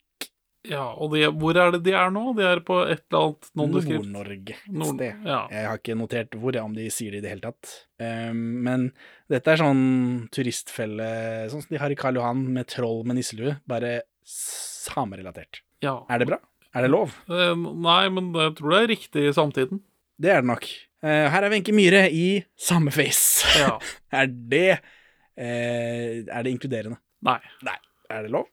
Ja, 0.69 0.91
og 0.93 1.12
de, 1.15 1.23
hvor 1.34 1.58
er 1.58 1.71
det 1.73 1.80
de 1.88 1.91
er 1.97 2.12
nå? 2.13 2.36
De 2.38 2.43
er 2.45 2.60
på 2.62 2.75
et 2.86 3.01
eller 3.10 3.21
annet 3.25 3.47
nondeskript. 3.58 4.06
Nord-Norge 4.06 4.56
Nord- 4.69 4.93
sted. 4.95 5.15
ja. 5.25 5.47
Jeg 5.49 5.65
har 5.67 5.77
ikke 5.80 5.95
notert 5.97 6.30
hvor, 6.38 6.56
om 6.62 6.75
de 6.75 6.86
sier 6.93 7.12
det 7.12 7.17
i 7.17 7.21
det 7.25 7.32
hele 7.32 7.41
tatt. 7.41 7.71
Um, 7.99 8.62
men 8.63 8.91
dette 9.27 9.47
er 9.47 9.58
sånn 9.58 10.30
turistfelle 10.30 11.49
Sånn 11.49 11.63
som 11.65 11.69
de 11.73 11.77
har 11.82 11.89
i 11.89 11.95
Karl 11.95 12.13
Johan, 12.15 12.54
med 12.54 12.67
troll 12.67 13.04
med 13.04 13.15
nisselue. 13.17 13.60
Bare 13.67 14.04
samerelatert. 14.23 15.62
Ja. 15.82 16.06
Er 16.10 16.19
det 16.19 16.27
bra? 16.30 16.38
Er 16.75 16.84
det 16.84 16.91
lov? 16.91 17.10
Uh, 17.27 17.56
Nei, 17.58 18.08
men 18.10 18.32
jeg 18.32 18.56
tror 18.56 18.69
det 18.69 18.84
er 18.84 18.88
riktig 18.95 19.27
i 19.27 19.34
samtiden. 19.34 19.82
Det 20.21 20.30
er 20.30 20.41
det 20.41 20.47
nok. 20.54 20.69
Eh, 21.01 21.27
her 21.33 21.45
er 21.45 21.53
Wenche 21.53 21.73
Myhre 21.73 22.05
i 22.13 22.43
samme 22.59 22.93
face. 22.93 23.47
Ja. 23.57 23.77
er 24.21 24.27
det 24.29 24.67
eh, 24.71 26.21
Er 26.27 26.43
det 26.43 26.51
inkluderende? 26.53 26.99
Nei. 27.25 27.39
Nei. 27.65 27.77
Er 28.11 28.27
det 28.27 28.33
lov? 28.33 28.49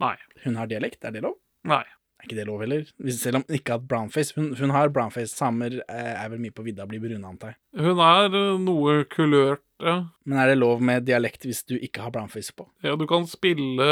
Nei. 0.00 0.16
Hun 0.44 0.56
har 0.58 0.68
dialekt, 0.70 1.04
er 1.04 1.14
det 1.14 1.22
lov? 1.24 1.36
Nei. 1.66 1.84
Er 2.16 2.24
ikke 2.26 2.38
det 2.38 2.46
lov 2.48 2.62
heller? 2.64 2.88
Selv 3.12 3.38
om 3.40 3.44
hun 3.46 3.58
ikke 3.58 3.76
har 3.76 3.84
brownface. 3.84 4.34
Hun, 4.38 4.50
hun 4.58 4.72
har 4.72 4.90
brownface. 4.92 5.34
Samer 5.36 5.78
eh, 5.84 6.12
er 6.16 6.30
vel 6.32 6.40
mye 6.42 6.54
på 6.54 6.64
vidda 6.66 6.86
og 6.86 6.90
blir 6.90 7.02
brune, 7.02 7.20
antar 7.28 7.54
jeg. 7.54 7.60
Hun 7.84 8.02
er 8.02 8.36
eh, 8.40 8.58
noe 8.64 8.96
kulørt, 9.12 9.62
ja. 9.84 9.98
Men 10.24 10.40
er 10.40 10.50
det 10.50 10.58
lov 10.58 10.80
med 10.80 11.04
dialekt 11.04 11.44
hvis 11.44 11.60
du 11.68 11.74
ikke 11.76 12.06
har 12.06 12.14
brownface 12.14 12.54
på? 12.56 12.64
ja. 12.86 12.96
Du 12.96 13.04
kan 13.10 13.26
spille 13.28 13.86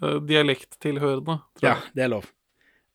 uh, 0.00 0.18
dialekttilhørende. 0.24 1.36
Ja, 1.62 1.76
det 1.94 2.06
er 2.06 2.14
lov. 2.14 2.30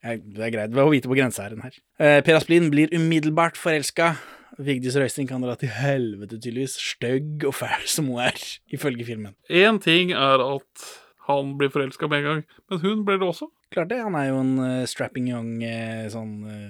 Jeg, 0.04 0.22
det 0.36 0.44
er 0.44 0.52
greit. 0.54 0.72
Det 0.72 0.78
var 0.78 0.88
å 0.88 0.92
vite 0.92 1.10
på 1.10 1.16
grenseæren 1.18 1.62
her. 1.64 1.76
Eh, 1.98 2.18
per 2.26 2.38
Asplin 2.38 2.68
blir 2.72 2.92
umiddelbart 2.94 3.58
forelska. 3.58 4.14
Vigdis 4.62 4.96
Røisting 4.96 5.28
kan 5.28 5.42
dra 5.44 5.56
til 5.58 5.72
helvete, 5.72 6.38
tydeligvis. 6.38 6.76
Stygg 6.80 7.44
og 7.48 7.56
fæl 7.58 7.84
som 7.90 8.08
hun 8.12 8.22
er, 8.24 8.38
ifølge 8.72 9.08
filmen. 9.08 9.34
Én 9.50 9.80
ting 9.82 10.14
er 10.16 10.44
at 10.44 10.86
han 11.26 11.56
blir 11.58 11.72
forelska 11.74 12.08
med 12.08 12.22
en 12.22 12.28
gang, 12.28 12.42
men 12.70 12.82
hun 12.84 13.04
blir 13.04 13.20
det 13.20 13.28
også. 13.28 13.50
Klart 13.74 13.90
det. 13.90 14.02
Han 14.04 14.14
er 14.14 14.30
jo 14.30 14.40
en 14.40 14.54
uh, 14.62 14.86
strapping 14.88 15.26
young 15.32 15.56
uh, 15.64 16.06
sånn 16.12 16.34
uh, 16.46 16.68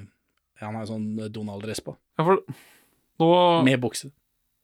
Han 0.62 0.78
har 0.78 0.86
jo 0.86 0.94
sånn 0.94 1.08
Donald-dress 1.34 1.82
på. 1.84 1.92
Ja, 2.16 2.24
for 2.24 2.40
nå 3.20 3.28
Med 3.66 3.82
bukse. 3.82 4.10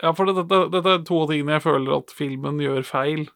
Ja, 0.03 0.15
for 0.17 0.27
dette, 0.27 0.65
dette 0.73 0.97
er 0.97 1.05
to 1.07 1.21
av 1.23 1.31
tingene 1.31 1.59
jeg 1.59 1.67
føler 1.67 1.99
at 2.01 2.15
filmen 2.17 2.59
gjør 2.63 2.83
feil. 2.89 3.27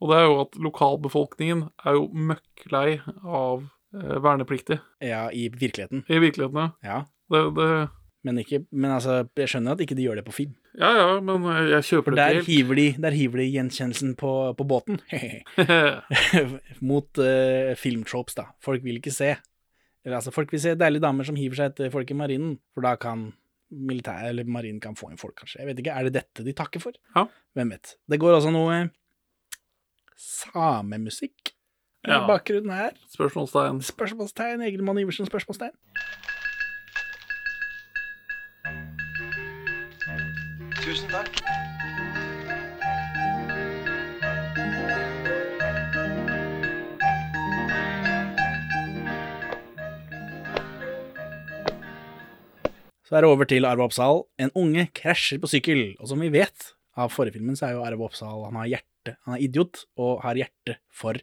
Og 0.00 0.10
det 0.10 0.18
er 0.18 0.26
jo 0.26 0.40
at 0.42 0.58
lokalbefolkningen 0.66 1.68
er 1.86 1.96
jo 1.96 2.08
møkklei 2.12 2.98
av 3.22 3.68
eh, 3.94 4.18
vernepliktige. 4.22 4.80
Ja, 5.02 5.28
i 5.32 5.48
virkeligheten. 5.52 6.04
I 6.08 6.20
virkeligheten, 6.22 6.58
ja. 6.58 6.70
Ja. 6.84 7.00
Det, 7.30 7.42
det, 7.56 7.88
Men, 8.22 8.38
ikke, 8.38 8.64
men 8.70 8.90
altså, 8.92 9.22
jeg 9.38 9.48
skjønner 9.48 9.72
at 9.72 9.80
ikke 9.80 9.96
de 9.96 10.04
gjør 10.04 10.18
det 10.20 10.26
på 10.26 10.34
film. 10.36 10.56
ja, 10.78 10.90
ja, 10.96 11.20
men 11.24 11.44
eh, 11.48 11.70
jeg 11.76 11.86
kjøper 11.88 12.16
det 12.16 12.24
ikke 12.24 12.40
helt. 12.40 12.50
hiver 12.50 12.80
de, 12.80 12.88
der 13.02 13.16
hiver 13.16 13.40
de 13.40 13.46
gjenkjennelsen 13.48 14.16
på, 14.20 14.32
på 14.58 14.66
båten. 14.68 15.00
Mot 16.90 17.22
uh, 17.22 17.72
filmtropes, 17.80 18.36
da. 18.36 18.50
Folk 18.60 18.84
vil 18.84 19.00
ikke 19.00 19.14
se. 19.14 19.34
Eller 20.04 20.20
altså, 20.20 20.32
folk 20.34 20.52
vil 20.52 20.60
se 20.60 20.74
deilige 20.78 21.04
damer 21.04 21.24
som 21.28 21.38
hiver 21.38 21.56
seg 21.60 21.72
etter 21.72 21.92
folk 21.92 22.10
i 22.10 22.16
marinen, 22.16 22.58
for 22.74 22.84
da 22.84 22.96
kan 23.00 23.30
militær, 23.70 24.24
eller 24.28 24.48
marinen 24.50 24.80
kan 24.82 24.96
få 24.98 25.12
inn 25.12 25.20
folk, 25.20 25.36
kanskje. 25.38 25.60
Jeg 25.62 25.70
vet 25.70 25.82
ikke, 25.82 25.94
Er 25.94 26.08
det 26.08 26.16
dette 26.18 26.44
de 26.46 26.54
takker 26.56 26.82
for? 26.82 26.96
Ja. 27.14 27.26
Hvem 27.54 27.72
vet. 27.76 27.94
Det 28.10 28.18
går 28.20 28.36
også 28.38 28.52
noe 28.54 28.82
samemusikk 30.20 31.54
i 32.06 32.10
Ja. 32.10 32.26
bakgrunnen 32.26 32.70
her. 32.72 32.92
Spørsmålstegn. 33.12 33.82
Spørsmålstegn. 33.82 34.62
Egelmann 34.62 34.98
Iversen, 34.98 35.26
spørsmålstegn. 35.26 35.70
Tusen 40.84 41.08
takk. 41.12 41.40
Så 53.06 53.16
er 53.18 53.24
det 53.24 53.30
over 53.30 53.48
til 53.48 53.66
Arve 53.66 53.82
Oppsal. 53.88 54.22
En 54.38 54.52
unge 54.58 54.86
krasjer 54.94 55.40
på 55.42 55.50
sykkel, 55.50 55.80
og 55.98 56.10
som 56.12 56.20
vi 56.22 56.30
vet 56.30 56.68
av 57.00 57.10
forrige 57.10 57.38
filmen, 57.38 57.56
så 57.58 57.66
er 57.70 57.74
jo 57.76 57.84
Arve 57.86 58.06
Oppsal 58.06 58.44
han 58.46 58.58
har 58.60 58.68
hjerte, 58.76 59.16
han 59.26 59.34
er 59.36 59.42
idiot 59.46 59.84
og 59.98 60.20
har 60.22 60.38
hjerte 60.38 60.76
for 60.94 61.18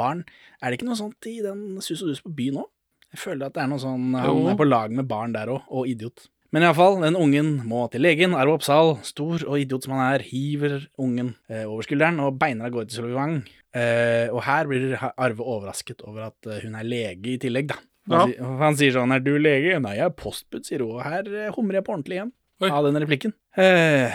barn. 0.00 0.24
Er 0.62 0.70
det 0.72 0.80
ikke 0.80 0.88
noe 0.90 0.98
sånt 0.98 1.30
i 1.30 1.36
den 1.44 1.64
Sus 1.84 2.02
og 2.02 2.08
Dus 2.14 2.24
på 2.24 2.32
byen 2.40 2.62
òg? 2.64 2.68
Jeg 3.12 3.18
føler 3.24 3.46
at 3.50 3.54
det 3.56 3.62
er 3.64 3.70
noe 3.72 3.82
sånn 3.82 4.12
Han 4.14 4.44
er 4.52 4.58
på 4.58 4.66
lag 4.68 4.92
med 4.94 5.08
barn 5.10 5.32
der 5.34 5.50
òg, 5.50 5.64
og 5.68 5.88
idiot. 5.90 6.28
Men 6.50 6.64
iallfall, 6.66 6.96
den 7.02 7.14
ungen 7.14 7.50
må 7.70 7.84
til 7.92 8.02
legen. 8.02 8.32
Arve 8.34 8.56
Oppsal, 8.56 8.96
stor 9.06 9.44
og 9.46 9.54
idiot 9.60 9.84
som 9.86 9.92
han 9.94 10.16
er, 10.16 10.24
hiver 10.26 10.80
ungen 10.98 11.36
eh, 11.48 11.62
over 11.62 11.86
skulderen 11.86 12.18
og 12.24 12.40
beiner 12.40 12.66
av 12.66 12.72
gårde 12.74 12.90
til 12.90 13.04
Solvang. 13.04 13.36
Eh, 13.70 14.26
og 14.34 14.40
her 14.48 14.66
blir 14.66 14.96
Arve 15.14 15.46
overrasket 15.46 16.02
over 16.02 16.24
at 16.32 16.48
eh, 16.50 16.58
hun 16.64 16.74
er 16.74 16.88
lege 16.90 17.36
i 17.36 17.38
tillegg, 17.38 17.70
da. 17.70 17.78
Han, 18.10 18.32
Ja. 18.34 18.48
han 18.64 18.74
sier 18.80 18.90
sånn 18.96 19.12
'Er 19.14 19.22
du 19.22 19.36
lege?' 19.38 19.78
'Nei, 19.78 19.94
jeg 20.00 20.06
er 20.08 20.16
postbud', 20.22 20.66
sier 20.66 20.82
hun. 20.82 20.96
Og 20.98 21.02
her 21.06 21.22
eh, 21.30 21.52
humrer 21.54 21.78
jeg 21.78 21.84
på 21.86 21.94
ordentlig 21.94 22.16
igjen 22.18 22.32
Oi. 22.62 22.70
av 22.70 22.82
den 22.88 22.98
replikken. 23.02 23.32
Eh, 23.56 24.10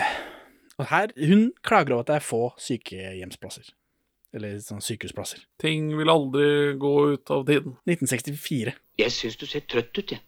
og 0.78 0.86
her, 0.92 1.08
Hun 1.16 1.52
klager 1.64 1.92
over 1.96 2.00
at 2.04 2.06
det 2.12 2.16
er 2.20 2.26
få 2.26 2.42
sykehjemsplasser. 2.60 3.72
Eller 4.34 4.58
sånn 4.60 4.82
sykehusplasser. 4.84 5.44
Ting 5.62 5.92
vil 5.96 6.10
aldri 6.12 6.74
gå 6.80 6.94
ut 7.14 7.30
av 7.32 7.44
tiden. 7.48 7.76
1964. 7.86 8.74
Jeg 9.00 9.14
syns 9.14 9.38
du 9.40 9.46
ser 9.48 9.64
trøtt 9.68 9.96
ut, 9.96 10.16
jeg. 10.16 10.22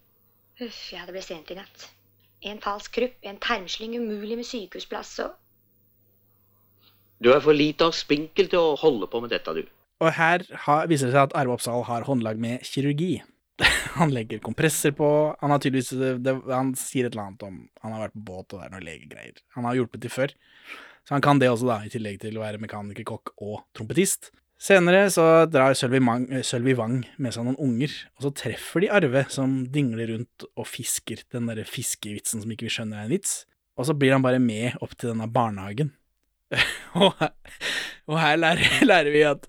Uff, 0.64 0.78
ja, 0.94 1.04
det 1.06 1.14
ble 1.14 1.22
sent 1.22 1.50
i 1.52 1.58
natt. 1.58 1.88
En 2.48 2.60
falsk 2.62 2.94
krupp, 2.94 3.16
en 3.26 3.38
tarmslyng, 3.42 3.96
umulig 3.98 4.38
med 4.38 4.46
sykehusplass 4.46 5.16
og 5.24 5.36
Du 7.18 7.32
er 7.32 7.42
for 7.42 7.56
lite 7.56 7.88
og 7.88 7.96
spinkel 7.98 8.46
til 8.46 8.62
å 8.62 8.76
holde 8.78 9.08
på 9.10 9.20
med 9.22 9.32
dette, 9.34 9.50
du. 9.50 9.64
Og 9.98 10.12
her 10.14 10.44
har, 10.66 10.86
viser 10.86 11.10
det 11.10 11.16
seg 11.16 11.24
at 11.24 11.34
Arve 11.38 11.56
Oppsal 11.56 11.82
har 11.88 12.06
håndlag 12.06 12.38
med 12.38 12.62
kirurgi. 12.66 13.16
Han 13.98 14.12
legger 14.14 14.38
kompresser 14.38 14.92
på 14.94 15.08
Han 15.40 15.50
har 15.50 15.58
tydeligvis 15.58 15.90
det, 16.22 16.34
Han 16.46 16.68
sier 16.78 17.08
et 17.08 17.16
eller 17.16 17.24
annet 17.24 17.40
om 17.42 17.56
Han 17.82 17.96
har 17.96 18.04
vært 18.04 18.14
på 18.14 18.22
båt, 18.28 18.52
og 18.54 18.60
det 18.60 18.68
er 18.68 18.74
noe 18.76 18.84
legegreier. 18.86 19.40
Han 19.56 19.66
har 19.66 19.74
hjulpet 19.80 20.04
til 20.04 20.14
før. 20.14 20.34
Så 21.08 21.14
han 21.16 21.24
kan 21.24 21.38
det 21.40 21.48
også, 21.48 21.64
da, 21.70 21.78
i 21.80 21.88
tillegg 21.88 22.18
til 22.20 22.36
å 22.36 22.42
være 22.42 22.60
mekaniker, 22.60 23.06
kokk 23.08 23.30
og 23.40 23.62
trompetist. 23.72 24.28
Senere 24.60 25.06
så 25.08 25.24
drar 25.48 25.72
eh, 25.72 26.42
Sølvi 26.44 26.74
Wang 26.76 26.98
med 27.16 27.32
seg 27.32 27.46
noen 27.46 27.56
unger, 27.64 27.94
og 28.18 28.26
så 28.26 28.32
treffer 28.36 28.84
de 28.84 28.90
Arve, 28.92 29.22
som 29.32 29.62
dingler 29.72 30.12
rundt 30.12 30.44
og 30.50 30.68
fisker 30.68 31.22
den 31.32 31.48
derre 31.48 31.64
fiskevitsen 31.64 32.42
som 32.42 32.52
ikke 32.52 32.66
vi 32.66 32.74
skjønner 32.74 33.00
er 33.00 33.08
en 33.08 33.14
vits. 33.14 33.38
Og 33.80 33.88
så 33.88 33.96
blir 33.96 34.12
han 34.12 34.26
bare 34.26 34.42
med 34.42 34.76
opp 34.84 34.92
til 34.98 35.14
denne 35.14 35.30
barnehagen. 35.32 35.94
og, 37.00 37.16
her, 37.22 37.32
og 38.04 38.20
her 38.20 38.36
lærer, 38.42 38.84
lærer 38.90 39.14
vi 39.14 39.24
at 39.30 39.48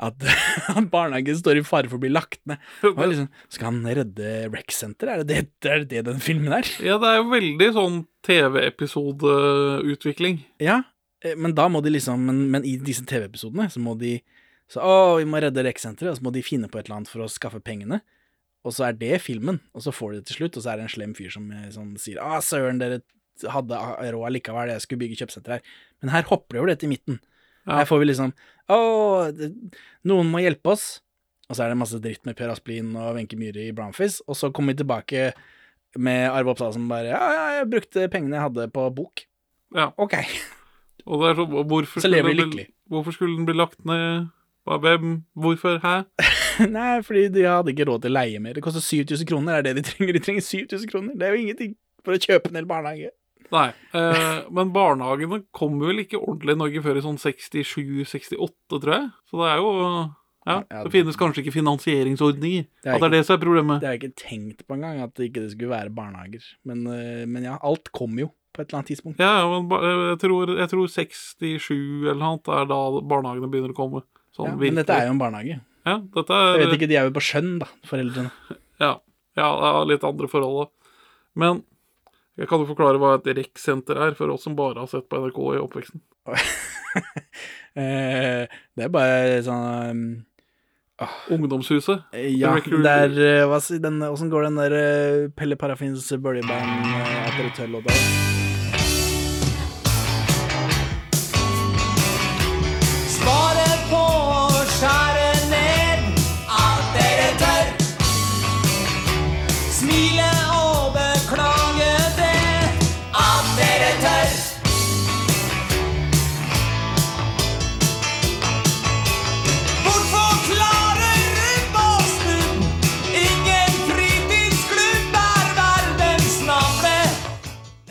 at, 0.00 0.16
at 0.78 0.86
barnehagen 0.92 1.36
står 1.38 1.56
i 1.60 1.62
fare 1.66 1.88
for 1.90 1.96
å 1.98 2.04
bli 2.04 2.12
lagt 2.12 2.40
ned. 2.48 2.58
Liksom, 3.10 3.28
skal 3.52 3.66
han 3.68 3.80
redde 3.84 4.26
Rec 4.52 4.70
Center? 4.74 5.06
Er 5.12 5.16
det 5.22 5.28
det, 5.36 5.44
er 5.68 5.80
det 5.88 6.00
den 6.08 6.20
filmen 6.24 6.52
er? 6.56 6.66
Ja, 6.84 6.94
det 7.02 7.08
er 7.10 7.16
jo 7.20 7.34
veldig 7.34 7.68
sånn 7.76 7.96
TV-episodeutvikling. 8.26 10.36
Ja, 10.62 10.76
eh, 11.24 11.36
men 11.36 11.54
da 11.56 11.64
må 11.72 11.78
de 11.84 11.90
liksom 11.94 12.18
Men, 12.28 12.38
men 12.52 12.62
i 12.68 12.74
disse 12.80 13.04
TV-episodene 13.08 13.66
så 13.72 13.78
må 13.82 13.92
de 14.00 14.12
Så 14.70 14.78
å, 14.84 14.86
vi 15.18 15.26
må 15.26 15.36
redde 15.42 15.64
Rec 15.66 15.78
Center, 15.82 16.06
og 16.10 16.16
så 16.18 16.22
må 16.22 16.30
de 16.34 16.42
finne 16.46 16.68
på 16.70 16.78
et 16.78 16.86
eller 16.86 16.98
annet 17.00 17.10
for 17.10 17.20
å 17.24 17.32
skaffe 17.32 17.60
pengene. 17.64 17.98
Og 18.62 18.70
så 18.76 18.82
er 18.86 18.92
det 18.94 19.24
filmen, 19.24 19.58
og 19.74 19.80
så 19.82 19.90
får 19.90 20.08
de 20.12 20.16
det 20.20 20.26
til 20.28 20.36
slutt, 20.42 20.56
og 20.56 20.62
så 20.62 20.68
er 20.70 20.76
det 20.78 20.84
en 20.84 20.92
slem 20.92 21.12
fyr 21.16 21.30
som 21.32 21.44
sånn, 21.74 21.96
sier 21.98 22.18
Å, 22.22 22.40
søren, 22.44 22.78
dere 22.78 23.00
hadde 23.48 23.76
råd 24.14 24.32
likevel, 24.36 24.68
jeg 24.70 24.80
skulle 24.84 25.02
bygge 25.02 25.16
kjøpesenter 25.22 25.52
her. 25.56 25.62
Men 26.02 26.12
her 26.14 26.24
hopper 26.28 26.52
de 26.54 26.60
over 26.60 26.70
dette 26.70 26.86
i 26.86 26.92
midten. 26.92 27.16
Ja. 27.66 27.80
Her 27.80 27.86
får 27.88 28.00
vi 28.02 28.08
liksom 28.10 28.32
Å, 28.70 28.76
noen 30.06 30.28
må 30.30 30.40
hjelpe 30.42 30.72
oss. 30.72 31.00
Og 31.50 31.56
så 31.58 31.64
er 31.64 31.72
det 31.72 31.80
masse 31.80 31.98
dritt 32.02 32.22
med 32.28 32.36
Per 32.38 32.52
Asplin 32.52 32.92
og 32.94 33.16
Wenche 33.16 33.34
Myhre 33.38 33.64
i 33.66 33.72
Brownfish. 33.74 34.20
Og 34.30 34.36
så 34.38 34.52
kommer 34.54 34.72
vi 34.76 34.84
tilbake 34.84 35.32
med 35.98 36.28
Arve 36.30 36.52
Oppsal 36.52 36.72
som 36.76 36.84
bare 36.90 37.10
Ja, 37.10 37.18
ja, 37.34 37.46
jeg 37.58 37.70
brukte 37.72 38.06
pengene 38.12 38.38
jeg 38.38 38.46
hadde 38.46 38.68
på 38.74 38.84
bok. 38.94 39.24
Ja. 39.74 39.88
Ok. 39.98 40.14
Og 41.06 41.24
så, 41.24 41.46
hvorfor, 41.48 42.04
Så 42.04 42.10
lever 42.10 42.30
vi 42.30 42.36
de 42.38 42.44
lykkelig. 42.44 42.66
hvorfor 42.92 43.16
skulle 43.16 43.34
den 43.36 43.48
bli 43.48 43.56
lagt 43.58 43.82
ned? 43.88 44.28
Hvem? 44.70 45.24
Hvorfor? 45.34 45.80
Hæ? 45.82 45.94
Nei, 46.76 47.00
fordi 47.02 47.26
de 47.34 47.42
hadde 47.48 47.72
ikke 47.72 47.88
råd 47.88 48.04
til 48.04 48.12
å 48.12 48.18
leie 48.20 48.38
mer. 48.42 48.54
Det 48.54 48.62
koster 48.62 48.84
7000 48.84 49.26
kroner, 49.26 49.62
det 49.64 49.72
er 49.72 49.74
det 49.74 49.82
de 49.82 49.90
trenger. 49.90 50.14
De 50.14 50.22
trenger 50.22 50.44
7000 50.46 50.90
kroner. 50.92 51.16
Det 51.18 51.26
er 51.26 51.34
jo 51.34 51.40
ingenting 51.42 51.72
for 52.04 52.14
å 52.14 52.20
kjøpe 52.22 52.52
en 52.52 52.60
hel 52.60 52.68
barnehage. 52.70 53.10
Nei. 53.50 53.68
Eh, 53.96 54.40
men 54.54 54.72
barnehagene 54.74 55.42
kommer 55.56 55.90
vel 55.90 56.04
ikke 56.04 56.20
ordentlig 56.20 56.56
i 56.56 56.60
Norge 56.60 56.82
før 56.84 57.00
i 57.00 57.04
sånn 57.04 57.20
67-68, 57.20 58.78
tror 58.78 58.94
jeg. 58.94 59.06
Så 59.30 59.42
det 59.42 59.50
er 59.50 59.62
jo 59.62 59.70
Ja, 60.48 60.56
det 60.70 60.90
finnes 60.94 61.18
kanskje 61.20 61.42
ikke 61.44 61.54
finansieringsordninger. 61.58 62.66
Det 62.82 62.88
er 62.88 62.94
At 62.96 63.02
det 63.02 63.08
er 63.10 63.16
det 63.18 63.24
som 63.28 63.36
er 63.36 63.42
problemet. 63.42 63.80
Det 63.82 63.88
har 63.88 63.96
jeg 63.96 64.02
ikke 64.02 64.22
tenkt 64.22 64.62
på 64.66 64.76
engang, 64.78 65.02
at 65.04 65.14
det 65.14 65.28
ikke 65.28 65.50
skulle 65.52 65.74
være 65.74 65.94
barnehager. 65.94 66.46
Men, 66.64 66.86
øh, 66.86 67.26
men 67.28 67.44
ja, 67.44 67.58
alt 67.62 67.92
kommer 67.92 68.24
jo 68.24 68.30
på 68.54 68.62
et 68.62 68.68
eller 68.68 68.80
annet 68.80 68.90
tidspunkt. 68.90 69.20
Ja, 69.20 69.46
men 69.46 69.68
jeg 69.70 70.18
tror, 70.24 70.54
jeg 70.58 70.70
tror 70.72 70.86
67 70.88 71.70
eller 72.08 72.18
noe 72.18 72.32
annet 72.32 72.48
er 72.56 72.70
da 72.72 72.80
barnehagene 73.12 73.50
begynner 73.52 73.74
å 73.74 73.78
komme. 73.78 74.02
Sånn 74.34 74.46
Ja, 74.46 74.54
men 74.54 74.60
virkelig. 74.64 74.86
dette 74.86 74.96
er 74.96 75.06
jo 75.06 75.12
en 75.14 75.22
barnehage. 75.22 75.60
Ja, 75.86 75.96
dette 76.16 76.30
er 76.36 76.58
Jeg 76.58 76.66
vet 76.66 76.76
ikke, 76.78 76.88
de 76.88 76.96
er 76.96 77.04
jo 77.08 77.14
på 77.16 77.24
skjønn, 77.24 77.58
da, 77.62 77.68
foreldrene. 77.88 78.30
Ja, 78.80 78.94
ja 79.36 79.84
litt 79.84 80.04
andre 80.04 80.28
forhold 80.28 80.64
da. 80.64 80.90
Men 81.36 81.62
jeg 82.40 82.48
kan 82.48 82.62
jo 82.62 82.70
forklare 82.70 83.00
hva 83.00 83.18
et 83.18 83.28
rec-senter 83.36 84.00
er, 84.00 84.14
for 84.16 84.32
oss 84.32 84.46
som 84.46 84.56
bare 84.56 84.80
har 84.80 84.88
sett 84.88 85.08
på 85.10 85.20
NRK 85.20 85.40
i 85.56 85.62
oppveksten. 85.66 86.00
Eh, 87.78 88.50
det 88.74 88.82
er 88.82 88.90
bare 88.90 89.36
sånn 89.46 90.24
Ungdomshuset. 91.30 92.02
Ja, 92.34 92.56
der 92.58 93.14
den, 93.78 94.02
Åssen 94.10 94.26
går 94.34 94.48
den 94.48 94.58
der 94.58 94.74
Pelle 95.38 95.54
Parafins 95.54 96.10
bøljeband-apparatørlåta? 96.10 97.94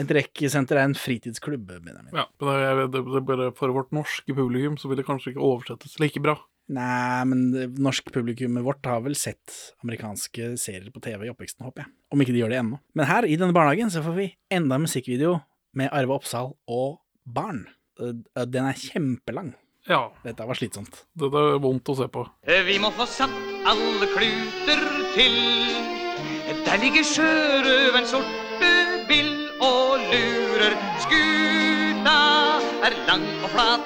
Et 0.09 0.15
rekkesenter 0.17 0.79
er 0.79 0.87
en 0.89 0.95
fritidsklubb, 0.97 1.67
Benjamin. 1.69 2.09
Ja, 2.17 2.25
men 2.41 2.79
det, 2.79 2.87
det, 2.95 3.03
det 3.13 3.21
bare 3.27 3.49
For 3.57 3.69
vårt 3.75 3.91
norske 3.93 4.33
publikum 4.33 4.77
så 4.81 4.89
vil 4.89 4.97
det 5.01 5.05
kanskje 5.05 5.35
ikke 5.35 5.43
oversettes 5.45 5.99
like 6.01 6.21
bra. 6.23 6.33
Nei, 6.69 7.21
men 7.25 7.47
det 7.53 7.67
norsk 7.81 8.11
publikummet 8.13 8.65
vårt 8.65 8.85
har 8.85 9.01
vel 9.05 9.15
sett 9.17 9.53
amerikanske 9.83 10.51
serier 10.61 10.91
på 10.93 11.01
TV 11.01 11.25
i 11.25 11.31
oppveksten, 11.31 11.65
håper 11.65 11.85
jeg. 11.85 11.91
Om 12.13 12.21
ikke 12.21 12.35
de 12.35 12.43
gjør 12.43 12.53
det 12.53 12.59
ennå. 12.61 12.77
Men 12.97 13.09
her, 13.09 13.25
i 13.25 13.37
denne 13.41 13.55
barnehagen, 13.57 13.89
så 13.93 14.03
får 14.05 14.17
vi 14.17 14.27
enda 14.53 14.77
en 14.77 14.85
musikkvideo 14.85 15.39
med 15.77 15.89
Arve 15.93 16.17
Oppsal 16.19 16.53
og 16.69 16.99
barn. 17.25 17.63
Øh, 18.01 18.13
Den 18.45 18.69
er 18.69 18.77
kjempelang. 18.77 19.55
Ja. 19.89 20.11
Dette 20.25 20.45
var 20.45 20.57
slitsomt. 20.57 21.05
Det, 21.17 21.31
det 21.33 21.45
er 21.55 21.61
vondt 21.63 21.89
å 21.89 21.97
se 21.97 22.09
på. 22.13 22.25
Vi 22.45 22.77
må 22.81 22.91
få 22.97 23.07
satt 23.09 23.33
alle 23.69 24.09
kluter 24.13 24.85
til. 25.15 25.39
Der 26.65 26.77
ligger 26.81 27.05
sjørøveren 27.05 28.05
og 28.19 28.48
lurer. 30.59 30.75
Skuta 31.03 32.17
er 32.87 32.95
lang 33.07 33.25
og 33.43 33.49
flat. 33.53 33.85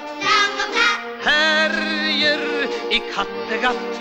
Herjer 1.24 2.42
i 2.92 2.98
Kattegatt. 3.12 4.00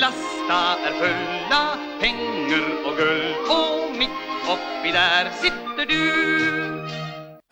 Lasta 0.00 0.60
er 0.86 0.98
full 1.00 1.54
av 1.56 1.80
penger 2.02 2.66
og 2.86 3.00
gull. 3.00 3.24
Og 3.50 3.96
midt 3.98 4.20
oppi 4.50 4.92
der 4.94 5.30
sitter 5.40 5.88
du. 5.90 5.98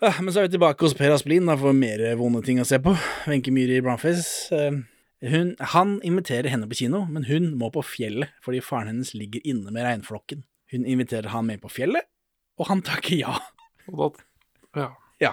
Ah, 0.02 0.18
Men 0.20 0.32
så 0.34 0.40
er 0.42 0.48
vi 0.48 0.56
tilbake 0.56 0.82
hos 0.82 0.94
Per 0.98 1.12
Asplin 1.14 1.46
da, 1.46 1.54
for 1.56 1.72
mer 1.72 2.00
vonde 2.18 2.42
ting 2.42 2.58
å 2.58 2.66
se 2.66 2.78
på. 2.82 2.94
Wenche 3.30 3.52
Myhre 3.54 3.78
i 3.78 3.82
Brownface. 3.84 4.50
eh, 4.54 4.80
Hun, 5.30 5.52
han 5.60 6.00
inviterer 6.02 6.50
henne 6.50 6.66
på 6.66 6.74
kino, 6.74 7.04
men 7.06 7.22
hun 7.28 7.52
må 7.54 7.68
på 7.70 7.84
fjellet 7.86 8.32
fordi 8.42 8.58
faren 8.60 8.88
hennes 8.90 9.12
ligger 9.14 9.40
inne 9.46 9.70
med 9.70 9.84
regnflokken. 9.86 10.42
Hun 10.74 10.84
inviterer 10.84 11.30
han 11.30 11.46
med 11.46 11.60
på 11.62 11.70
fjellet, 11.70 12.02
og 12.58 12.66
han 12.66 12.82
takker 12.82 13.20
ja. 13.20 13.36
Og 13.90 14.02
da, 14.02 14.26
ja. 14.82 14.90
Ja. 15.22 15.32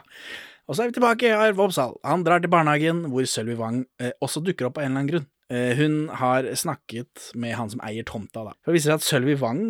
Og 0.69 0.77
så 0.77 0.83
er 0.83 0.91
vi 0.91 0.99
tilbake, 0.99 1.33
Arve 1.33 1.65
Oppsal. 1.65 1.95
Han 2.05 2.23
drar 2.25 2.43
til 2.43 2.51
barnehagen, 2.53 3.07
hvor 3.09 3.25
Sølvi 3.25 3.57
Wang 3.57 3.83
eh, 4.01 4.13
også 4.21 4.43
dukker 4.45 4.69
opp 4.69 4.77
av 4.77 4.85
en 4.85 4.91
eller 4.91 5.01
annen 5.01 5.11
grunn. 5.13 5.29
Eh, 5.49 5.71
hun 5.79 5.95
har 6.13 6.45
snakket 6.53 7.31
med 7.41 7.55
han 7.57 7.71
som 7.71 7.81
eier 7.85 8.05
tomta, 8.05 8.43
da. 8.45 8.53
For 8.61 8.69
det 8.69 8.77
viser 8.77 8.93
seg 8.93 8.99
at 8.99 9.07
Sølvi 9.07 9.37
Wang 9.41 9.63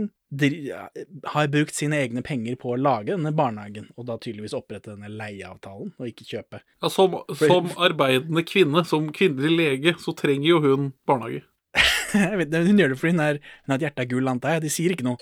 har 1.33 1.47
brukt 1.49 1.73
sine 1.73 2.01
egne 2.03 2.21
penger 2.21 2.59
på 2.59 2.73
å 2.73 2.77
lage 2.77 3.15
denne 3.15 3.31
barnehagen, 3.33 3.87
og 3.97 4.05
da 4.11 4.19
tydeligvis 4.19 4.53
opprette 4.57 4.91
denne 4.91 5.09
leieavtalen, 5.09 5.95
og 5.97 6.11
ikke 6.11 6.27
kjøpe. 6.27 6.59
Ja, 6.83 6.91
som, 6.93 7.15
som 7.39 7.71
arbeidende 7.81 8.43
kvinne, 8.45 8.83
som 8.85 9.07
kvinnelig 9.15 9.55
lege, 9.55 9.95
så 10.03 10.13
trenger 10.19 10.51
jo 10.51 10.59
hun 10.67 10.91
barnehage. 11.09 11.45
Hun 12.09 12.79
gjør 12.81 12.89
det 12.89 12.95
fordi 12.97 13.11
hun, 13.13 13.19
er, 13.21 13.37
hun 13.61 13.71
har 13.71 13.77
et 13.77 13.83
hjerte 13.85 14.01
av 14.01 14.07
gull, 14.09 14.29
antar 14.31 14.55
jeg. 14.55 14.63
De 14.63 14.71
sier 14.73 14.93
ikke 14.95 15.05
noe 15.05 15.19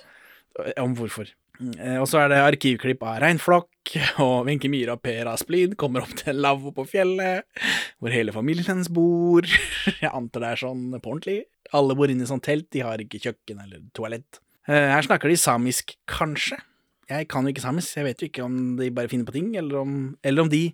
om 0.80 0.93
hvorfor. 0.95 1.28
Eh, 1.60 1.97
Og 2.01 2.05
så 2.10 2.20
er 2.22 2.30
det 2.32 2.38
arkivklipp 2.43 3.01
av 3.03 3.20
Reinflokk, 3.24 3.93
og 4.22 4.45
Wenche 4.47 4.70
Myhre 4.70 4.93
og 4.97 5.01
Per 5.05 5.30
Asplid 5.32 5.76
kommer 5.80 6.03
opp 6.05 6.14
til 6.20 6.38
lavvo 6.43 6.74
på 6.76 6.86
fjellet, 6.89 7.45
hvor 7.99 8.14
hele 8.14 8.34
familien 8.36 8.68
hennes 8.68 8.89
bor. 8.93 9.47
Jeg 10.03 10.12
antar 10.12 10.43
det 10.45 10.51
er 10.53 10.62
sånn 10.66 10.84
på 10.99 11.14
ordentlig. 11.14 11.39
Alle 11.76 11.95
bor 11.97 12.12
inne 12.12 12.24
i 12.28 12.30
sånn 12.30 12.43
telt, 12.45 12.70
de 12.76 12.84
har 12.86 13.01
ikke 13.03 13.22
kjøkken 13.24 13.64
eller 13.66 13.82
toalett. 13.97 14.39
Eh, 14.70 14.89
Her 14.93 15.05
snakker 15.08 15.32
de 15.32 15.39
samisk, 15.39 15.95
kanskje. 16.10 16.60
Jeg 17.08 17.30
kan 17.32 17.45
jo 17.47 17.53
ikke 17.53 17.64
samisk, 17.64 17.95
jeg 17.95 18.03
vet 18.10 18.22
jo 18.22 18.28
ikke 18.28 18.43
om 18.45 18.55
de 18.76 18.89
bare 18.91 19.08
finner 19.12 19.28
på 19.30 19.36
ting, 19.38 19.53
eller 19.55 19.80
om, 19.80 19.93
eller 20.28 20.43
om 20.43 20.49
de 20.51 20.66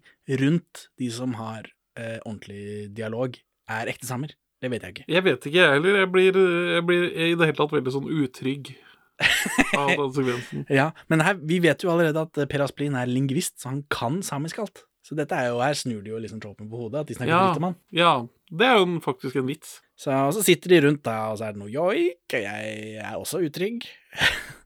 rundt 0.42 0.88
de 0.98 1.10
som 1.14 1.36
har 1.38 1.68
eh, 1.96 2.18
ordentlig 2.26 2.90
dialog, 2.98 3.38
er 3.70 3.92
ekte 3.94 4.10
samer. 4.10 4.34
Det 4.64 4.72
vet 4.72 4.82
jeg 4.88 4.96
ikke. 4.96 5.06
Jeg 5.14 5.24
vet 5.28 5.46
ikke, 5.46 5.60
jeg 5.60 5.76
heller. 5.78 5.98
Jeg 6.02 6.10
blir, 6.12 6.38
jeg 6.74 6.84
blir 6.88 7.06
i 7.14 7.30
det 7.38 7.48
hele 7.52 7.58
tatt 7.60 7.74
veldig 7.76 7.94
sånn 7.94 8.10
utrygg 8.18 8.74
av 9.80 9.92
den 9.94 10.14
sekvensen. 10.16 10.66
Ja, 10.80 10.90
men 11.12 11.22
her, 11.26 11.38
vi 11.40 11.60
vet 11.64 11.84
jo 11.86 11.92
allerede 11.94 12.24
at 12.26 12.40
eh, 12.42 12.50
Per 12.50 12.66
Asplin 12.66 12.96
er 13.00 13.10
lingvist, 13.12 13.60
så 13.62 13.72
han 13.74 13.84
kan 13.94 14.22
samisk 14.26 14.64
alt. 14.64 14.84
Så 15.04 15.18
dette 15.20 15.36
er 15.36 15.50
jo, 15.52 15.60
her 15.60 15.76
snur 15.76 16.00
de 16.04 16.14
jo 16.14 16.20
liksom 16.24 16.40
tropen 16.44 16.70
på 16.72 16.80
hodet, 16.80 17.02
at 17.04 17.10
de 17.12 17.18
snakker 17.18 17.34
Ja, 17.34 17.42
dritt 17.50 17.60
om 17.60 17.68
han. 17.68 17.78
ja, 17.92 18.14
det 18.54 18.68
er 18.70 18.78
jo 18.80 18.88
faktisk 19.04 19.36
en 19.42 19.50
vits. 19.50 19.78
Så, 20.00 20.14
og 20.16 20.32
så 20.38 20.44
sitter 20.46 20.72
de 20.72 20.82
rundt 20.88 21.04
da, 21.04 21.18
og 21.34 21.40
så 21.42 21.50
er 21.50 21.56
det 21.56 21.60
noe 21.62 21.72
joik, 21.74 22.24
og 22.34 22.46
jeg 22.46 22.98
er 23.04 23.16
også 23.20 23.44
utrygg. 23.44 23.88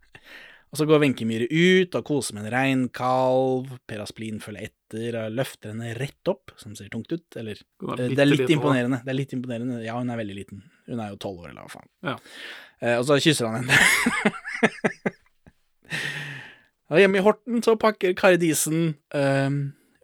Og 0.67 0.75
så 0.81 0.83
går 0.83 0.99
Wenche 0.99 1.23
Myhre 1.23 1.45
ut 1.47 1.95
og 1.95 2.03
koser 2.09 2.35
med 2.35 2.43
en 2.43 2.51
reinkalv. 2.51 3.69
Per 3.87 4.01
Asplin 4.03 4.41
følger 4.43 4.67
etter 4.67 5.15
og 5.21 5.35
løfter 5.37 5.71
henne 5.71 5.93
rett 5.95 6.27
opp, 6.31 6.51
som 6.59 6.73
ser 6.75 6.89
tungt 6.91 7.13
ut. 7.13 7.23
Eller 7.39 7.55
er 7.61 8.01
eh, 8.03 8.11
Det 8.11 8.19
er 8.19 8.27
litt 8.27 8.51
imponerende. 8.51 8.99
Det 9.05 9.13
er 9.13 9.15
litt 9.15 9.35
imponerende. 9.37 9.77
Ja, 9.85 9.95
hun 9.95 10.11
er 10.11 10.19
veldig 10.19 10.35
liten. 10.35 10.65
Hun 10.89 10.99
er 10.99 11.13
jo 11.13 11.19
tolv 11.23 11.45
år, 11.45 11.53
eller 11.53 11.63
hva 11.63 11.71
faen. 11.71 11.87
Ja. 12.03 12.17
Eh, 12.81 12.97
og 12.99 13.05
så 13.07 13.17
kysser 13.23 13.47
han 13.49 13.65
henne. 13.65 14.33
og 16.91 17.01
hjemme 17.01 17.19
i 17.19 17.23
Horten 17.25 17.63
så 17.65 17.75
pakker 17.79 18.15
Kari 18.17 18.37
Disen 18.41 18.93
eh, 19.15 19.49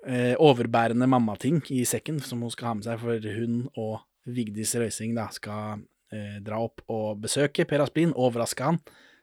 eh, 0.08 0.34
overbærende 0.42 1.08
mammating 1.10 1.62
i 1.74 1.84
sekken 1.88 2.20
som 2.24 2.42
hun 2.44 2.54
skal 2.54 2.72
ha 2.72 2.76
med 2.80 2.88
seg, 2.88 3.00
for 3.02 3.30
hun 3.38 3.64
og 3.80 4.02
Vigdis 4.24 4.74
Røising 4.80 5.16
da 5.18 5.28
skal 5.36 5.84
eh, 6.14 6.40
dra 6.44 6.62
opp 6.64 6.84
og 6.92 7.22
besøke 7.24 7.66
Per 7.70 7.84
Asplin, 7.86 8.14
overraske 8.16 8.64
han. 8.68 8.80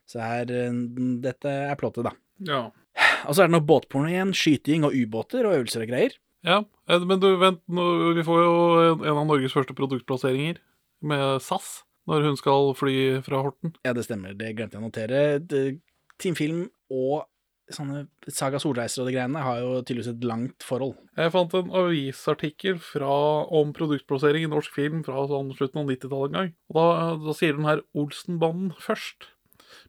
Så 0.09 0.21
er, 0.23 0.49
eh, 0.51 0.81
dette 1.23 1.53
er 1.71 1.77
plottet, 1.79 2.07
da. 2.07 2.15
Ja. 2.47 2.63
Og 3.27 3.35
så 3.37 3.43
er 3.43 3.49
det 3.51 3.55
noe 3.55 3.65
båtporno 3.65 4.09
igjen, 4.11 4.33
skyting 4.35 4.83
og 4.87 4.95
ubåter 4.97 5.45
og 5.47 5.59
øvelser 5.59 5.85
og 5.85 5.91
greier. 5.93 6.17
ja. 6.47 6.63
eh, 6.89 6.99
Men 7.05 7.21
du, 7.21 7.29
vent, 7.41 7.61
vi 7.67 8.25
får 8.25 8.41
jo 8.45 8.53
en, 8.87 9.05
en 9.05 9.21
av 9.21 9.25
Norges 9.29 9.53
første 9.55 9.75
produktplasseringer 9.77 10.59
med 11.01 11.41
SAS 11.41 11.81
når 12.09 12.23
hun 12.29 12.37
skal 12.39 12.73
fly 12.77 12.95
fra 13.25 13.41
Horten. 13.45 13.75
Ja, 13.85 13.93
det 13.93 14.05
stemmer. 14.07 14.33
Det 14.37 14.55
glemte 14.57 14.77
jeg 14.77 14.81
å 14.81 14.87
notere. 14.89 15.47
Det- 15.47 15.79
Team 16.21 16.35
Film 16.35 16.69
og 16.91 17.25
sånne 17.71 18.07
Saga 18.29 18.59
Solreiser 18.59 19.01
og 19.01 19.07
de 19.07 19.13
greiene 19.15 19.41
har 19.41 19.59
jo 19.61 19.81
tydeligvis 19.81 20.09
et 20.11 20.25
langt 20.27 20.59
forhold. 20.61 20.97
Jeg 21.17 21.31
fant 21.31 21.53
en 21.55 21.69
avisartikkel 21.71 22.79
fra, 22.83 23.11
om 23.49 23.71
produktplassering 23.73 24.43
i 24.43 24.51
norsk 24.51 24.73
film 24.75 25.03
fra 25.07 25.23
sånn 25.29 25.53
slutten 25.55 25.81
av 25.81 25.87
90-tallet 25.87 26.33
en 26.33 26.39
gang. 26.39 26.53
Og 26.69 26.75
da, 26.75 26.87
da 27.25 27.33
sier 27.37 27.55
den 27.57 27.65
her 27.69 27.81
Olsenbanden 27.97 28.73
først. 28.81 29.29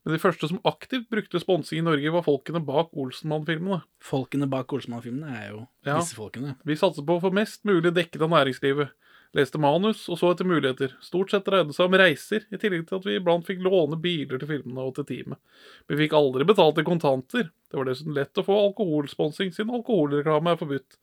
Men 0.06 0.14
de 0.14 0.20
første 0.22 0.48
som 0.48 0.60
aktivt 0.64 1.08
brukte 1.10 1.40
sponsing 1.42 1.80
i 1.82 1.84
Norge, 1.86 2.10
var 2.14 2.22
folkene 2.26 2.62
bak 2.64 2.94
Olsenmann-filmene. 2.94 3.82
Folkene 4.02 4.48
bak 4.50 4.70
Olsenmann-filmene 4.74 5.30
er 5.42 5.48
jo 5.50 5.60
Ja. 5.84 5.98
disse 5.98 6.14
folkene. 6.14 6.56
Vi 6.64 6.74
satser 6.78 7.04
på 7.06 7.18
å 7.18 7.22
få 7.22 7.32
mest 7.34 7.64
mulig 7.64 7.92
dekket 7.92 8.22
av 8.22 8.30
næringslivet. 8.30 8.90
Leste 9.32 9.56
manus 9.60 10.04
og 10.12 10.18
så 10.20 10.34
etter 10.34 10.48
muligheter. 10.48 10.92
Stort 11.00 11.32
sett 11.32 11.46
dreide 11.46 11.70
det 11.70 11.76
seg 11.78 11.88
om 11.88 11.96
reiser, 11.96 12.44
i 12.52 12.60
tillegg 12.60 12.84
til 12.88 12.98
at 12.98 13.06
vi 13.08 13.16
iblant 13.16 13.46
fikk 13.48 13.62
låne 13.64 13.96
biler 14.00 14.40
til 14.40 14.50
filmene 14.50 14.84
og 14.84 14.94
til 14.98 15.08
teamet. 15.08 15.40
Vi 15.88 15.96
fikk 16.02 16.16
aldri 16.18 16.44
betalt 16.48 16.80
i 16.82 16.84
kontanter. 16.84 17.48
Det 17.48 17.78
var 17.78 17.88
dessuten 17.88 18.16
lett 18.18 18.36
å 18.36 18.44
få 18.44 18.58
alkoholsponsing 18.68 19.54
siden 19.56 19.72
alkoholreklame 19.72 20.52
er 20.52 20.60
forbudt. 20.60 21.00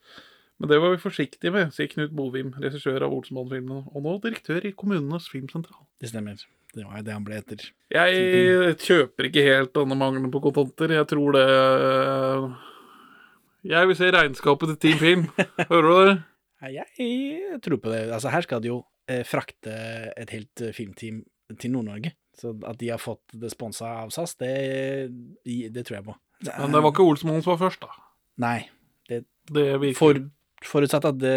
Men 0.60 0.70
det 0.70 0.78
var 0.78 0.92
vi 0.92 1.02
forsiktige 1.02 1.50
med, 1.54 1.74
sier 1.74 1.88
Knut 1.88 2.14
Bovim, 2.14 2.52
regissør 2.60 3.02
av 3.06 3.14
Olsenmann-filmene, 3.16 3.86
og 3.90 4.02
nå 4.04 4.16
direktør 4.22 4.66
i 4.68 4.74
Kommunenes 4.76 5.26
filmsentral. 5.32 5.86
Det 5.98 6.12
stemmer. 6.12 6.38
Det 6.70 6.84
var 6.86 7.02
det 7.02 7.14
han 7.16 7.24
ble 7.26 7.38
etter. 7.40 7.64
Jeg 7.90 8.76
kjøper 8.84 9.26
ikke 9.26 9.46
helt 9.48 9.72
denne 9.74 9.96
mangelen 9.98 10.30
på 10.30 10.42
kontanter. 10.44 10.92
Jeg 10.94 11.08
tror 11.10 11.34
det 11.34 11.46
Jeg 13.72 13.88
vil 13.88 13.98
se 13.98 14.12
regnskapet 14.14 14.70
til 14.70 14.78
Team 14.84 15.00
Film. 15.00 15.24
Hører 15.72 15.88
du 15.88 15.96
det? 16.04 16.14
Jeg 16.68 17.60
tror 17.64 17.80
på 17.80 17.92
det. 17.92 18.02
Altså, 18.12 18.28
her 18.34 18.44
skal 18.44 18.60
de 18.64 18.68
jo 18.72 18.80
eh, 19.08 19.22
frakte 19.26 19.72
et 20.20 20.32
helt 20.34 20.60
eh, 20.64 20.74
filmteam 20.76 21.22
til 21.58 21.72
Nord-Norge. 21.72 22.12
Så 22.40 22.52
at 22.68 22.78
de 22.80 22.90
har 22.92 23.00
fått 23.02 23.32
det 23.36 23.50
sponsa 23.52 23.88
av 24.04 24.12
SAS, 24.14 24.36
det, 24.40 24.50
det 25.74 25.82
tror 25.86 25.98
jeg 25.98 26.06
på. 26.06 26.14
Men 26.46 26.72
det 26.76 26.80
var 26.84 26.92
ikke 26.94 27.04
Olsmoen 27.04 27.42
som 27.44 27.54
var 27.54 27.62
først, 27.66 27.82
da. 27.84 27.90
Nei. 28.40 28.58
Det, 29.10 29.24
Det 29.50 29.64
virker 29.82 29.98
for, 29.98 30.20
forutsatt 30.64 31.08
at 31.10 31.18
det, 31.20 31.34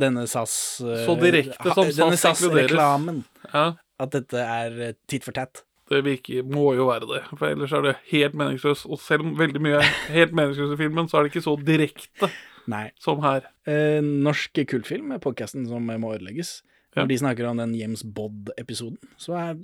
denne 0.00 0.26
SAS 0.28 0.54
eh, 0.84 1.04
Så 1.06 1.14
direkte 1.20 1.72
som 1.76 1.88
Denne 1.88 2.18
SAS. 2.18 2.42
SAS-reklamen. 2.42 3.22
Ja. 3.52 3.66
At 4.02 4.16
dette 4.16 4.42
er 4.42 4.80
eh, 4.88 4.96
titt 5.08 5.24
for 5.28 5.36
tatt. 5.36 5.62
Det 5.92 6.00
virker, 6.06 6.44
må 6.48 6.70
jo 6.76 6.86
være 6.88 7.04
det, 7.08 7.22
for 7.36 7.50
ellers 7.52 7.72
er 7.76 7.82
det 7.84 7.94
helt 8.12 8.36
meningsløst. 8.38 8.86
Og 8.88 9.00
selv 9.02 9.26
om 9.28 9.34
veldig 9.36 9.60
mye 9.60 9.80
er 9.82 9.90
helt 10.14 10.32
meningsløst 10.36 10.76
i 10.76 10.78
filmen, 10.80 11.08
så 11.10 11.18
er 11.18 11.26
det 11.26 11.32
ikke 11.34 11.44
så 11.44 11.56
direkte 11.60 12.30
Nei. 12.70 12.90
som 13.00 13.22
her. 13.24 13.48
Eh, 13.66 14.00
norsk 14.02 14.62
kultfilm, 14.70 15.14
podkasten 15.22 15.66
som 15.68 15.86
må 15.86 16.14
ødelegges. 16.14 16.60
Ja. 16.96 17.06
De 17.08 17.18
snakker 17.18 17.48
om 17.48 17.56
den 17.56 17.74
James 17.74 18.02
Bodd-episoden, 18.04 18.98
er 19.32 19.56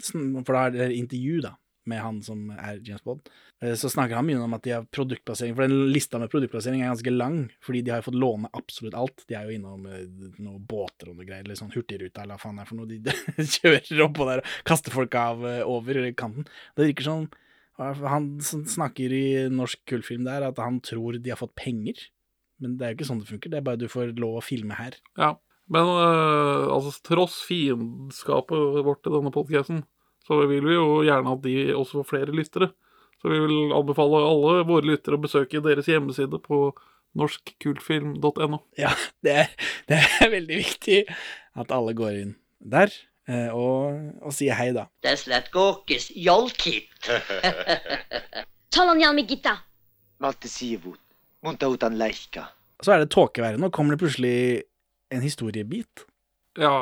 For 0.45 0.55
da 0.55 0.67
er 0.67 0.77
det 0.77 0.93
intervju 0.97 1.43
da, 1.45 1.57
med 1.89 2.01
han 2.01 2.23
som 2.25 2.49
er 2.57 2.81
James 2.85 3.05
Bodd. 3.05 3.29
Eh, 3.61 3.75
så 3.77 3.91
snakker 3.93 4.17
han 4.17 4.27
mye 4.29 4.41
om 4.41 4.55
at 4.57 4.65
de 4.65 4.73
har 4.77 4.87
produktplassering, 4.95 5.57
for 5.57 5.67
den 5.67 5.91
lista 5.93 6.21
med 6.21 6.31
produktplassering 6.33 6.83
er 6.83 6.93
ganske 6.93 7.13
lang, 7.13 7.41
fordi 7.65 7.83
de 7.85 7.93
har 7.93 8.07
fått 8.07 8.17
låne 8.17 8.49
absolutt 8.57 8.97
alt. 8.97 9.25
De 9.29 9.37
er 9.37 9.49
jo 9.49 9.59
innom 9.59 9.85
eh, 9.91 10.07
noen 10.39 10.63
båter 10.69 11.11
og 11.11 11.19
noe 11.19 11.29
greier, 11.29 11.45
eller 11.45 11.59
sånn 11.59 11.75
Hurtigruta 11.75 12.25
eller 12.25 12.39
hva 12.39 12.45
faen 12.47 12.61
det 12.61 12.65
er 12.65 12.71
for 12.71 12.81
noe. 12.81 12.89
De 12.89 13.49
kjører 13.59 14.07
oppå 14.07 14.29
der 14.31 14.45
og 14.45 14.55
kaster 14.69 14.95
folk 14.95 15.19
av 15.21 15.45
eh, 15.49 15.65
over 15.69 16.01
kanten. 16.19 16.49
Det 16.79 16.89
virker 16.89 17.11
sånn 17.11 17.29
Han 17.79 18.31
snakker 18.43 19.13
i 19.15 19.27
norsk 19.53 19.85
kultfilm 19.87 20.25
der, 20.27 20.49
at 20.49 20.57
han 20.59 20.81
tror 20.83 21.21
de 21.21 21.31
har 21.31 21.39
fått 21.39 21.55
penger. 21.61 22.09
Men 22.63 22.75
det 22.79 22.87
er 22.87 22.93
jo 22.93 22.99
ikke 22.99 23.09
sånn 23.11 23.23
det 23.23 23.31
funker, 23.31 23.53
det 23.53 23.61
er 23.61 23.67
bare 23.67 23.81
du 23.81 23.87
får 23.91 24.17
lov 24.19 24.41
å 24.41 24.45
filme 24.45 24.79
her. 24.79 24.99
Ja. 25.19 25.37
Men 25.69 25.85
øh, 25.85 26.67
altså, 26.73 26.95
tross 27.05 27.43
fiendskapet 27.45 28.83
vårt 28.87 29.07
i 29.07 29.13
denne 29.13 29.33
podcasten, 29.35 29.83
så 30.25 30.41
vil 30.49 30.65
vi 30.65 30.77
jo 30.77 31.03
gjerne 31.07 31.35
at 31.37 31.43
de 31.45 31.57
også 31.77 32.01
får 32.01 32.09
flere 32.09 32.37
lyttere. 32.37 32.71
Så 33.19 33.33
vi 33.33 33.41
vil 33.43 33.75
anbefale 33.75 34.23
alle 34.23 34.63
våre 34.69 34.87
lyttere 34.93 35.19
å 35.19 35.23
besøke 35.23 35.63
deres 35.65 35.89
hjemmeside 35.91 36.39
på 36.45 36.71
norskkultfilm.no. 37.19 38.61
Ja, 38.79 38.93
det 39.25 39.35
er, 39.43 39.55
det 39.91 40.01
er 40.21 40.33
veldig 40.37 40.59
viktig 40.61 40.99
at 41.59 41.75
alle 41.75 41.97
går 41.99 42.21
inn 42.23 42.37
der 42.59 42.93
eh, 43.31 43.51
og, 43.55 43.99
og 44.23 44.35
sier 44.35 44.59
hei, 44.59 44.71
da. 44.77 44.89
That's 45.05 45.27
that 45.31 45.51
gorkis 45.55 46.11
jolkit. 46.15 46.91
Talan 48.75 49.03
Gitta. 49.27 49.59
Malte 50.19 50.51
Sivut. 50.51 51.01
Montautan 51.47 51.99
Leika. 51.99 52.49
Så 52.85 52.95
er 52.95 53.03
det 53.03 53.13
tåkevær. 53.15 53.59
Nå 53.61 53.71
kommer 53.75 53.95
det 53.95 54.03
plutselig 54.03 54.39
en 55.15 55.25
historiebit. 55.25 56.05
Ja. 56.59 56.73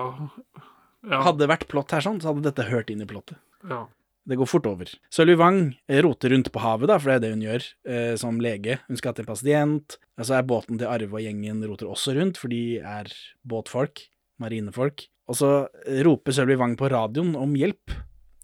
ja. 1.07 1.21
Hadde 1.25 1.45
det 1.45 1.51
vært 1.51 1.69
plott 1.71 1.93
her 1.95 2.05
sånn, 2.05 2.21
så 2.21 2.33
hadde 2.33 2.47
dette 2.49 2.69
hørt 2.71 2.91
inn 2.93 3.05
i 3.05 3.09
plottet. 3.09 3.41
ja. 3.69 3.87
Det 4.27 4.35
går 4.35 4.49
fort 4.51 4.65
over. 4.67 4.89
Sølvi 5.15 5.37
Wang 5.39 5.61
roter 6.03 6.33
rundt 6.35 6.49
på 6.51 6.59
havet, 6.59 6.91
da, 6.91 6.97
for 6.99 7.13
det 7.13 7.15
er 7.15 7.21
det 7.23 7.29
hun 7.31 7.45
gjør 7.45 7.67
eh, 7.87 8.15
som 8.19 8.41
lege. 8.43 8.81
Hun 8.89 8.99
skal 8.99 9.15
til 9.15 9.23
en 9.23 9.29
pasient. 9.29 9.97
Og 10.19 10.27
så 10.27 10.35
er 10.35 10.49
båten 10.51 10.81
til 10.81 10.91
Arve 10.91 11.21
og 11.21 11.23
gjengen 11.23 11.61
roter 11.63 11.87
også 11.93 12.17
rundt, 12.17 12.41
for 12.43 12.51
de 12.51 12.81
er 12.81 13.13
båtfolk. 13.47 14.03
Marinefolk. 14.43 15.07
Og 15.31 15.39
så 15.39 15.51
roper 16.07 16.35
Sølvi 16.35 16.59
Wang 16.59 16.75
på 16.79 16.91
radioen 16.91 17.37
om 17.39 17.55
hjelp, 17.59 17.95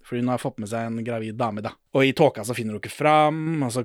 for 0.03 0.19
hun 0.19 0.31
har 0.33 0.41
fått 0.43 0.59
med 0.63 0.69
seg 0.71 0.89
en 0.89 1.05
gravid 1.07 1.37
dame, 1.41 1.63
da. 1.65 1.73
Og 1.97 2.03
i 2.09 2.13
tåka 2.17 2.43
så 2.45 2.55
finner 2.57 2.75
hun 2.77 2.83
ikke 2.83 2.93
fram, 2.95 3.63
og 3.67 3.71
så 3.75 3.83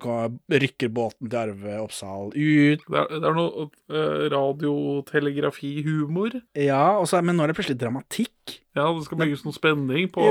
rykker 0.49 0.89
båten 0.95 1.29
til 1.29 1.39
Arve 1.41 1.73
Oppsal 1.83 2.31
ut. 2.33 2.85
Det 2.87 2.99
er, 3.01 3.07
det 3.13 3.27
er 3.29 3.37
noe 3.37 3.67
øh, 3.67 4.23
radiotelegrafihumor. 4.33 6.39
Ja, 6.57 6.83
så, 7.07 7.21
men 7.25 7.37
nå 7.37 7.45
er 7.45 7.51
det 7.51 7.57
plutselig 7.59 7.79
dramatikk. 7.81 8.57
Ja, 8.77 8.87
det 8.93 9.05
skal 9.07 9.21
bygges 9.23 9.41
noe 9.45 9.55
spenning 9.55 10.05
på 10.13 10.21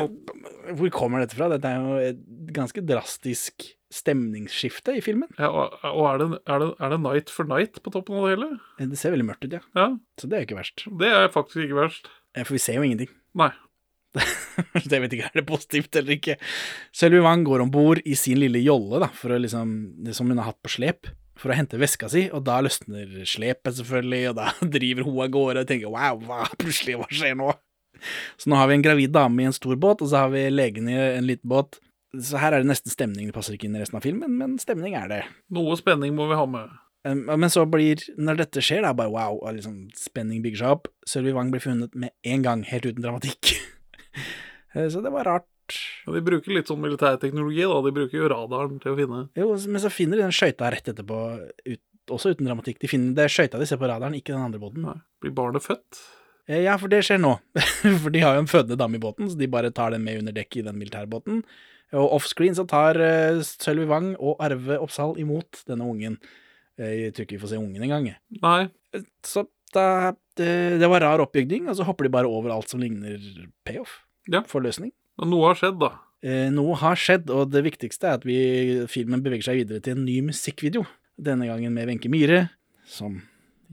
Hvor 0.78 0.91
kommer 0.95 1.22
dette 1.24 1.37
fra? 1.39 1.49
Dette 1.51 1.70
er 1.70 1.82
jo 1.82 1.97
et 2.12 2.20
ganske 2.55 2.82
drastisk 2.87 3.55
stemningsskifte 3.97 4.95
i 4.99 5.03
filmen. 5.05 5.28
ja, 5.39 5.49
Og, 5.51 5.76
og 5.87 6.05
er, 6.11 6.16
det, 6.22 6.28
er, 6.47 6.62
det, 6.62 6.70
er 6.82 6.95
det 6.95 7.01
Night 7.05 7.30
for 7.32 7.49
Night 7.49 7.78
på 7.84 7.93
toppen 7.95 8.18
av 8.18 8.26
det 8.26 8.34
hele? 8.37 8.49
Det 8.93 8.99
ser 9.01 9.14
veldig 9.14 9.28
mørkt 9.28 9.47
ut, 9.47 9.55
ja. 9.59 9.62
Ja, 9.78 9.89
Så 10.20 10.30
det 10.30 10.39
er 10.39 10.43
jo 10.45 10.49
ikke 10.51 10.61
verst. 10.62 10.87
det 11.03 11.11
er 11.12 11.30
faktisk 11.34 11.62
ikke 11.66 11.80
verst. 11.82 12.11
Eh, 12.37 12.45
For 12.47 12.57
vi 12.59 12.62
ser 12.62 12.78
jo 12.80 12.87
ingenting. 12.87 13.12
Nei. 13.39 13.53
Jeg 14.91 15.03
vet 15.03 15.14
ikke, 15.17 15.29
er 15.31 15.41
det 15.41 15.47
positivt 15.49 15.99
eller 15.99 16.17
ikke? 16.17 16.39
Selvi 16.97 17.21
Wang 17.25 17.45
går 17.47 17.64
om 17.64 17.71
bord 17.73 18.01
i 18.05 18.17
sin 18.19 18.41
lille 18.41 18.62
jolle, 18.64 19.01
da, 19.05 19.11
for 19.14 19.35
å 19.35 19.41
liksom, 19.43 19.77
det 20.07 20.17
som 20.17 20.31
hun 20.31 20.41
har 20.41 20.51
hatt 20.53 20.62
på 20.64 20.73
slep, 20.79 21.11
for 21.37 21.53
å 21.53 21.57
hente 21.59 21.81
veska 21.81 22.09
si, 22.12 22.27
og 22.33 22.47
da 22.47 22.59
løsner 22.64 23.25
slepet, 23.29 23.77
selvfølgelig, 23.81 24.23
og 24.33 24.39
da 24.41 24.51
driver 24.77 25.09
hun 25.09 25.23
av 25.27 25.33
gårde 25.37 25.64
og 25.64 25.73
tenker 25.73 25.93
wow, 25.93 26.21
hva 26.25 26.47
plutselig, 26.57 26.99
hva 27.01 27.11
skjer 27.12 27.37
nå? 27.39 27.53
Så 28.37 28.51
nå 28.53 28.59
har 28.61 28.69
vi 28.71 28.77
en 28.77 28.85
gravid 28.85 29.12
dame 29.14 29.43
i 29.43 29.49
en 29.49 29.57
stor 29.57 29.77
båt, 29.81 30.03
og 30.05 30.11
så 30.12 30.25
har 30.25 30.33
vi 30.33 30.47
legen 30.53 30.89
i 30.93 30.97
en 30.97 31.29
liten 31.29 31.49
båt. 31.49 31.79
Så 32.17 32.41
her 32.41 32.55
er 32.55 32.64
det 32.64 32.71
nesten 32.71 32.93
stemning, 32.93 33.29
det 33.29 33.37
passer 33.37 33.57
ikke 33.57 33.69
inn 33.69 33.77
i 33.77 33.83
resten 33.83 33.99
av 33.99 34.05
filmen, 34.05 34.37
men 34.41 34.57
stemning 34.62 34.97
er 34.97 35.09
det. 35.12 35.23
Noe 35.53 35.77
spenning 35.81 36.17
må 36.17 36.29
vi 36.31 36.39
ha 36.39 36.49
med. 36.49 36.75
Men 37.07 37.51
så 37.53 37.62
blir, 37.71 38.01
når 38.19 38.41
dette 38.41 38.62
skjer, 38.64 38.83
det 38.83 38.91
er 38.91 38.99
bare 38.99 39.12
wow, 39.12 39.39
og 39.39 39.59
liksom 39.59 39.87
spenning 39.95 40.43
bygger 40.43 40.62
seg 40.62 40.75
opp. 40.79 40.91
Sølvi 41.07 41.35
Wang 41.37 41.53
blir 41.53 41.62
funnet 41.62 41.95
med 41.95 42.14
en 42.27 42.47
gang, 42.47 42.64
helt 42.67 42.89
uten 42.89 43.05
dramatikk. 43.05 43.55
Eh, 44.77 44.89
så 44.93 45.01
det 45.05 45.12
var 45.14 45.24
rart. 45.24 45.79
Ja, 46.05 46.12
de 46.14 46.22
bruker 46.22 46.55
litt 46.55 46.68
sånn 46.70 46.83
militærteknologi, 46.83 47.64
da. 47.66 47.79
De 47.83 47.95
bruker 47.97 48.20
jo 48.20 48.29
radaren 48.31 48.77
til 48.83 48.93
å 48.93 48.99
finne 48.99 49.22
Jo, 49.39 49.49
men 49.66 49.83
så 49.83 49.91
finner 49.91 50.20
de 50.20 50.27
den 50.29 50.37
skøyta 50.37 50.68
rett 50.70 50.93
etterpå, 50.93 51.22
ut, 51.66 51.83
også 52.14 52.37
uten 52.37 52.47
dramatikk. 52.47 52.79
De 52.83 52.91
finner 52.91 53.16
det 53.16 53.31
skøyta 53.35 53.59
de 53.59 53.66
ser 53.66 53.81
på 53.81 53.89
radaren, 53.91 54.14
ikke 54.18 54.37
den 54.37 54.45
andre 54.47 54.62
båten. 54.62 54.87
Blir 55.24 55.35
barnet 55.35 55.66
født? 55.66 56.05
Eh, 56.47 56.62
Ja, 56.68 56.77
for 56.79 56.93
det 56.93 57.03
skjer 57.07 57.18
nå. 57.22 57.33
for 58.05 58.14
de 58.14 58.22
har 58.22 58.37
jo 58.37 58.45
en 58.45 58.53
fødende 58.53 58.79
dame 58.79 59.01
i 59.01 59.03
båten, 59.03 59.31
så 59.33 59.41
de 59.41 59.51
bare 59.51 59.72
tar 59.74 59.97
den 59.97 60.07
med 60.07 60.22
under 60.22 60.37
dekk 60.37 60.61
i 60.61 60.66
den 60.68 60.79
militærbåten. 60.79 61.43
Og 61.97 62.16
offscreen 62.18 62.55
så 62.59 62.64
tar 62.66 62.99
uh, 62.99 63.43
Sølvi 63.47 63.87
Wang 63.87 64.09
og 64.18 64.41
Arve 64.43 64.79
Oppsal 64.83 65.14
imot 65.22 65.62
denne 65.70 65.87
ungen. 65.87 66.16
Jeg 66.77 67.12
tror 67.14 67.24
ikke 67.24 67.39
vi 67.39 67.43
får 67.45 67.53
se 67.55 67.61
ungen 67.61 67.85
engang. 67.87 68.09
Nei. 68.43 68.66
Så 69.24 69.47
da, 69.72 70.12
det, 70.37 70.51
det 70.83 70.91
var 70.93 71.01
rar 71.01 71.22
oppbygning, 71.24 71.70
og 71.70 71.79
så 71.79 71.87
hopper 71.89 72.05
de 72.05 72.12
bare 72.12 72.29
over 72.29 72.53
alt 72.53 72.68
som 72.68 72.83
ligner 72.83 73.16
payoff. 73.64 74.03
Ja. 74.33 74.43
Forløsning. 74.51 74.93
Men 75.20 75.33
noe 75.33 75.51
har 75.51 75.61
skjedd, 75.61 75.79
da. 75.81 75.93
Eh, 76.27 76.49
noe 76.53 76.77
har 76.81 76.99
skjedd, 76.99 77.31
og 77.33 77.53
det 77.53 77.62
viktigste 77.66 78.09
er 78.09 78.18
at 78.18 78.27
vi, 78.27 78.39
filmen 78.91 79.22
beveger 79.24 79.51
seg 79.51 79.62
videre 79.62 79.85
til 79.85 79.97
en 79.97 80.07
ny 80.09 80.18
musikkvideo. 80.27 80.85
Denne 81.16 81.49
gangen 81.49 81.72
med 81.72 81.89
Wenche 81.89 82.11
Myhre, 82.12 82.49
som 82.89 83.20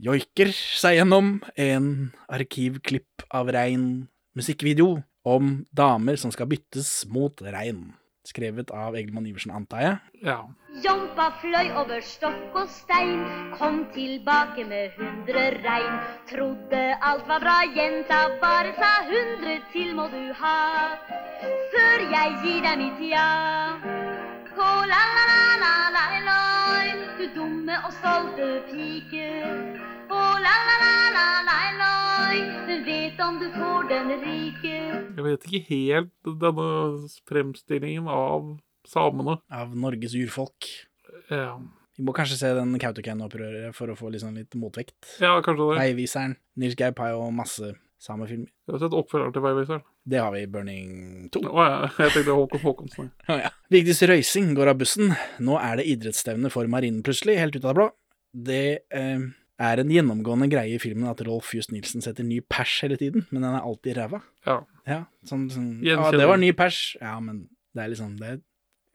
joiker 0.00 0.50
seg 0.54 0.98
gjennom 0.98 1.36
en 1.60 1.88
arkivklipp 2.32 3.26
av 3.34 3.52
rein 3.54 4.06
musikkvideo 4.34 5.02
om 5.24 5.52
damer 5.76 6.18
som 6.20 6.32
skal 6.34 6.48
byttes 6.50 7.04
mot 7.12 7.44
rein. 7.44 7.92
Skrevet 8.24 8.70
av 8.72 8.96
Egelmann 8.96 9.26
Iversen, 9.28 9.52
antar 9.52 9.80
jeg. 9.84 9.96
Ja. 10.24 10.38
Jompa 10.84 11.26
fløy 11.42 11.68
over 11.76 12.00
stokk 12.00 12.56
og 12.56 12.70
stein, 12.72 13.20
kom 13.58 13.82
tilbake 13.92 14.64
med 14.70 14.96
hundre 14.96 15.44
rein. 15.66 15.98
Trodde 16.30 16.80
alt 17.10 17.28
var 17.28 17.44
bra, 17.44 17.58
jenta, 17.76 18.22
bare 18.40 18.72
sa 18.80 18.94
hundre 19.10 19.58
til 19.74 19.92
må 19.98 20.08
du 20.14 20.32
ha. 20.40 20.56
Før 21.74 22.06
jeg 22.16 22.38
gir 22.46 22.64
deg 22.64 22.80
mitt 22.80 23.04
ja. 23.12 23.28
Å 24.54 24.72
la 24.88 25.02
la 25.18 25.24
la 25.28 25.42
la 25.66 25.74
la 25.98 26.06
loi, 26.30 26.96
du 27.18 27.26
dumme 27.36 27.76
og 27.84 27.92
stolte 28.00 28.50
pike. 28.72 29.28
Å 30.08 30.24
vet 32.38 33.20
om 33.20 33.38
du 33.40 33.46
får 33.54 33.88
den 33.90 34.10
rike. 34.22 34.74
Jeg 35.16 35.24
vet 35.26 35.46
ikke 35.48 35.62
helt 35.70 36.32
denne 36.42 36.66
fremstillingen 37.28 38.08
av 38.10 38.54
samene. 38.88 39.38
Av 39.52 39.74
Norges 39.76 40.14
urfolk. 40.18 40.68
Ja, 41.30 41.60
Vi 41.96 42.02
må 42.02 42.10
kanskje 42.10 42.36
se 42.40 42.48
den 42.56 42.74
Kautokeino-opprøret 42.82 43.74
for 43.76 43.92
å 43.92 43.94
få 43.94 44.10
liksom 44.10 44.34
litt 44.34 44.54
motvekt. 44.58 44.96
ja 45.20 45.36
kanskje 45.42 45.68
det. 45.70 45.78
Veiviseren. 45.78 46.36
Nils 46.58 46.74
Gaup 46.74 46.98
har 46.98 47.12
jo 47.14 47.28
masse 47.30 47.70
samefilmer. 48.02 48.50
Jeg 48.66 48.74
har 48.74 48.80
sett 48.82 48.96
oppfølgeren 48.98 49.32
til 49.36 49.44
Veiviseren. 49.44 49.84
Det 50.04 50.18
har 50.18 50.32
vi 50.34 50.42
i 50.42 50.48
Burning 50.50 51.28
2. 51.32 51.44
Å 51.46 51.68
ja, 51.68 51.78
jeg 52.02 52.16
tenkte 52.16 52.34
Håkon 52.34 52.64
Håkonsen. 52.64 53.12
Å 53.30 53.38
ja. 53.44 53.52
Vigdis 53.70 54.02
Røysing 54.02 54.56
går 54.58 54.72
av 54.74 54.80
bussen. 54.82 55.14
Nå 55.38 55.54
er 55.62 55.78
det 55.80 55.86
idrettsstevne 55.94 56.50
for 56.52 56.66
marinen 56.66 57.04
plutselig, 57.06 57.38
helt 57.38 57.54
ut 57.56 57.62
av 57.64 57.70
det 57.70 57.78
blå. 57.78 57.88
Det 58.34 58.64
eh, 58.90 59.22
er 59.62 59.80
en 59.82 59.90
gjennomgående 59.92 60.48
greie 60.50 60.76
i 60.76 60.82
filmen 60.82 61.06
at 61.10 61.20
Rolf 61.26 61.52
Just 61.54 61.70
Nilsen 61.74 62.02
setter 62.02 62.26
ny 62.26 62.40
pers 62.50 62.80
hele 62.82 62.98
tiden, 63.00 63.26
men 63.30 63.44
den 63.44 63.52
er 63.54 63.62
alltid 63.62 63.98
ræva. 63.98 64.22
Ja. 64.48 64.62
Ja, 64.84 65.04
sånn, 65.24 65.46
sånn 65.52 65.68
Ja, 65.86 66.10
det 66.12 66.26
var 66.28 66.40
ny 66.40 66.50
pers. 66.56 66.96
Ja, 67.00 67.14
men 67.22 67.46
det 67.74 67.84
er 67.84 67.92
liksom 67.94 68.18
Det 68.20 68.26
er 68.34 68.40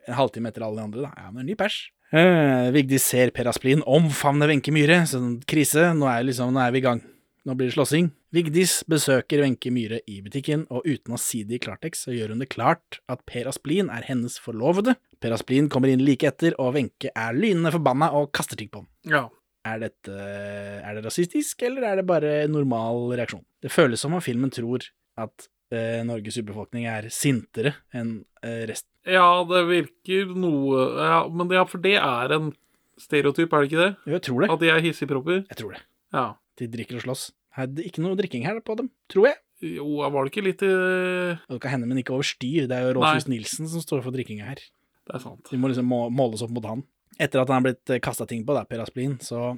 en 0.09 0.19
halvtime 0.19 0.51
etter 0.51 0.65
alle 0.65 0.81
de 0.81 0.85
andre, 0.89 1.07
da. 1.07 1.13
Ja, 1.17 1.31
men 1.33 1.47
ny 1.49 1.55
pers. 1.57 1.89
Eh, 2.11 2.69
Vigdis 2.73 3.05
ser 3.05 3.31
Per 3.35 3.49
Asplin 3.51 3.83
omfavne 3.85 4.47
Wenche 4.49 4.73
Myhre. 4.73 5.03
Sånn 5.09 5.39
krise. 5.49 5.91
Nå 5.97 6.09
er, 6.09 6.23
liksom, 6.27 6.53
nå 6.53 6.61
er 6.63 6.73
vi 6.73 6.81
i 6.81 6.85
gang. 6.85 7.01
Nå 7.45 7.55
blir 7.57 7.69
det 7.69 7.75
slåssing. 7.77 8.09
Vigdis 8.35 8.79
besøker 8.89 9.41
Wenche 9.43 9.71
Myhre 9.73 10.01
i 10.09 10.19
butikken, 10.25 10.65
og 10.69 10.85
uten 10.85 11.15
å 11.15 11.21
si 11.21 11.43
det 11.47 11.57
i 11.57 11.61
klartekst, 11.63 12.05
så 12.05 12.13
gjør 12.13 12.33
hun 12.35 12.43
det 12.43 12.49
klart 12.51 12.99
at 13.09 13.23
Per 13.29 13.49
Asplin 13.49 13.89
er 13.93 14.05
hennes 14.09 14.37
forlovede. 14.41 14.97
Per 15.21 15.33
Asplin 15.33 15.69
kommer 15.71 15.89
inn 15.89 16.03
like 16.05 16.27
etter, 16.29 16.53
og 16.61 16.75
Wenche 16.77 17.09
er 17.15 17.37
lynende 17.37 17.71
forbanna 17.73 18.11
og 18.17 18.31
kaster 18.35 18.59
ting 18.59 18.69
på 18.73 18.83
ham. 18.83 18.89
Ja. 19.09 19.23
Er 19.67 19.81
dette 19.81 20.13
Er 20.15 20.95
det 20.95 21.03
rasistisk, 21.03 21.63
eller 21.67 21.83
er 21.83 21.99
det 21.99 22.07
bare 22.07 22.47
normal 22.47 23.09
reaksjon? 23.19 23.43
Det 23.59 23.71
føles 23.73 23.99
som 23.99 24.15
om 24.15 24.23
filmen 24.23 24.51
tror 24.53 24.85
at 25.19 25.49
eh, 25.75 25.99
Norges 26.07 26.37
urbefolkning 26.39 26.85
er 26.87 27.09
sintere 27.11 27.73
enn 27.91 28.21
eh, 28.43 28.63
resten. 28.69 28.87
ja, 29.03 29.27
det 29.49 29.65
virker 29.67 30.31
noe 30.31 30.85
ja, 30.95 31.19
Men 31.27 31.51
ja, 31.51 31.65
for 31.67 31.83
det 31.83 31.97
er 31.99 32.35
en 32.37 32.53
stereotyp, 32.99 33.51
er 33.51 33.63
det 33.63 33.69
ikke 33.69 33.83
det? 33.83 33.91
Jo, 34.05 34.13
jeg 34.15 34.23
tror 34.27 34.41
det. 34.43 34.49
At 34.53 34.63
de 34.63 34.71
er 34.71 34.81
hissigpropper? 34.83 35.43
Jeg 35.47 35.59
tror 35.59 35.75
det. 35.75 35.83
Ja. 36.15 36.25
De 36.59 36.67
drikker 36.71 36.99
og 36.99 37.05
slåss. 37.05 37.29
Er 37.59 37.69
det 37.71 37.85
ikke 37.87 38.03
noe 38.03 38.17
drikking 38.19 38.43
her 38.47 38.59
på 38.63 38.75
dem, 38.79 38.89
tror 39.11 39.29
jeg. 39.29 39.39
Jo, 39.63 39.85
var 40.07 40.23
det 40.23 40.31
ikke 40.33 40.43
litt 40.45 40.61
i 40.63 40.71
Det 40.71 41.59
kan 41.63 41.73
hende, 41.75 41.87
men 41.87 41.99
ikke 41.99 42.15
over 42.15 42.27
styr. 42.27 42.67
Det 42.67 42.75
er 42.75 42.87
jo. 42.87 42.95
Rolf 42.99 43.27
Nilsen 43.31 43.67
som 43.71 43.83
står 43.83 44.03
for 44.05 44.15
drikkinga 44.15 44.47
her. 44.47 44.61
Det 45.07 45.15
er 45.15 45.23
sant. 45.23 45.47
Vi 45.51 45.59
må 45.59 45.71
liksom 45.71 45.87
må, 45.89 46.05
måles 46.13 46.43
opp 46.45 46.51
mot 46.55 46.67
han. 46.67 46.83
Etter 47.17 47.41
at 47.41 47.51
han 47.51 47.63
er 47.63 47.71
blitt 47.71 48.01
kasta 48.05 48.27
ting 48.29 48.45
på, 48.47 48.55
da, 48.55 48.65
Per 48.69 48.83
Asplin, 48.83 49.17
så, 49.23 49.53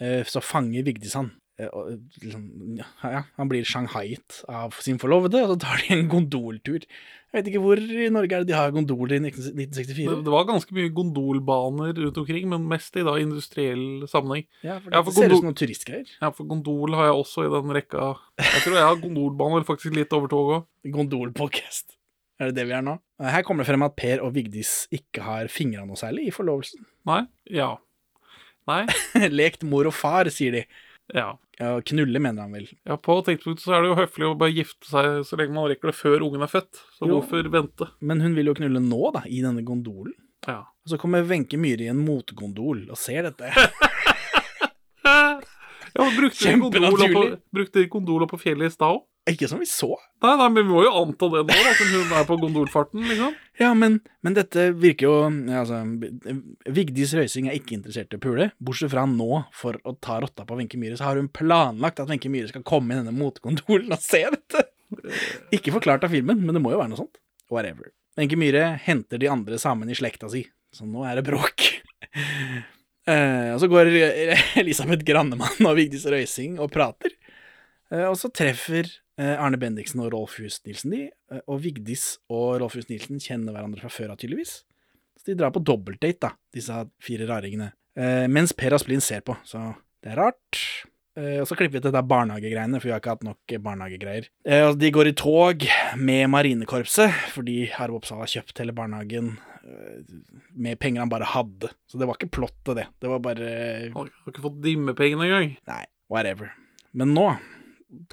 eh, 0.00 0.22
så 0.28 0.44
fanger 0.44 0.86
Vigdis 0.86 1.16
han. 1.18 1.32
Eh, 1.60 1.68
liksom, 2.22 2.44
ja, 2.78 2.86
ja, 3.02 3.20
han 3.36 3.48
blir 3.50 3.66
shanghaiet 3.68 4.40
av 4.48 4.72
sin 4.80 4.96
forlovede, 5.00 5.42
og 5.44 5.52
så 5.52 5.58
tar 5.60 5.82
de 5.82 5.92
en 5.98 6.08
gondoltur. 6.10 6.86
Jeg 7.32 7.36
vet 7.36 7.50
ikke 7.50 7.62
hvor 7.64 7.80
i 7.80 8.08
Norge 8.12 8.36
er 8.36 8.44
det 8.44 8.50
de 8.50 8.56
har 8.56 8.72
gondoler 8.72 9.18
i 9.18 9.20
1964. 9.20 10.08
Det, 10.08 10.18
det 10.26 10.32
var 10.32 10.48
ganske 10.48 10.74
mye 10.76 10.92
gondolbaner 10.96 11.94
rundt 11.96 12.20
omkring, 12.20 12.48
men 12.50 12.66
mest 12.68 12.96
i 12.96 13.04
da 13.06 13.18
industriell 13.20 14.04
sammenheng. 14.10 14.46
Ja, 14.64 14.78
for 14.80 14.92
det 14.92 15.16
ser 15.16 15.32
ut 15.32 15.38
som 15.38 15.48
noen 15.48 15.60
turistgreier. 15.60 16.12
Ja, 16.18 16.32
for 16.32 16.48
gondol 16.48 16.96
har 16.98 17.10
jeg 17.10 17.22
også 17.22 17.46
i 17.46 17.52
den 17.52 17.76
rekka. 17.76 18.12
Jeg 18.40 18.64
tror 18.66 18.78
jeg 18.80 18.88
har 18.88 19.02
gondolbaner 19.04 19.68
faktisk 19.68 19.96
litt 19.96 20.12
over 20.16 20.32
toget 20.32 20.58
òg. 20.58 20.68
Gondolpodcast. 20.92 21.96
Er 22.40 22.50
det 22.50 22.56
det 22.56 22.64
vi 22.70 22.72
er 22.74 22.82
nå? 22.82 22.96
Her 23.22 23.42
kommer 23.46 23.62
det 23.64 23.70
frem 23.70 23.82
at 23.86 23.94
Per 23.96 24.22
og 24.24 24.32
Vigdis 24.34 24.86
ikke 24.94 25.22
har 25.22 25.50
fingra 25.52 25.84
noe 25.86 25.98
særlig 26.00 26.28
i 26.30 26.34
forlovelsen. 26.34 26.84
Nei? 27.06 27.20
Ja. 27.50 27.76
Nei? 28.70 28.84
Lekt 29.40 29.62
mor 29.68 29.86
og 29.90 29.94
far, 29.94 30.30
sier 30.32 30.52
de. 30.56 30.64
Ja. 31.14 31.32
Ja, 31.60 31.76
knulle, 31.86 32.18
mener 32.22 32.42
han 32.46 32.54
vel. 32.56 32.66
Ja, 32.88 32.96
På 32.96 33.18
et 33.20 33.28
tidspunkt 33.28 33.60
så 33.62 33.76
er 33.76 33.84
det 33.84 33.90
jo 33.92 33.98
høflig 34.00 34.26
å 34.26 34.34
bare 34.40 34.54
gifte 34.56 34.88
seg 34.88 35.20
så 35.28 35.36
lenge 35.38 35.54
man 35.54 35.68
rekker 35.70 35.92
det 35.92 35.98
før 35.98 36.24
ungen 36.26 36.42
er 36.42 36.50
født. 36.50 36.80
Så 36.96 37.06
Jo. 37.06 37.20
hvorfor 37.20 37.46
vente? 37.52 37.90
Men 38.00 38.22
hun 38.24 38.34
vil 38.38 38.50
jo 38.50 38.54
knulle 38.58 38.80
nå, 38.82 39.02
da, 39.14 39.22
i 39.28 39.42
denne 39.44 39.62
gondolen. 39.66 40.16
Ja. 40.48 40.62
Og 40.82 40.90
så 40.90 40.98
kommer 40.98 41.22
Wenche 41.28 41.60
Myhre 41.60 41.86
i 41.86 41.92
en 41.92 42.00
motgondol 42.02 42.88
og 42.90 42.98
ser 42.98 43.28
dette. 43.28 43.52
Ja, 45.92 46.06
Brukte 46.16 46.46
de 46.48 46.56
på 46.56 46.66
oppå- 46.70 46.78
Kjempenaturlig. 46.80 47.38
brukte 47.52 47.78
de 47.82 47.88
kondol 47.92 48.22
oppå 48.24 48.38
fjellet 48.40 48.70
i 48.70 48.72
stad 48.72 48.94
òg? 48.96 49.02
Ikke 49.30 49.46
som 49.46 49.60
vi 49.62 49.68
så. 49.70 49.92
Nei, 50.24 50.32
nei, 50.34 50.48
men 50.50 50.64
vi 50.64 50.72
må 50.72 50.80
jo 50.82 50.92
anta 50.98 51.28
det 51.30 51.44
nå, 51.46 51.54
da, 51.54 51.72
siden 51.78 51.92
hun 51.94 52.14
er 52.18 52.24
på 52.26 52.36
gondolfarten, 52.42 53.04
liksom. 53.06 53.36
Ja, 53.60 53.68
men, 53.78 54.00
men 54.26 54.34
dette 54.34 54.64
virker 54.74 55.06
jo 55.06 55.14
ja, 55.46 55.60
altså, 55.60 55.78
Vigdis 56.74 57.12
Røysing 57.14 57.46
er 57.46 57.58
ikke 57.58 57.76
interessert 57.76 58.10
i 58.10 58.18
å 58.18 58.22
pule, 58.22 58.48
bortsett 58.58 58.90
fra 58.90 59.04
nå, 59.06 59.44
for 59.54 59.78
å 59.86 59.94
ta 60.02 60.18
rotta 60.24 60.46
på 60.48 60.58
Wenche 60.58 60.80
Myhre, 60.80 60.98
så 60.98 61.06
har 61.06 61.20
hun 61.20 61.30
planlagt 61.30 62.02
at 62.02 62.10
Wenche 62.10 62.32
Myhre 62.32 62.50
skal 62.50 62.66
komme 62.66 62.96
i 62.96 62.98
denne 62.98 63.14
motgondolen 63.14 63.94
og 63.94 64.02
se 64.02 64.24
dette. 64.34 64.66
Ikke 65.54 65.76
forklart 65.76 66.08
av 66.08 66.14
filmen, 66.16 66.42
men 66.42 66.58
det 66.58 66.64
må 66.64 66.74
jo 66.74 66.82
være 66.82 66.90
noe 66.90 67.04
sånt. 67.04 67.22
Whatever. 67.52 67.92
Wenche 68.18 68.40
Myhre 68.40 68.72
henter 68.88 69.22
de 69.22 69.30
andre 69.30 69.60
samene 69.62 69.94
i 69.94 69.98
slekta 70.02 70.32
si, 70.34 70.48
så 70.74 70.88
nå 70.88 71.06
er 71.06 71.20
det 71.20 71.28
bråk. 71.30 71.68
Uh, 73.06 73.54
og 73.54 73.62
så 73.62 73.70
går 73.70 73.94
Elisabeth 74.64 75.06
Grannemann 75.06 75.62
og 75.70 75.78
Vigdis 75.78 76.10
Røysing 76.10 76.58
og 76.58 76.74
prater. 76.74 77.14
Eh, 77.92 78.06
og 78.08 78.16
så 78.18 78.30
treffer 78.32 78.86
eh, 78.86 78.98
Arne 79.20 79.58
Bendiksen 79.60 80.00
og 80.00 80.12
Rolf 80.14 80.38
Hus-Nilsen 80.40 80.94
de, 80.94 81.02
eh, 81.32 81.42
og 81.44 81.60
Vigdis 81.64 82.16
og 82.32 82.62
Rolf 82.62 82.78
Hus-Nilsen 82.78 83.20
kjenner 83.22 83.54
hverandre 83.54 83.82
fra 83.82 83.92
før 83.92 84.14
av, 84.14 84.20
tydeligvis. 84.22 84.62
Så 85.18 85.30
de 85.30 85.38
drar 85.38 85.52
på 85.54 85.62
dobbeltdate, 85.62 86.18
da, 86.24 86.32
disse 86.54 86.78
fire 87.02 87.28
raringene. 87.28 87.72
Eh, 87.98 88.24
mens 88.32 88.54
Per 88.56 88.74
Asplin 88.74 89.04
ser 89.04 89.20
på, 89.26 89.36
så 89.46 89.70
det 90.02 90.14
er 90.14 90.18
rart. 90.22 90.62
Eh, 91.12 91.38
og 91.42 91.46
så 91.48 91.56
klipper 91.58 91.76
vi 91.76 91.84
til 91.84 92.08
barnehagegreiene, 92.08 92.80
for 92.80 92.88
vi 92.88 92.94
har 92.94 93.02
ikke 93.02 93.16
hatt 93.18 93.26
nok 93.26 93.52
eh, 93.52 93.60
barnehagegreier. 93.62 94.30
Eh, 94.48 94.64
og 94.70 94.80
de 94.80 94.90
går 94.94 95.12
i 95.12 95.16
tog 95.20 95.66
med 96.00 96.24
Marinekorpset, 96.32 97.12
fordi 97.34 97.66
Harve 97.74 98.00
Oppsal 98.00 98.22
har 98.24 98.32
kjøpt 98.32 98.64
hele 98.64 98.74
barnehagen 98.76 99.34
eh, 99.60 100.00
med 100.56 100.80
penger 100.80 101.04
han 101.04 101.12
bare 101.12 101.28
hadde. 101.34 101.74
Så 101.84 102.00
det 102.00 102.08
var 102.08 102.16
ikke 102.16 102.32
plottet, 102.40 102.74
det. 102.80 102.88
Det 103.04 103.12
var 103.12 103.20
bare 103.24 103.50
Har 103.92 104.08
har 104.08 104.32
ikke 104.32 104.46
fått 104.48 104.62
dimmepengene 104.64 105.28
engang. 105.28 105.56
Nei, 105.68 105.82
whatever. 106.12 106.54
Men 106.96 107.12
nå 107.12 107.28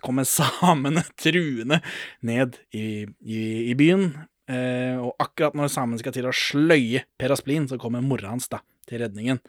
kommer 0.04 0.28
samene 0.28 1.04
truende 1.22 1.82
ned 2.26 2.60
i, 2.76 3.06
i, 3.22 3.40
i 3.72 3.78
byen, 3.80 4.12
eh, 4.52 5.00
og 5.00 5.16
akkurat 5.22 5.58
når 5.58 5.72
samene 5.74 6.02
skal 6.02 6.16
til 6.16 6.30
å 6.30 6.36
sløye 6.36 7.06
Per 7.20 7.36
Asplin, 7.36 7.70
så 7.70 7.80
kommer 7.82 8.06
mora 8.06 8.34
hans 8.34 8.50
da, 8.52 8.62
til 8.90 9.04
redningen, 9.04 9.42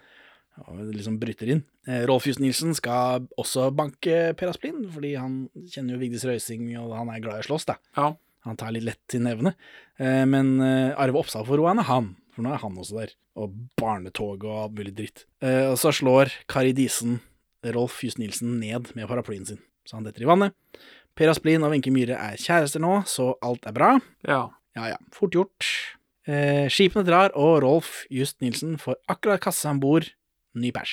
og 0.67 0.81
liksom 0.93 1.21
bryter 1.21 1.53
inn. 1.55 1.63
Eh, 1.89 2.03
Rolf 2.09 2.27
Just 2.29 2.43
Nilsen 2.43 2.75
skal 2.77 3.29
også 3.41 3.71
banke 3.77 4.33
Per 4.39 4.53
Asplin, 4.53 4.83
fordi 4.93 5.15
han 5.19 5.45
kjenner 5.71 5.97
jo 5.97 6.03
Vigdis 6.03 6.27
Røysing, 6.29 6.73
og 6.83 6.97
han 6.99 7.13
er 7.13 7.23
glad 7.25 7.41
i 7.41 7.47
å 7.47 7.49
slåss, 7.51 7.71
da. 7.71 7.81
Ja. 7.99 8.13
Han 8.49 8.57
tar 8.57 8.73
litt 8.73 8.87
lett 8.87 9.01
til 9.11 9.21
nevene. 9.25 9.53
Eh, 10.01 10.25
men 10.29 10.55
eh, 10.65 10.97
Arve 10.97 11.21
Oppsal 11.21 11.45
får 11.45 11.61
roa 11.61 11.75
henne, 11.75 11.85
han. 11.85 12.15
For 12.33 12.45
nå 12.45 12.55
er 12.55 12.63
han 12.63 12.79
også 12.81 13.03
der. 13.03 13.13
Og 13.41 13.53
barnetog 13.81 14.47
og 14.49 14.63
alt 14.63 14.79
mulig 14.79 14.95
dritt. 14.97 15.27
Eh, 15.45 15.67
og 15.69 15.77
så 15.81 15.93
slår 15.93 16.33
Kari 16.49 16.73
Disen 16.77 17.19
Rolf 17.75 18.03
Just 18.05 18.19
Nilsen 18.19 18.59
ned 18.61 18.93
med 18.97 19.09
paraplyen 19.09 19.45
sin, 19.47 19.61
så 19.87 19.99
han 19.99 20.07
detter 20.07 20.25
i 20.25 20.31
vannet. 20.31 20.57
Per 21.19 21.31
Asplin 21.33 21.65
og 21.67 21.73
Wenche 21.75 21.93
Myhre 21.93 22.17
er 22.17 22.41
kjærester 22.41 22.83
nå, 22.83 23.01
så 23.11 23.33
alt 23.45 23.67
er 23.69 23.77
bra. 23.77 23.95
Ja. 24.27 24.47
Ja 24.79 24.93
ja, 24.93 24.99
fort 25.13 25.35
gjort. 25.35 25.67
Eh, 26.31 26.69
skipene 26.71 27.05
drar, 27.07 27.35
og 27.35 27.63
Rolf 27.65 28.05
Just 28.13 28.39
Nilsen 28.45 28.77
får 28.81 29.01
akkurat 29.11 29.43
kasse 29.43 29.69
om 29.71 29.81
bord 29.83 30.07
ny 30.55 30.71
pers. 30.75 30.93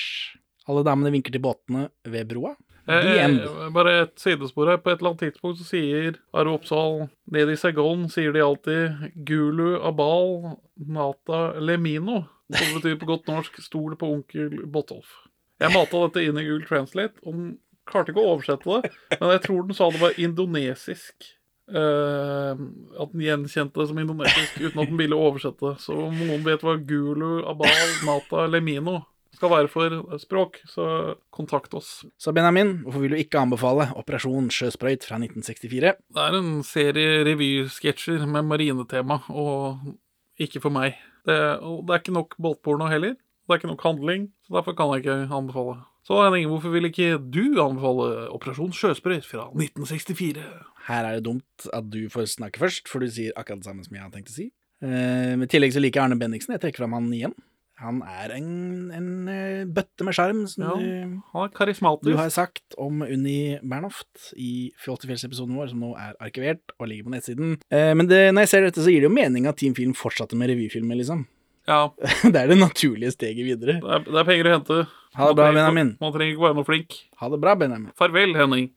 Alle 0.68 0.82
damene 0.86 1.12
vinker 1.14 1.32
til 1.32 1.44
båtene 1.44 1.88
ved 2.08 2.28
broa. 2.32 2.56
Eh, 2.88 3.68
bare 3.74 3.94
et 4.02 4.14
sidespor 4.20 4.70
her. 4.72 4.80
På 4.80 4.90
et 4.90 5.00
eller 5.00 5.12
annet 5.12 5.26
tidspunkt 5.26 5.60
så 5.60 5.66
sier 5.68 6.16
Arve 6.32 6.56
Oppsal 6.56 7.02
Nede 7.30 7.52
i 7.52 7.60
Saigon 7.60 8.06
sier 8.12 8.32
de 8.32 8.40
alltid 8.40 9.12
Gulu 9.28 9.76
Abal 9.84 10.54
Nata 10.88 11.58
Lemino. 11.60 12.22
Som 12.48 12.78
betyr 12.78 12.96
på 12.96 13.10
godt 13.10 13.28
norsk 13.28 13.58
'stol 13.60 13.96
på 14.00 14.08
onkel 14.08 14.64
Botolf'. 14.72 15.28
Jeg 15.60 15.74
mata 15.74 16.00
dette 16.06 16.22
inn 16.24 16.38
i 16.38 16.46
Google 16.46 16.64
Translate, 16.64 17.18
og 17.26 17.34
den 17.34 17.48
klarte 17.88 18.14
ikke 18.14 18.22
å 18.22 18.36
oversette 18.36 18.78
det. 18.78 18.94
Men 19.16 19.34
jeg 19.36 19.44
tror 19.46 19.66
den 19.66 19.78
sa 19.78 19.90
det 19.94 20.04
var 20.04 20.22
indonesisk 20.28 21.34
Uh, 21.68 22.56
at 22.96 23.10
den 23.12 23.20
gjenkjente 23.26 23.76
det 23.76 23.84
som 23.90 23.98
indonesisk 24.00 24.54
uten 24.56 24.78
at 24.80 24.88
den 24.88 24.96
ville 24.96 25.16
oversette. 25.20 25.60
det. 25.60 25.82
Så 25.84 25.92
om 26.06 26.14
noen 26.16 26.40
vet 26.46 26.62
hva 26.64 26.78
gulu, 26.80 27.42
abal, 27.44 27.90
nata 28.08 28.46
eller 28.46 28.64
mino 28.64 29.02
skal 29.38 29.52
være 29.52 29.70
for 29.70 30.18
språk, 30.18 30.58
så 30.66 31.14
kontakt 31.34 31.74
oss. 31.78 32.02
Så 32.18 32.32
Benjamin, 32.34 32.78
hvorfor 32.82 33.04
vil 33.04 33.14
du 33.14 33.20
ikke 33.20 33.42
anbefale 33.42 33.90
Operasjon 33.98 34.50
sjøsprøyt 34.54 35.06
fra 35.06 35.20
1964? 35.20 35.94
Det 36.16 36.24
er 36.24 36.38
en 36.38 36.50
serie 36.66 37.22
revysketsjer 37.28 38.24
med 38.26 38.48
marinetema, 38.48 39.20
og 39.30 39.92
ikke 40.40 40.62
for 40.64 40.74
meg. 40.74 40.98
Det, 41.28 41.36
det 41.36 41.94
er 41.94 42.02
ikke 42.02 42.16
nok 42.16 42.38
båtporno 42.40 42.88
heller. 42.90 43.14
Det 43.14 43.54
er 43.54 43.60
ikke 43.60 43.70
nok 43.70 43.86
handling, 43.86 44.26
så 44.46 44.58
derfor 44.58 44.74
kan 44.76 44.96
jeg 44.96 45.04
ikke 45.04 45.20
anbefale. 45.28 45.78
Så 46.08 46.16
Henning, 46.24 46.46
hvorfor 46.48 46.72
vil 46.72 46.88
ikke 46.88 47.18
du 47.20 47.58
anbefale 47.60 48.30
Operasjon 48.32 48.70
sjøsprøyt 48.72 49.26
fra 49.28 49.42
1964? 49.52 50.40
Her 50.88 51.04
er 51.04 51.18
det 51.18 51.26
dumt 51.26 51.66
at 51.76 51.90
du 51.92 52.06
får 52.08 52.30
snakke 52.32 52.62
først, 52.62 52.88
for 52.88 53.04
du 53.04 53.10
sier 53.12 53.34
akkurat 53.36 53.60
det 53.60 53.68
samme 53.68 53.84
som 53.84 53.98
jeg 53.98 54.06
har 54.06 54.14
tenkt 54.14 54.32
å 54.32 54.36
si. 54.38 54.46
Eh, 54.80 55.34
med 55.36 55.50
tillegg 55.52 55.74
så 55.76 55.82
liker 55.84 56.00
jeg 56.00 56.06
Arne 56.08 56.16
Bendiksen. 56.16 56.54
Jeg 56.56 56.62
trekker 56.64 56.80
fram 56.86 56.96
han 56.96 57.10
igjen. 57.12 57.36
Han 57.82 58.00
er 58.08 58.32
en, 58.38 58.48
en 58.96 59.10
eh, 59.30 59.68
bøtte 59.68 60.06
med 60.08 60.16
sjarm, 60.16 60.40
som 60.50 60.64
Ja, 60.64 60.72
du, 60.80 61.18
han 61.34 61.44
er 61.44 61.52
karismatisk. 61.54 62.08
du 62.08 62.16
har 62.18 62.32
sagt 62.34 62.74
om 62.80 63.04
Unni 63.04 63.58
Bernhoft 63.60 64.32
i 64.34 64.72
Fjoltefjellsepisoden 64.82 65.60
vår, 65.60 65.74
som 65.74 65.84
nå 65.84 65.92
er 66.00 66.16
arkivert 66.24 66.72
og 66.80 66.88
ligger 66.90 67.06
på 67.06 67.14
nettsiden. 67.18 67.58
Eh, 67.68 67.92
men 67.94 68.08
det, 68.10 68.24
når 68.32 68.48
jeg 68.48 68.54
ser 68.54 68.66
dette, 68.66 68.80
så 68.82 68.90
gir 68.90 69.04
det 69.04 69.10
jo 69.12 69.14
mening 69.14 69.46
at 69.46 69.60
Team 69.60 69.76
Film 69.76 69.92
fortsatte 69.98 70.40
med 70.40 70.50
revyfilmer, 70.54 70.98
liksom. 71.04 71.28
Ja, 71.68 71.82
det 72.32 72.40
er 72.40 72.48
det 72.48 72.58
naturlige 72.58 73.12
steget 73.12 73.44
videre. 73.44 73.78
det 73.82 73.94
er, 73.98 74.08
det 74.08 74.22
er 74.22 74.28
penger 74.28 74.48
å 74.48 74.56
hente. 74.56 74.80
Ha 75.18 75.28
det 75.28 75.36
bra, 75.36 75.52
Benjamin. 75.52 75.94
Man 76.00 76.14
trenger 76.14 76.34
ikke 76.34 76.46
være 76.46 76.56
noe 76.60 76.68
flink. 76.68 77.00
Ha 77.20 77.28
det 77.32 77.40
bra, 77.42 77.54
Benjamin. 77.58 77.92
Farvel, 77.98 78.36
Henning. 78.38 78.70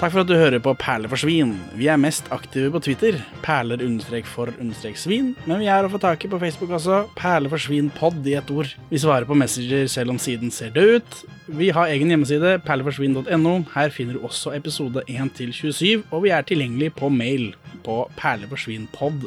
Takk 0.00 0.14
for 0.14 0.22
at 0.22 0.30
du 0.30 0.32
hører 0.32 0.62
på 0.64 0.72
Perler 0.80 1.10
for 1.12 1.20
svin. 1.20 1.50
Vi 1.76 1.84
er 1.92 1.98
mest 2.00 2.30
aktive 2.32 2.70
på 2.72 2.80
Twitter, 2.86 3.18
perler 3.44 3.82
understrek 3.84 4.24
for 4.24 4.48
understrek 4.54 4.96
svin, 4.96 5.34
men 5.44 5.60
vi 5.60 5.68
er 5.68 5.84
å 5.84 5.90
få 5.92 6.00
tak 6.00 6.24
i 6.24 6.30
på 6.32 6.40
Facebook 6.40 6.72
også, 6.72 7.02
perler 7.18 7.52
for 7.52 7.60
svin 7.60 7.90
pod 7.92 8.16
i 8.24 8.32
ett 8.40 8.48
ord. 8.48 8.72
Vi 8.88 9.00
svarer 9.02 9.28
på 9.28 9.36
Messenger 9.36 9.90
selv 9.92 10.14
om 10.14 10.20
siden 10.20 10.48
ser 10.56 10.72
død 10.72 10.94
ut. 10.96 11.18
Vi 11.60 11.68
har 11.76 11.92
egen 11.92 12.14
hjemmeside, 12.14 12.56
perleforsvin.no. 12.64 13.54
Her 13.74 13.92
finner 13.92 14.16
du 14.16 14.24
også 14.24 14.54
episode 14.56 15.04
1 15.04 15.34
til 15.36 15.52
27, 15.52 16.08
og 16.08 16.24
vi 16.24 16.32
er 16.32 16.48
tilgjengelig 16.48 16.94
på 16.96 17.12
mail 17.12 17.50
på 17.84 17.96
perleforsvinpod. 18.18 19.26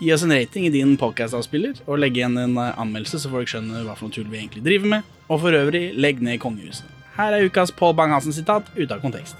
Gi 0.00 0.12
oss 0.14 0.24
en 0.26 0.34
rating 0.34 0.66
i 0.66 0.72
din 0.74 0.96
podcast-avspiller, 1.00 1.84
og 1.86 2.00
legg 2.02 2.18
igjen 2.18 2.38
en 2.40 2.58
eh, 2.58 2.74
anmeldelse 2.80 3.22
så 3.22 3.32
folk 3.32 3.50
skjønner 3.52 3.86
hva 3.86 3.96
for 3.98 4.08
noe 4.08 4.16
tull 4.16 4.28
vi 4.32 4.40
egentlig 4.42 4.64
driver 4.66 4.92
med. 4.96 5.14
Og 5.28 5.42
for 5.44 5.56
øvrig, 5.56 5.84
legg 5.96 6.22
ned 6.24 6.40
kongehuset. 6.42 6.88
Her 7.16 7.36
er 7.36 7.48
ukas 7.48 7.72
Pål 7.76 7.96
Bang-Hansen-sitat 7.98 8.72
ute 8.76 8.94
av 8.94 9.02
kontekst. 9.04 9.36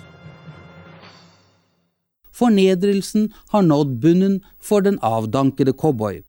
Fornedrelsen 2.32 3.30
har 3.52 3.64
nådd 3.64 3.98
bunnen 4.02 4.40
for 4.60 4.84
den 4.84 4.98
avdankede 5.04 5.72
cowboy. 5.76 6.22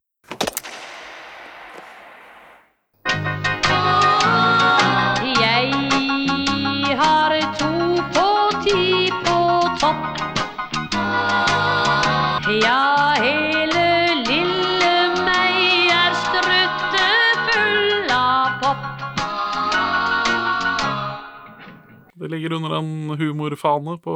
Ligger 22.44 22.56
under 22.56 22.76
en 22.78 23.18
humorfane 23.18 23.98
på 23.98 24.14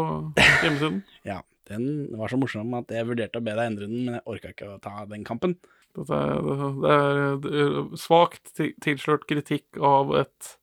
hjemmesiden. 0.62 1.02
Ja, 1.24 1.42
den 1.68 2.08
var 2.16 2.28
så 2.28 2.36
morsom 2.36 2.74
at 2.76 2.92
jeg 2.92 3.06
vurderte 3.08 3.40
å 3.40 3.44
be 3.44 3.54
deg 3.56 3.72
endre 3.72 3.88
den, 3.88 4.04
men 4.04 4.18
jeg 4.18 4.24
orka 4.28 4.52
ikke 4.52 4.70
å 4.74 4.78
ta 4.82 5.04
den 5.08 5.24
kampen. 5.24 5.56
Dette 5.96 6.14
er, 6.14 6.40
det 6.44 6.94
er, 6.94 7.20
det 7.42 7.52
er 7.64 7.76
svakt 7.98 8.52
tilslørt 8.84 9.26
kritikk 9.28 9.80
av 9.80 10.12
et 10.20 10.54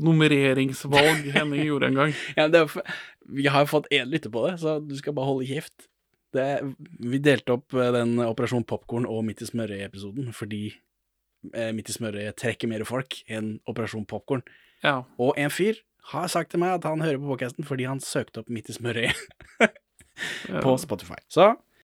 nummereringsvalg 0.00 1.30
Henning 1.34 1.64
gjorde 1.66 1.90
en 1.90 2.00
gang. 2.02 2.14
Ja, 2.38 2.48
det 2.52 2.64
er, 2.64 2.92
vi 3.28 3.48
har 3.48 3.64
jo 3.64 3.72
fått 3.72 3.90
én 3.92 4.08
lytter 4.12 4.32
på 4.32 4.44
det, 4.48 4.58
så 4.62 4.78
du 4.84 4.94
skal 4.98 5.16
bare 5.16 5.32
holde 5.32 5.48
kjeft. 5.48 5.88
Det, 6.36 6.46
vi 7.02 7.18
delte 7.18 7.56
opp 7.56 7.74
eh, 7.74 7.90
den 7.96 8.20
Operasjon 8.22 8.64
Popkorn 8.68 9.08
og 9.08 9.24
Midt 9.26 9.42
i 9.42 9.48
smørøyet-episoden 9.48 10.30
fordi 10.36 10.68
eh, 11.50 11.72
Midt 11.74 11.90
i 11.90 11.96
smørøyet 11.96 12.38
trekker 12.38 12.70
mer 12.70 12.84
folk 12.86 13.18
enn 13.26 13.56
Operasjon 13.68 14.06
Popkorn. 14.08 14.44
Ja. 14.84 15.00
Og 15.18 15.34
en 15.40 15.50
fyr 15.52 15.80
har 16.10 16.30
sagt 16.32 16.52
til 16.52 16.62
meg 16.62 16.78
at 16.78 16.86
han 16.88 17.02
hører 17.04 17.20
på 17.20 17.30
podcasten 17.30 17.66
fordi 17.66 17.86
han 17.88 18.02
søkte 18.02 18.42
opp 18.42 18.50
Midt 18.52 18.70
i 18.72 18.76
smørøyet 18.76 19.20
på 20.64 20.76
Spotify. 20.82 21.18
Så 21.30 21.52